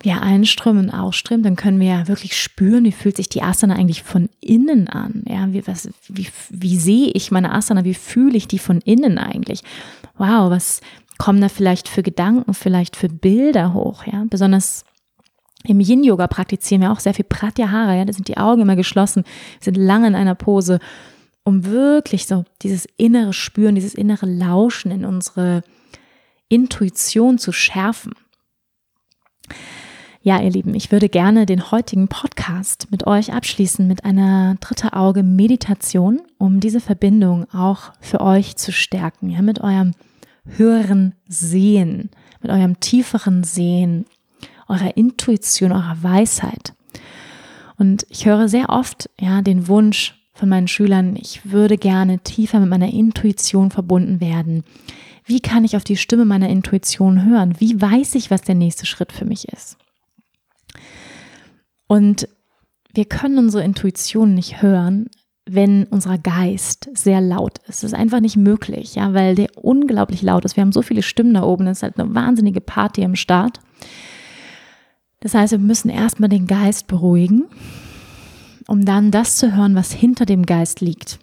wie 0.00 0.10
er 0.10 0.22
einströmt 0.22 0.78
und 0.78 0.90
ausströmt, 0.90 1.46
dann 1.46 1.56
können 1.56 1.80
wir 1.80 1.88
ja 1.88 2.08
wirklich 2.08 2.36
spüren, 2.36 2.84
wie 2.84 2.92
fühlt 2.92 3.16
sich 3.16 3.28
die 3.28 3.42
Asana 3.42 3.74
eigentlich 3.74 4.02
von 4.02 4.28
innen 4.40 4.88
an. 4.88 5.24
Ja, 5.26 5.50
wie, 5.52 5.66
was, 5.66 5.88
wie, 6.08 6.28
wie 6.50 6.76
sehe 6.76 7.10
ich 7.14 7.30
meine 7.30 7.52
Asana, 7.52 7.84
wie 7.84 7.94
fühle 7.94 8.36
ich 8.36 8.46
die 8.46 8.58
von 8.58 8.80
innen 8.80 9.16
eigentlich? 9.16 9.62
Wow, 10.18 10.50
was, 10.50 10.80
kommen 11.18 11.40
da 11.40 11.48
vielleicht 11.48 11.88
für 11.88 12.02
Gedanken, 12.02 12.54
vielleicht 12.54 12.96
für 12.96 13.08
Bilder 13.08 13.72
hoch, 13.72 14.04
ja, 14.04 14.24
besonders 14.28 14.84
im 15.66 15.80
Yin-Yoga 15.80 16.26
praktizieren 16.26 16.82
wir 16.82 16.92
auch 16.92 17.00
sehr 17.00 17.14
viel 17.14 17.24
Pratyahara, 17.24 17.94
ja, 17.94 18.04
da 18.04 18.12
sind 18.12 18.28
die 18.28 18.36
Augen 18.36 18.62
immer 18.62 18.76
geschlossen, 18.76 19.24
sind 19.60 19.76
lange 19.76 20.06
in 20.06 20.14
einer 20.14 20.34
Pose, 20.34 20.78
um 21.44 21.64
wirklich 21.64 22.26
so 22.26 22.44
dieses 22.62 22.86
innere 22.96 23.32
Spüren, 23.32 23.74
dieses 23.74 23.94
innere 23.94 24.26
Lauschen 24.26 24.90
in 24.90 25.04
unsere 25.04 25.62
Intuition 26.48 27.38
zu 27.38 27.52
schärfen. 27.52 28.12
Ja, 30.22 30.40
ihr 30.40 30.50
Lieben, 30.50 30.74
ich 30.74 30.90
würde 30.90 31.10
gerne 31.10 31.44
den 31.44 31.70
heutigen 31.70 32.08
Podcast 32.08 32.90
mit 32.90 33.06
euch 33.06 33.34
abschließen 33.34 33.86
mit 33.86 34.06
einer 34.06 34.56
dritte 34.60 34.94
Auge 34.94 35.22
Meditation, 35.22 36.22
um 36.38 36.60
diese 36.60 36.80
Verbindung 36.80 37.46
auch 37.52 37.92
für 38.00 38.22
euch 38.22 38.56
zu 38.56 38.72
stärken, 38.72 39.28
ja, 39.28 39.42
mit 39.42 39.60
eurem 39.60 39.92
höheren 40.44 41.14
Sehen, 41.28 42.10
mit 42.40 42.50
eurem 42.50 42.80
tieferen 42.80 43.44
Sehen, 43.44 44.06
eurer 44.68 44.96
Intuition, 44.96 45.72
eurer 45.72 46.02
Weisheit. 46.02 46.74
Und 47.76 48.06
ich 48.08 48.26
höre 48.26 48.48
sehr 48.48 48.70
oft, 48.70 49.10
ja, 49.18 49.42
den 49.42 49.68
Wunsch 49.68 50.14
von 50.32 50.48
meinen 50.48 50.68
Schülern, 50.68 51.16
ich 51.16 51.50
würde 51.50 51.78
gerne 51.78 52.18
tiefer 52.18 52.60
mit 52.60 52.68
meiner 52.68 52.92
Intuition 52.92 53.70
verbunden 53.70 54.20
werden. 54.20 54.64
Wie 55.24 55.40
kann 55.40 55.64
ich 55.64 55.76
auf 55.76 55.84
die 55.84 55.96
Stimme 55.96 56.24
meiner 56.24 56.48
Intuition 56.48 57.24
hören? 57.24 57.54
Wie 57.58 57.80
weiß 57.80 58.14
ich, 58.16 58.30
was 58.30 58.42
der 58.42 58.54
nächste 58.54 58.84
Schritt 58.84 59.12
für 59.12 59.24
mich 59.24 59.48
ist? 59.48 59.78
Und 61.86 62.28
wir 62.92 63.04
können 63.06 63.38
unsere 63.38 63.64
Intuition 63.64 64.34
nicht 64.34 64.60
hören, 64.62 65.08
wenn 65.46 65.84
unser 65.84 66.16
Geist 66.16 66.88
sehr 66.94 67.20
laut 67.20 67.58
ist. 67.68 67.82
Das 67.82 67.84
ist 67.84 67.94
einfach 67.94 68.20
nicht 68.20 68.36
möglich, 68.36 68.94
ja, 68.94 69.12
weil 69.12 69.34
der 69.34 69.48
unglaublich 69.56 70.22
laut 70.22 70.44
ist. 70.44 70.56
Wir 70.56 70.62
haben 70.62 70.72
so 70.72 70.82
viele 70.82 71.02
Stimmen 71.02 71.34
da 71.34 71.42
oben, 71.42 71.66
es 71.66 71.78
ist 71.78 71.82
halt 71.82 71.98
eine 71.98 72.14
wahnsinnige 72.14 72.60
Party 72.60 73.04
am 73.04 73.14
Start. 73.14 73.60
Das 75.20 75.34
heißt, 75.34 75.52
wir 75.52 75.58
müssen 75.58 75.90
erstmal 75.90 76.28
den 76.28 76.46
Geist 76.46 76.86
beruhigen, 76.86 77.44
um 78.66 78.84
dann 78.84 79.10
das 79.10 79.36
zu 79.36 79.54
hören, 79.54 79.74
was 79.74 79.92
hinter 79.92 80.26
dem 80.26 80.46
Geist 80.46 80.80
liegt. 80.80 81.18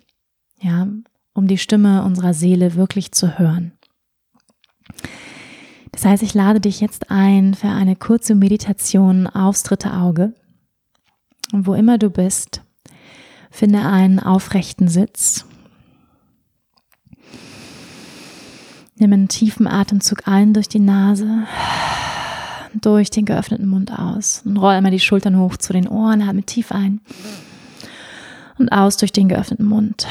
Ja, 0.59 0.87
um 1.33 1.47
die 1.47 1.57
Stimme 1.57 2.03
unserer 2.03 2.33
Seele 2.33 2.75
wirklich 2.75 3.11
zu 3.11 3.39
hören. 3.39 3.73
Das 5.91 6.05
heißt, 6.05 6.23
ich 6.23 6.33
lade 6.33 6.59
dich 6.59 6.79
jetzt 6.79 7.09
ein 7.11 7.53
für 7.53 7.67
eine 7.67 7.95
kurze 7.95 8.35
Meditation 8.35 9.27
aufs 9.27 9.63
dritte 9.63 9.93
Auge. 9.93 10.33
Und 11.51 11.67
wo 11.67 11.73
immer 11.73 11.97
du 11.97 12.09
bist, 12.09 12.61
Finde 13.51 13.85
einen 13.85 14.19
aufrechten 14.19 14.87
Sitz. 14.87 15.45
Nimm 18.95 19.13
einen 19.13 19.27
tiefen 19.27 19.67
Atemzug 19.67 20.27
ein 20.27 20.53
durch 20.53 20.69
die 20.69 20.79
Nase, 20.79 21.45
durch 22.73 23.09
den 23.09 23.25
geöffneten 23.25 23.67
Mund 23.67 23.91
aus 23.91 24.41
und 24.45 24.57
roll 24.57 24.73
einmal 24.73 24.91
die 24.91 24.99
Schultern 24.99 25.37
hoch 25.37 25.57
zu 25.57 25.73
den 25.73 25.87
Ohren, 25.87 26.21
atme 26.21 26.43
tief 26.43 26.71
ein 26.71 27.01
und 28.57 28.71
aus 28.71 28.97
durch 28.97 29.11
den 29.11 29.27
geöffneten 29.27 29.65
Mund. 29.65 30.07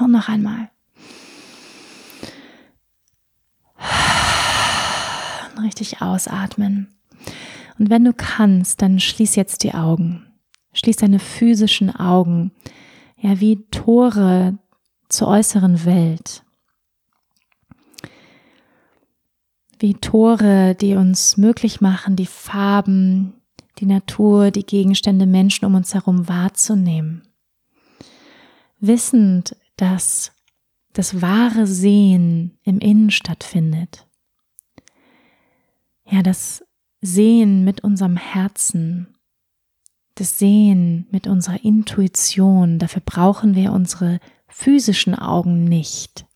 Und 0.00 0.10
noch 0.10 0.28
einmal. 0.28 0.68
Und 5.56 5.64
richtig 5.64 6.02
ausatmen. 6.02 6.88
Und 7.78 7.90
wenn 7.90 8.04
du 8.04 8.12
kannst, 8.12 8.82
dann 8.82 9.00
schließ 9.00 9.36
jetzt 9.36 9.62
die 9.62 9.74
Augen. 9.74 10.25
Schließ 10.76 10.96
deine 10.96 11.18
physischen 11.18 11.94
Augen, 11.94 12.52
ja, 13.18 13.40
wie 13.40 13.64
Tore 13.70 14.58
zur 15.08 15.28
äußeren 15.28 15.84
Welt. 15.86 16.44
Wie 19.78 19.94
Tore, 19.94 20.74
die 20.74 20.94
uns 20.94 21.36
möglich 21.38 21.80
machen, 21.80 22.14
die 22.14 22.26
Farben, 22.26 23.34
die 23.78 23.86
Natur, 23.86 24.50
die 24.50 24.64
Gegenstände, 24.64 25.26
Menschen 25.26 25.64
um 25.64 25.74
uns 25.74 25.94
herum 25.94 26.28
wahrzunehmen. 26.28 27.22
Wissend, 28.78 29.56
dass 29.76 30.32
das 30.92 31.22
wahre 31.22 31.66
Sehen 31.66 32.58
im 32.62 32.78
Innen 32.78 33.10
stattfindet. 33.10 34.06
Ja, 36.04 36.22
das 36.22 36.64
Sehen 37.00 37.64
mit 37.64 37.82
unserem 37.82 38.16
Herzen, 38.16 39.15
das 40.16 40.38
Sehen 40.38 41.06
mit 41.10 41.26
unserer 41.26 41.62
Intuition, 41.62 42.78
dafür 42.78 43.02
brauchen 43.04 43.54
wir 43.54 43.72
unsere 43.72 44.18
physischen 44.48 45.14
Augen 45.14 45.64
nicht. 45.64 46.26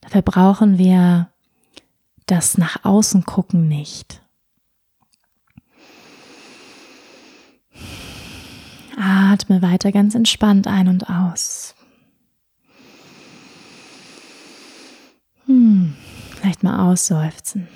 Dafür 0.00 0.22
brauchen 0.22 0.76
wir 0.76 1.30
das 2.26 2.58
nach 2.58 2.84
außen 2.84 3.24
gucken 3.24 3.68
nicht. 3.68 4.20
Atme 8.98 9.62
weiter 9.62 9.92
ganz 9.92 10.14
entspannt 10.14 10.66
ein 10.66 10.88
und 10.88 11.08
aus. 11.08 11.74
Hm, 15.46 15.94
vielleicht 16.34 16.64
mal 16.64 16.90
ausseufzen. 16.90 17.68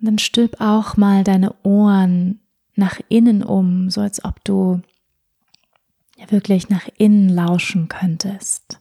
Und 0.00 0.06
dann 0.06 0.18
stülp 0.18 0.60
auch 0.60 0.96
mal 0.96 1.24
deine 1.24 1.54
Ohren 1.62 2.40
nach 2.74 3.00
innen 3.08 3.42
um, 3.42 3.90
so 3.90 4.00
als 4.00 4.24
ob 4.24 4.42
du 4.44 4.80
wirklich 6.28 6.70
nach 6.70 6.88
innen 6.96 7.28
lauschen 7.28 7.88
könntest. 7.88 8.80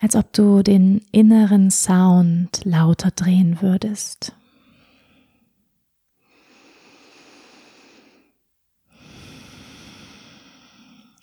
Als 0.00 0.16
ob 0.16 0.32
du 0.32 0.62
den 0.62 1.02
inneren 1.12 1.70
Sound 1.70 2.64
lauter 2.64 3.10
drehen 3.10 3.60
würdest. 3.60 4.34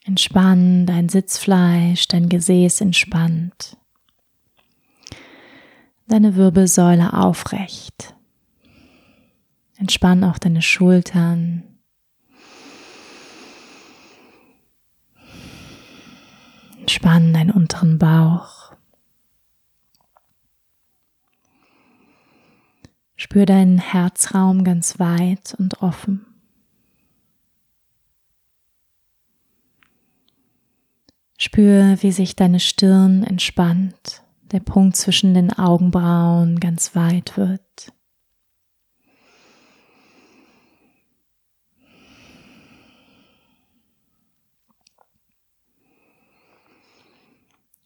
Entspann 0.06 0.86
dein 0.86 1.10
Sitzfleisch, 1.10 2.08
dein 2.08 2.30
Gesäß 2.30 2.82
entspannt 2.82 3.79
deine 6.10 6.36
Wirbelsäule 6.36 7.14
aufrecht. 7.14 8.16
Entspann 9.78 10.24
auch 10.24 10.40
deine 10.40 10.62
Schultern. 10.62 11.64
Entspann 16.80 17.34
deinen 17.34 17.52
unteren 17.52 17.98
Bauch. 18.00 18.74
Spür 23.16 23.46
deinen 23.46 23.78
Herzraum 23.78 24.64
ganz 24.64 25.00
weit 25.00 25.56
und 25.60 25.82
offen. 25.82 26.26
Spür, 31.38 31.98
wie 32.02 32.12
sich 32.12 32.36
deine 32.36 32.60
Stirn 32.60 33.24
entspannt 33.24 34.24
der 34.52 34.60
Punkt 34.60 34.96
zwischen 34.96 35.34
den 35.34 35.52
Augenbrauen 35.54 36.60
ganz 36.60 36.96
weit 36.96 37.38
wird. 37.38 37.62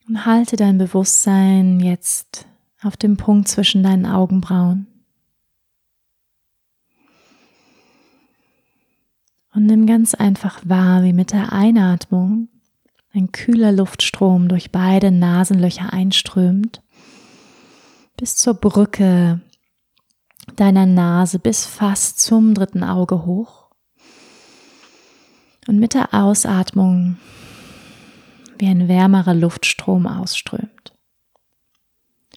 Und 0.07 0.25
halte 0.25 0.55
dein 0.57 0.77
Bewusstsein 0.77 1.79
jetzt 1.79 2.45
auf 2.81 2.97
dem 2.97 3.17
Punkt 3.17 3.47
zwischen 3.47 3.83
deinen 3.83 4.05
Augenbrauen. 4.05 4.87
Und 9.53 9.65
nimm 9.65 9.85
ganz 9.85 10.13
einfach 10.13 10.61
wahr, 10.65 11.03
wie 11.03 11.13
mit 11.13 11.31
der 11.31 11.53
Einatmung 11.53 12.49
ein 13.13 13.31
kühler 13.31 13.71
Luftstrom 13.71 14.47
durch 14.47 14.71
beide 14.71 15.11
Nasenlöcher 15.11 15.93
einströmt, 15.93 16.81
bis 18.17 18.35
zur 18.35 18.55
Brücke 18.55 19.41
deiner 20.55 20.85
Nase, 20.85 21.39
bis 21.39 21.65
fast 21.65 22.19
zum 22.19 22.53
dritten 22.53 22.83
Auge 22.83 23.25
hoch. 23.25 23.69
Und 25.67 25.79
mit 25.79 25.93
der 25.93 26.13
Ausatmung 26.13 27.17
wie 28.57 28.67
ein 28.67 28.87
wärmerer 28.87 29.33
Luftstrom 29.33 30.07
ausströmt. 30.07 30.93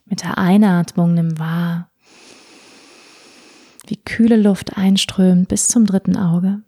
Mit 0.04 0.22
der 0.22 0.38
Einatmung 0.38 1.14
nimm 1.14 1.38
wahr, 1.38 1.90
wie 3.86 3.96
kühle 3.96 4.36
Luft 4.36 4.76
einströmt 4.76 5.48
bis 5.48 5.68
zum 5.68 5.86
dritten 5.86 6.16
Auge. 6.16 6.62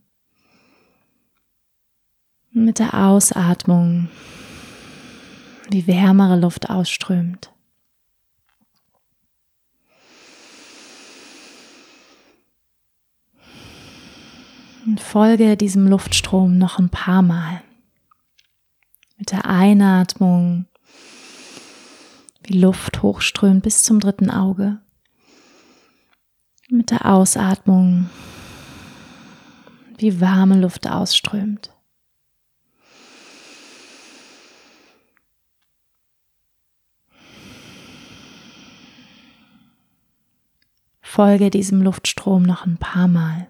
Mit 2.65 2.81
der 2.81 2.93
Ausatmung, 2.93 4.09
wie 5.71 5.87
wärmere 5.87 6.37
Luft 6.37 6.69
ausströmt. 6.69 7.53
Und 14.85 15.01
folge 15.01 15.57
diesem 15.57 15.87
Luftstrom 15.87 16.59
noch 16.59 16.81
ein 16.81 16.89
paar 16.89 17.23
Mal. 17.23 17.63
Mit 19.19 19.31
der 19.31 19.47
Einatmung, 19.47 20.67
wie 22.43 22.59
Luft 22.59 23.05
hochströmt 23.05 23.63
bis 23.63 23.85
zum 23.85 24.01
dritten 24.01 24.31
Auge. 24.31 24.81
Mit 26.69 26.91
der 26.91 27.07
Ausatmung, 27.07 28.11
wie 29.97 30.21
warme 30.21 30.61
Luft 30.61 30.89
ausströmt. 30.89 31.71
Folge 41.11 41.49
diesem 41.49 41.81
Luftstrom 41.81 42.43
noch 42.43 42.67
ein 42.67 42.77
paar 42.77 43.09
Mal. 43.09 43.49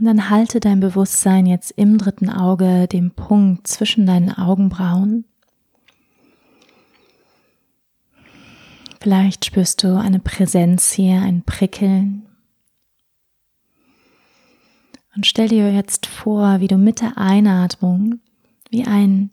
Und 0.00 0.06
dann 0.06 0.30
halte 0.30 0.60
dein 0.60 0.80
Bewusstsein 0.80 1.44
jetzt 1.44 1.72
im 1.72 1.98
dritten 1.98 2.30
Auge, 2.30 2.88
dem 2.88 3.10
Punkt 3.10 3.66
zwischen 3.66 4.06
deinen 4.06 4.32
Augenbrauen. 4.32 5.26
Vielleicht 8.98 9.44
spürst 9.44 9.82
du 9.82 9.98
eine 9.98 10.18
Präsenz 10.18 10.90
hier, 10.92 11.20
ein 11.20 11.42
Prickeln. 11.42 12.26
Und 15.14 15.26
stell 15.26 15.48
dir 15.48 15.70
jetzt 15.70 16.06
vor, 16.06 16.60
wie 16.60 16.68
du 16.68 16.78
mit 16.78 17.02
der 17.02 17.18
Einatmung 17.18 18.20
wie 18.70 18.86
ein 18.86 19.30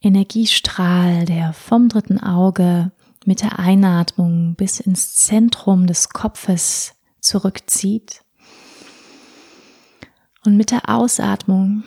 Energiestrahl, 0.00 1.24
der 1.24 1.52
vom 1.52 1.88
dritten 1.88 2.20
Auge 2.20 2.92
mit 3.24 3.42
der 3.42 3.58
Einatmung 3.58 4.54
bis 4.54 4.78
ins 4.78 5.14
Zentrum 5.14 5.88
des 5.88 6.10
Kopfes 6.10 6.94
zurückzieht 7.20 8.23
und 10.44 10.56
mit 10.56 10.70
der 10.70 10.88
Ausatmung, 10.88 11.82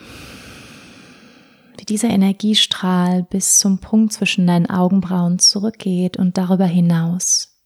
wie 1.78 1.86
dieser 1.86 2.10
Energiestrahl 2.10 3.24
bis 3.24 3.58
zum 3.60 3.80
Punkt 3.80 4.14
zwischen 4.14 4.47
deinen 4.47 4.70
Augenbrauen 4.70 5.39
zurückgeht 5.39 6.18
und 6.18 6.38
darüber 6.38 6.66
hinaus, 6.66 7.60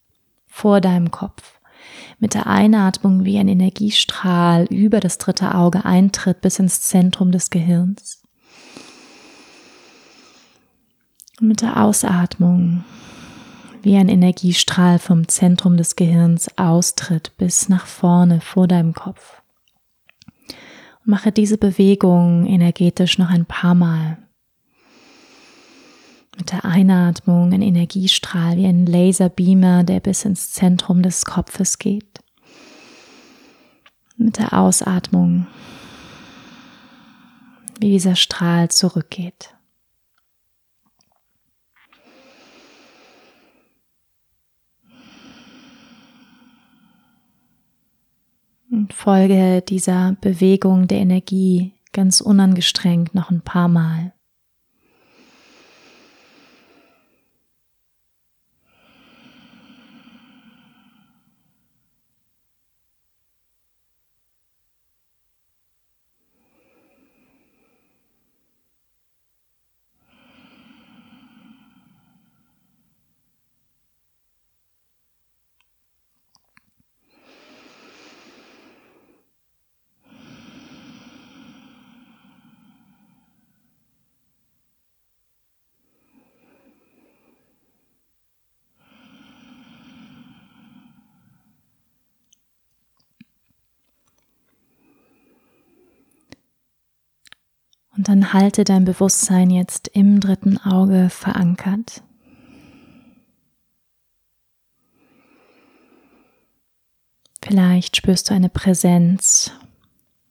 vor 0.46 0.80
deinem 0.80 1.10
Kopf. 1.10 1.58
Mit 2.18 2.34
der 2.34 2.46
Einatmung 2.46 3.24
wie 3.24 3.38
ein 3.38 3.48
Energiestrahl 3.48 4.66
über 4.66 5.00
das 5.00 5.18
dritte 5.18 5.54
Auge 5.54 5.84
eintritt 5.84 6.40
bis 6.40 6.58
ins 6.58 6.82
Zentrum 6.82 7.32
des 7.32 7.50
Gehirns. 7.50 8.22
Und 11.40 11.48
mit 11.48 11.62
der 11.62 11.82
Ausatmung 11.82 12.84
wie 13.82 13.96
ein 13.96 14.08
Energiestrahl 14.08 15.00
vom 15.00 15.26
Zentrum 15.26 15.76
des 15.76 15.96
Gehirns 15.96 16.56
austritt 16.56 17.32
bis 17.36 17.68
nach 17.68 17.86
vorne 17.86 18.40
vor 18.40 18.68
deinem 18.68 18.94
Kopf. 18.94 19.41
Mache 21.04 21.32
diese 21.32 21.58
Bewegung 21.58 22.46
energetisch 22.46 23.18
noch 23.18 23.30
ein 23.30 23.44
paar 23.44 23.74
Mal. 23.74 24.18
Mit 26.38 26.52
der 26.52 26.64
Einatmung 26.64 27.52
ein 27.52 27.60
Energiestrahl 27.62 28.56
wie 28.56 28.66
ein 28.66 28.86
Laserbeamer, 28.86 29.84
der 29.84 30.00
bis 30.00 30.24
ins 30.24 30.52
Zentrum 30.52 31.02
des 31.02 31.24
Kopfes 31.24 31.78
geht. 31.78 32.20
Mit 34.16 34.38
der 34.38 34.52
Ausatmung, 34.52 35.46
wie 37.80 37.90
dieser 37.90 38.14
Strahl 38.14 38.70
zurückgeht. 38.70 39.54
Und 48.72 48.94
folge 48.94 49.60
dieser 49.60 50.16
Bewegung 50.22 50.88
der 50.88 50.96
Energie 50.96 51.74
ganz 51.92 52.22
unangestrengt 52.22 53.14
noch 53.14 53.30
ein 53.30 53.42
paar 53.42 53.68
Mal. 53.68 54.14
Und 98.02 98.08
dann 98.08 98.32
halte 98.32 98.64
dein 98.64 98.84
Bewusstsein 98.84 99.48
jetzt 99.48 99.86
im 99.86 100.18
dritten 100.18 100.58
Auge 100.58 101.08
verankert. 101.08 102.02
Vielleicht 107.40 107.96
spürst 107.96 108.28
du 108.28 108.34
eine 108.34 108.48
Präsenz, 108.48 109.52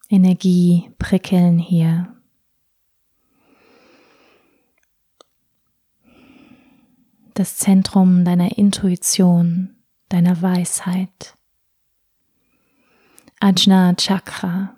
Energie 0.09 0.91
prickeln 0.99 1.59
hier. 1.59 2.13
Das 7.35 7.55
Zentrum 7.55 8.25
deiner 8.25 8.57
Intuition, 8.57 9.77
deiner 10.09 10.41
Weisheit. 10.41 11.37
Ajna 13.39 13.93
Chakra. 13.95 14.75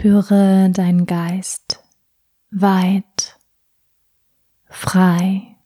Spüre 0.00 0.70
deinen 0.70 1.06
Geist 1.06 1.82
weit, 2.52 3.36
frei 4.70 5.56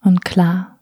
und 0.00 0.24
klar. 0.24 0.75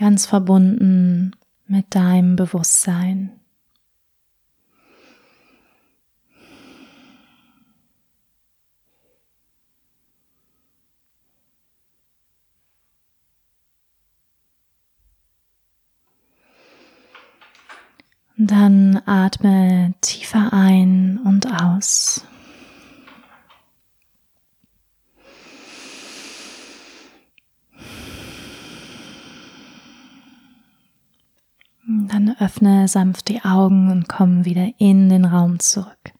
Ganz 0.00 0.24
verbunden 0.24 1.32
mit 1.66 1.94
deinem 1.94 2.34
Bewusstsein. 2.34 3.30
Dann 18.38 19.02
atme 19.04 19.92
tiefer 20.00 20.50
ein 20.54 21.20
und 21.24 21.46
aus. 21.62 22.24
Dann 31.86 32.29
öffne 32.40 32.88
sanft 32.88 33.28
die 33.28 33.42
Augen 33.44 33.90
und 33.90 34.08
komm 34.08 34.44
wieder 34.44 34.68
in 34.78 35.08
den 35.08 35.24
Raum 35.24 35.60
zurück. 35.60 36.12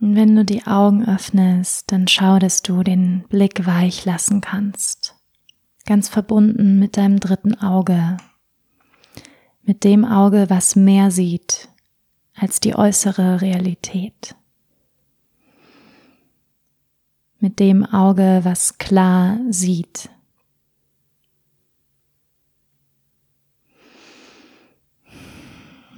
Und 0.00 0.16
wenn 0.16 0.34
du 0.36 0.44
die 0.44 0.66
Augen 0.66 1.08
öffnest, 1.08 1.90
dann 1.90 2.08
schau, 2.08 2.38
dass 2.38 2.62
du 2.62 2.82
den 2.82 3.24
Blick 3.28 3.66
weich 3.66 4.04
lassen 4.04 4.40
kannst. 4.40 5.14
Ganz 5.86 6.08
verbunden 6.08 6.78
mit 6.78 6.96
deinem 6.96 7.20
dritten 7.20 7.54
Auge. 7.54 8.16
Mit 9.62 9.84
dem 9.84 10.04
Auge, 10.04 10.46
was 10.48 10.76
mehr 10.76 11.10
sieht 11.10 11.68
als 12.34 12.60
die 12.60 12.74
äußere 12.74 13.40
Realität. 13.40 14.34
Mit 17.38 17.60
dem 17.60 17.84
Auge, 17.84 18.40
was 18.42 18.78
klar 18.78 19.38
sieht 19.50 20.10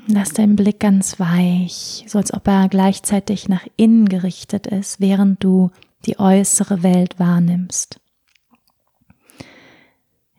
Lass 0.09 0.33
deinen 0.33 0.55
Blick 0.55 0.79
ganz 0.79 1.19
weich, 1.19 2.05
so 2.07 2.19
als 2.19 2.33
ob 2.33 2.47
er 2.47 2.69
gleichzeitig 2.69 3.49
nach 3.49 3.67
innen 3.77 4.09
gerichtet 4.09 4.69
ist, 4.69 5.01
während 5.01 5.43
du 5.43 5.71
die 6.05 6.21
äußere 6.21 6.85
Welt 6.85 7.19
wahrnimmst. 7.19 8.01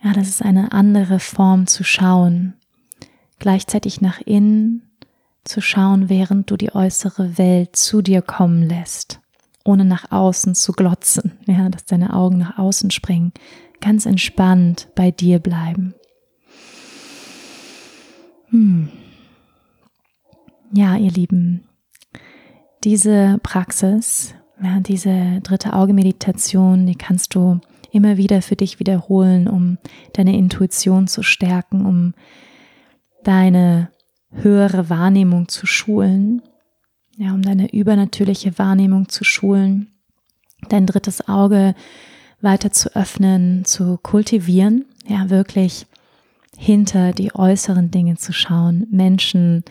Ja, 0.02 0.14
das 0.14 0.30
ist 0.30 0.42
eine 0.42 0.72
andere 0.72 1.20
Form 1.20 1.68
zu 1.68 1.84
schauen. 1.84 2.54
Gleichzeitig 3.40 4.00
nach 4.00 4.22
innen 4.22 4.84
zu 5.44 5.60
schauen, 5.60 6.08
während 6.08 6.50
du 6.50 6.56
die 6.56 6.74
äußere 6.74 7.38
Welt 7.38 7.76
zu 7.76 8.02
dir 8.02 8.22
kommen 8.22 8.64
lässt, 8.64 9.20
ohne 9.66 9.84
nach 9.84 10.12
außen 10.12 10.56
zu 10.56 10.72
glotzen, 10.72 11.34
ja, 11.46 11.68
dass 11.68 11.84
deine 11.84 12.14
Augen 12.14 12.38
nach 12.38 12.58
außen 12.58 12.90
springen, 12.92 13.34
ganz 13.82 14.06
entspannt 14.06 14.88
bei 14.96 15.12
dir 15.12 15.40
bleiben. 15.40 15.94
Hm. 18.50 18.90
Ja, 20.74 20.96
ihr 20.98 21.12
Lieben, 21.12 21.64
diese 22.84 23.40
Praxis, 23.42 24.36
ja, 24.62 24.80
diese 24.80 25.40
dritte 25.42 25.74
Auge-Meditation, 25.74 26.86
die 26.86 26.96
kannst 26.96 27.36
du 27.36 27.60
immer 27.92 28.18
wieder 28.18 28.42
für 28.42 28.56
dich 28.56 28.80
wiederholen, 28.80 29.48
um 29.48 29.78
deine 30.14 30.38
Intuition 30.38 31.08
zu 31.08 31.24
stärken, 31.24 31.86
um 31.86 32.14
deine 33.24 33.90
höhere 34.32 34.90
Wahrnehmung 34.90 35.48
zu 35.48 35.66
schulen. 35.66 36.42
ja, 37.18 37.34
um 37.34 37.42
deine 37.42 37.74
übernatürliche 37.74 38.60
Wahrnehmung 38.60 39.10
zu 39.10 39.24
schulen, 39.24 39.88
dein 40.70 40.86
drittes 40.86 41.28
Auge 41.28 41.74
weiter 42.42 42.72
zu 42.72 42.96
öffnen, 42.96 43.66
zu 43.66 43.98
kultivieren, 43.98 44.86
ja, 45.08 45.30
wirklich 45.30 45.88
hinter 46.56 47.14
die 47.14 47.34
äußeren 47.34 47.90
Dinge 47.90 48.18
zu 48.18 48.34
schauen, 48.34 48.86
Menschen 48.92 49.64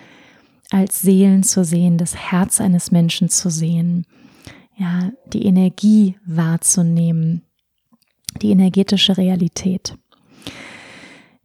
als 0.76 1.00
Seelen 1.00 1.42
zu 1.42 1.64
sehen, 1.64 1.96
das 1.96 2.14
Herz 2.14 2.60
eines 2.60 2.92
Menschen 2.92 3.30
zu 3.30 3.48
sehen, 3.48 4.04
ja, 4.76 5.10
die 5.32 5.46
Energie 5.46 6.16
wahrzunehmen, 6.26 7.40
die 8.42 8.50
energetische 8.50 9.16
Realität. 9.16 9.96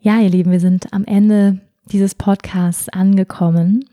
Ja, 0.02 0.20
ihr 0.20 0.30
Lieben, 0.30 0.52
wir 0.52 0.60
sind 0.60 0.92
am 0.92 1.06
Ende 1.06 1.62
dieses 1.86 2.14
Podcasts 2.14 2.90
angekommen. 2.90 3.86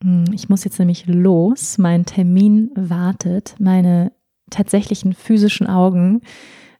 Hm, 0.00 0.26
ich 0.32 0.48
muss 0.48 0.62
jetzt 0.62 0.78
nämlich 0.78 1.06
los. 1.06 1.78
Mein 1.78 2.04
Termin 2.04 2.70
wartet. 2.76 3.56
Meine 3.58 4.12
tatsächlichen 4.48 5.12
physischen 5.12 5.66
Augen 5.66 6.20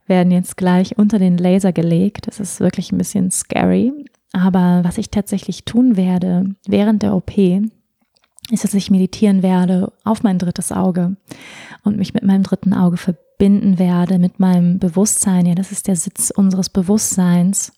werden 0.06 0.30
jetzt 0.30 0.56
gleich 0.56 0.96
unter 0.98 1.18
den 1.18 1.36
Laser 1.36 1.72
gelegt. 1.72 2.28
Das 2.28 2.38
ist 2.38 2.60
wirklich 2.60 2.92
ein 2.92 2.98
bisschen 2.98 3.32
scary. 3.32 3.92
Aber 4.32 4.84
was 4.84 4.98
ich 4.98 5.10
tatsächlich 5.10 5.64
tun 5.64 5.96
werde 5.96 6.54
während 6.68 7.02
der 7.02 7.16
OP, 7.16 7.32
ist, 8.50 8.64
dass 8.64 8.74
ich 8.74 8.90
meditieren 8.90 9.42
werde 9.42 9.92
auf 10.04 10.22
mein 10.22 10.38
drittes 10.38 10.72
Auge 10.72 11.16
und 11.84 11.96
mich 11.96 12.14
mit 12.14 12.24
meinem 12.24 12.42
dritten 12.42 12.72
Auge 12.72 12.96
verbinden 12.96 13.78
werde, 13.78 14.18
mit 14.18 14.40
meinem 14.40 14.78
Bewusstsein. 14.78 15.46
Ja, 15.46 15.54
das 15.54 15.72
ist 15.72 15.86
der 15.86 15.96
Sitz 15.96 16.30
unseres 16.30 16.70
Bewusstseins. 16.70 17.72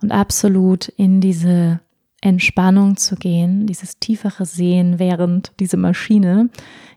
Und 0.00 0.12
absolut 0.12 0.88
in 0.88 1.20
diese 1.20 1.80
Entspannung 2.20 2.96
zu 2.96 3.14
gehen, 3.14 3.66
dieses 3.66 3.98
tiefere 3.98 4.44
Sehen 4.44 4.98
während 4.98 5.52
diese 5.60 5.76
Maschine. 5.76 6.50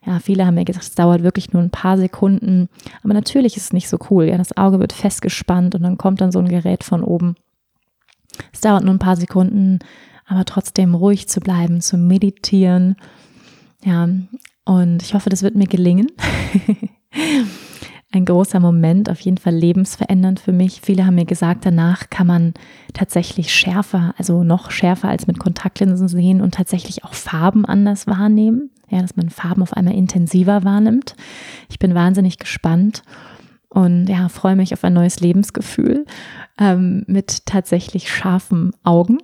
Ja, 0.05 0.19
viele 0.19 0.45
haben 0.45 0.55
mir 0.55 0.65
gesagt, 0.65 0.85
es 0.85 0.95
dauert 0.95 1.21
wirklich 1.21 1.53
nur 1.53 1.61
ein 1.61 1.69
paar 1.69 1.97
Sekunden. 1.97 2.69
Aber 3.03 3.13
natürlich 3.13 3.55
ist 3.57 3.65
es 3.65 3.73
nicht 3.73 3.89
so 3.89 3.99
cool. 4.09 4.25
Ja, 4.25 4.37
das 4.37 4.57
Auge 4.57 4.79
wird 4.79 4.93
festgespannt 4.93 5.75
und 5.75 5.83
dann 5.83 5.97
kommt 5.97 6.21
dann 6.21 6.31
so 6.31 6.39
ein 6.39 6.47
Gerät 6.47 6.83
von 6.83 7.03
oben. 7.03 7.35
Es 8.51 8.61
dauert 8.61 8.83
nur 8.83 8.93
ein 8.93 8.99
paar 8.99 9.15
Sekunden, 9.17 9.79
aber 10.31 10.45
trotzdem 10.45 10.95
ruhig 10.95 11.27
zu 11.27 11.41
bleiben, 11.41 11.81
zu 11.81 11.97
meditieren. 11.97 12.95
Ja, 13.83 14.07
und 14.63 15.03
ich 15.03 15.13
hoffe, 15.13 15.29
das 15.29 15.43
wird 15.43 15.55
mir 15.55 15.67
gelingen. 15.67 16.07
ein 18.13 18.25
großer 18.25 18.61
Moment, 18.61 19.09
auf 19.09 19.19
jeden 19.19 19.37
Fall 19.37 19.55
lebensverändernd 19.55 20.39
für 20.39 20.53
mich. 20.53 20.79
Viele 20.81 21.05
haben 21.05 21.15
mir 21.15 21.25
gesagt, 21.25 21.65
danach 21.65 22.09
kann 22.09 22.27
man 22.27 22.53
tatsächlich 22.93 23.53
schärfer, 23.53 24.13
also 24.17 24.43
noch 24.43 24.71
schärfer 24.71 25.09
als 25.09 25.27
mit 25.27 25.37
Kontaktlinsen 25.37 26.07
sehen 26.07 26.39
und 26.39 26.53
tatsächlich 26.53 27.03
auch 27.03 27.13
Farben 27.13 27.65
anders 27.65 28.07
wahrnehmen. 28.07 28.71
Ja, 28.89 29.01
dass 29.01 29.17
man 29.17 29.29
Farben 29.29 29.61
auf 29.61 29.73
einmal 29.73 29.95
intensiver 29.95 30.63
wahrnimmt. 30.63 31.15
Ich 31.69 31.79
bin 31.79 31.93
wahnsinnig 31.93 32.39
gespannt 32.39 33.03
und 33.69 34.07
ja, 34.07 34.29
freue 34.29 34.55
mich 34.55 34.73
auf 34.73 34.83
ein 34.83 34.93
neues 34.93 35.19
Lebensgefühl 35.19 36.05
ähm, 36.57 37.03
mit 37.07 37.45
tatsächlich 37.45 38.09
scharfen 38.09 38.71
Augen 38.83 39.19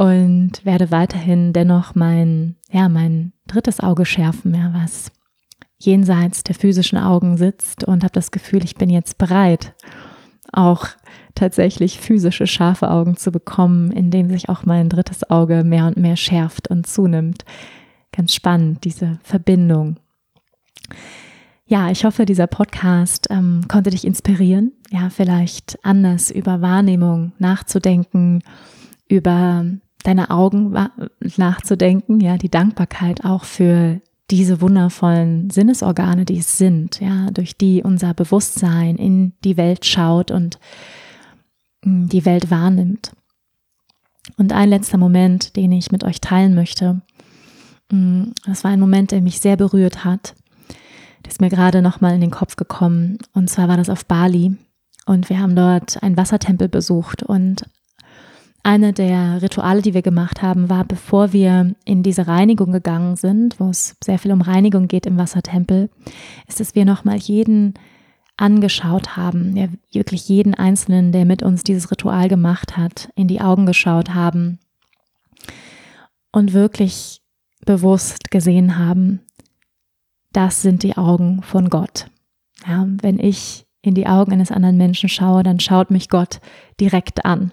und 0.00 0.64
werde 0.64 0.90
weiterhin 0.90 1.52
dennoch 1.52 1.94
mein, 1.94 2.56
ja, 2.70 2.88
mein 2.88 3.34
drittes 3.46 3.80
Auge 3.80 4.06
schärfen, 4.06 4.54
ja, 4.54 4.72
was 4.72 5.12
jenseits 5.78 6.42
der 6.42 6.54
physischen 6.54 6.96
Augen 6.96 7.36
sitzt 7.36 7.84
und 7.84 8.02
habe 8.02 8.14
das 8.14 8.30
Gefühl, 8.30 8.64
ich 8.64 8.76
bin 8.76 8.88
jetzt 8.88 9.18
bereit, 9.18 9.74
auch 10.54 10.86
tatsächlich 11.34 12.00
physische 12.00 12.46
scharfe 12.46 12.90
Augen 12.90 13.18
zu 13.18 13.30
bekommen, 13.30 13.92
indem 13.92 14.30
sich 14.30 14.48
auch 14.48 14.64
mein 14.64 14.88
drittes 14.88 15.28
Auge 15.28 15.64
mehr 15.64 15.84
und 15.84 15.98
mehr 15.98 16.16
schärft 16.16 16.68
und 16.68 16.86
zunimmt. 16.86 17.44
Ganz 18.10 18.34
spannend, 18.34 18.84
diese 18.84 19.18
Verbindung. 19.22 19.96
Ja, 21.66 21.90
ich 21.90 22.06
hoffe, 22.06 22.24
dieser 22.24 22.46
Podcast 22.46 23.26
ähm, 23.28 23.66
konnte 23.68 23.90
dich 23.90 24.06
inspirieren, 24.06 24.72
ja, 24.88 25.10
vielleicht 25.10 25.78
anders 25.82 26.30
über 26.30 26.62
Wahrnehmung 26.62 27.32
nachzudenken, 27.38 28.42
über 29.10 29.66
deine 30.02 30.30
Augen 30.30 30.74
nachzudenken, 31.36 32.20
ja, 32.20 32.36
die 32.36 32.50
Dankbarkeit 32.50 33.24
auch 33.24 33.44
für 33.44 34.00
diese 34.30 34.60
wundervollen 34.60 35.50
Sinnesorgane, 35.50 36.24
die 36.24 36.38
es 36.38 36.56
sind, 36.56 37.00
ja, 37.00 37.30
durch 37.32 37.56
die 37.56 37.82
unser 37.82 38.14
Bewusstsein 38.14 38.96
in 38.96 39.32
die 39.44 39.56
Welt 39.56 39.84
schaut 39.84 40.30
und 40.30 40.58
mm, 41.84 42.06
die 42.06 42.24
Welt 42.24 42.50
wahrnimmt. 42.50 43.12
Und 44.36 44.52
ein 44.52 44.68
letzter 44.68 44.98
Moment, 44.98 45.56
den 45.56 45.72
ich 45.72 45.90
mit 45.90 46.04
euch 46.04 46.20
teilen 46.20 46.54
möchte, 46.54 47.02
mm, 47.90 48.24
das 48.46 48.62
war 48.62 48.70
ein 48.70 48.80
Moment, 48.80 49.10
der 49.10 49.20
mich 49.20 49.40
sehr 49.40 49.56
berührt 49.56 50.04
hat. 50.04 50.34
Der 51.24 51.32
ist 51.32 51.40
mir 51.40 51.50
gerade 51.50 51.82
nochmal 51.82 52.14
in 52.14 52.20
den 52.20 52.30
Kopf 52.30 52.56
gekommen. 52.56 53.18
Und 53.34 53.50
zwar 53.50 53.68
war 53.68 53.76
das 53.76 53.90
auf 53.90 54.06
Bali. 54.06 54.56
Und 55.06 55.28
wir 55.28 55.40
haben 55.40 55.56
dort 55.56 56.02
einen 56.02 56.16
Wassertempel 56.16 56.68
besucht. 56.68 57.22
Und 57.22 57.64
eine 58.62 58.92
der 58.92 59.40
Rituale, 59.42 59.82
die 59.82 59.94
wir 59.94 60.02
gemacht 60.02 60.42
haben, 60.42 60.68
war, 60.68 60.84
bevor 60.84 61.32
wir 61.32 61.74
in 61.84 62.02
diese 62.02 62.26
Reinigung 62.26 62.72
gegangen 62.72 63.16
sind, 63.16 63.58
wo 63.58 63.70
es 63.70 63.96
sehr 64.02 64.18
viel 64.18 64.32
um 64.32 64.42
Reinigung 64.42 64.86
geht 64.86 65.06
im 65.06 65.18
Wassertempel, 65.18 65.88
ist, 66.46 66.60
dass 66.60 66.74
wir 66.74 66.84
nochmal 66.84 67.16
jeden 67.16 67.74
angeschaut 68.36 69.16
haben, 69.16 69.56
ja, 69.56 69.68
wirklich 69.92 70.28
jeden 70.28 70.54
Einzelnen, 70.54 71.12
der 71.12 71.24
mit 71.24 71.42
uns 71.42 71.62
dieses 71.62 71.90
Ritual 71.90 72.28
gemacht 72.28 72.76
hat, 72.76 73.10
in 73.14 73.28
die 73.28 73.40
Augen 73.40 73.66
geschaut 73.66 74.14
haben 74.14 74.58
und 76.32 76.52
wirklich 76.52 77.20
bewusst 77.66 78.30
gesehen 78.30 78.78
haben, 78.78 79.20
das 80.32 80.62
sind 80.62 80.82
die 80.82 80.96
Augen 80.96 81.42
von 81.42 81.68
Gott. 81.68 82.06
Ja, 82.66 82.86
wenn 83.02 83.18
ich 83.18 83.66
in 83.82 83.94
die 83.94 84.06
Augen 84.06 84.32
eines 84.32 84.52
anderen 84.52 84.76
Menschen 84.76 85.08
schaue, 85.08 85.42
dann 85.42 85.60
schaut 85.60 85.90
mich 85.90 86.08
Gott 86.08 86.40
direkt 86.78 87.24
an 87.24 87.52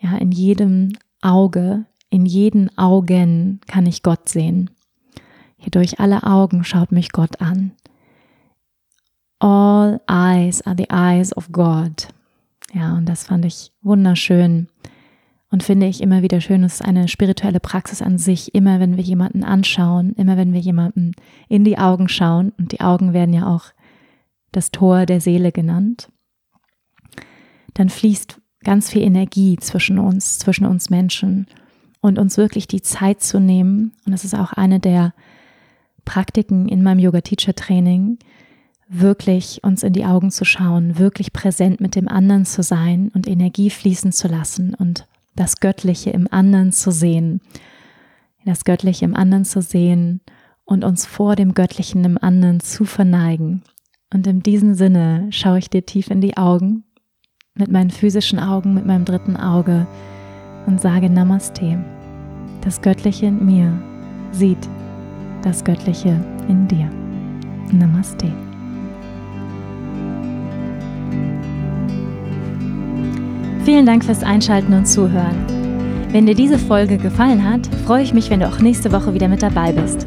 ja, 0.00 0.16
in 0.16 0.32
jedem 0.32 0.92
Auge, 1.22 1.84
in 2.08 2.26
jeden 2.26 2.76
Augen 2.78 3.60
kann 3.66 3.86
ich 3.86 4.02
Gott 4.02 4.28
sehen. 4.28 4.70
Hier 5.56 5.70
durch 5.70 6.00
alle 6.00 6.22
Augen 6.24 6.64
schaut 6.64 6.90
mich 6.90 7.12
Gott 7.12 7.40
an. 7.40 7.72
All 9.38 10.00
eyes 10.08 10.62
are 10.62 10.76
the 10.76 10.88
eyes 10.90 11.36
of 11.36 11.52
God. 11.52 12.08
Ja, 12.72 12.94
und 12.94 13.06
das 13.06 13.24
fand 13.24 13.44
ich 13.44 13.72
wunderschön 13.82 14.68
und 15.50 15.62
finde 15.62 15.86
ich 15.86 16.00
immer 16.00 16.22
wieder 16.22 16.40
schön. 16.40 16.64
Es 16.64 16.74
ist 16.74 16.82
eine 16.82 17.08
spirituelle 17.08 17.60
Praxis 17.60 18.00
an 18.00 18.18
sich. 18.18 18.54
Immer 18.54 18.80
wenn 18.80 18.96
wir 18.96 19.04
jemanden 19.04 19.44
anschauen, 19.44 20.14
immer 20.14 20.36
wenn 20.36 20.52
wir 20.52 20.60
jemanden 20.60 21.12
in 21.48 21.64
die 21.64 21.78
Augen 21.78 22.08
schauen, 22.08 22.52
und 22.58 22.72
die 22.72 22.80
Augen 22.80 23.12
werden 23.12 23.34
ja 23.34 23.46
auch 23.46 23.64
das 24.52 24.70
Tor 24.70 25.06
der 25.06 25.20
Seele 25.20 25.52
genannt, 25.52 26.10
dann 27.74 27.88
fließt 27.88 28.39
ganz 28.64 28.90
viel 28.90 29.02
Energie 29.02 29.56
zwischen 29.58 29.98
uns, 29.98 30.38
zwischen 30.38 30.66
uns 30.66 30.90
Menschen 30.90 31.46
und 32.00 32.18
uns 32.18 32.36
wirklich 32.36 32.66
die 32.68 32.82
Zeit 32.82 33.22
zu 33.22 33.40
nehmen. 33.40 33.92
Und 34.04 34.12
das 34.12 34.24
ist 34.24 34.34
auch 34.34 34.52
eine 34.52 34.80
der 34.80 35.14
Praktiken 36.04 36.68
in 36.68 36.82
meinem 36.82 36.98
Yoga-Teacher-Training, 36.98 38.18
wirklich 38.88 39.62
uns 39.62 39.82
in 39.82 39.92
die 39.92 40.04
Augen 40.04 40.30
zu 40.30 40.44
schauen, 40.44 40.98
wirklich 40.98 41.32
präsent 41.32 41.80
mit 41.80 41.94
dem 41.94 42.08
anderen 42.08 42.44
zu 42.44 42.62
sein 42.62 43.10
und 43.14 43.28
Energie 43.28 43.70
fließen 43.70 44.12
zu 44.12 44.26
lassen 44.28 44.74
und 44.74 45.06
das 45.36 45.60
Göttliche 45.60 46.10
im 46.10 46.26
anderen 46.30 46.72
zu 46.72 46.90
sehen, 46.90 47.40
das 48.44 48.64
Göttliche 48.64 49.04
im 49.04 49.14
anderen 49.14 49.44
zu 49.44 49.62
sehen 49.62 50.20
und 50.64 50.84
uns 50.84 51.06
vor 51.06 51.36
dem 51.36 51.54
Göttlichen 51.54 52.04
im 52.04 52.18
anderen 52.18 52.60
zu 52.60 52.84
verneigen. 52.84 53.62
Und 54.12 54.26
in 54.26 54.42
diesem 54.42 54.74
Sinne 54.74 55.28
schaue 55.30 55.58
ich 55.58 55.70
dir 55.70 55.86
tief 55.86 56.10
in 56.10 56.20
die 56.20 56.36
Augen 56.36 56.84
mit 57.58 57.70
meinen 57.70 57.90
physischen 57.90 58.38
Augen, 58.38 58.74
mit 58.74 58.86
meinem 58.86 59.04
dritten 59.04 59.36
Auge 59.36 59.86
und 60.66 60.80
sage 60.80 61.10
Namaste. 61.10 61.78
Das 62.62 62.80
Göttliche 62.80 63.26
in 63.26 63.44
mir 63.44 63.72
sieht 64.32 64.68
das 65.42 65.64
Göttliche 65.64 66.22
in 66.48 66.68
dir. 66.68 66.88
Namaste. 67.72 68.32
Vielen 73.64 73.86
Dank 73.86 74.04
fürs 74.04 74.22
Einschalten 74.22 74.72
und 74.72 74.86
Zuhören. 74.86 75.46
Wenn 76.12 76.26
dir 76.26 76.34
diese 76.34 76.58
Folge 76.58 76.98
gefallen 76.98 77.48
hat, 77.48 77.66
freue 77.86 78.02
ich 78.02 78.14
mich, 78.14 78.30
wenn 78.30 78.40
du 78.40 78.48
auch 78.48 78.58
nächste 78.58 78.90
Woche 78.92 79.14
wieder 79.14 79.28
mit 79.28 79.42
dabei 79.42 79.72
bist. 79.72 80.06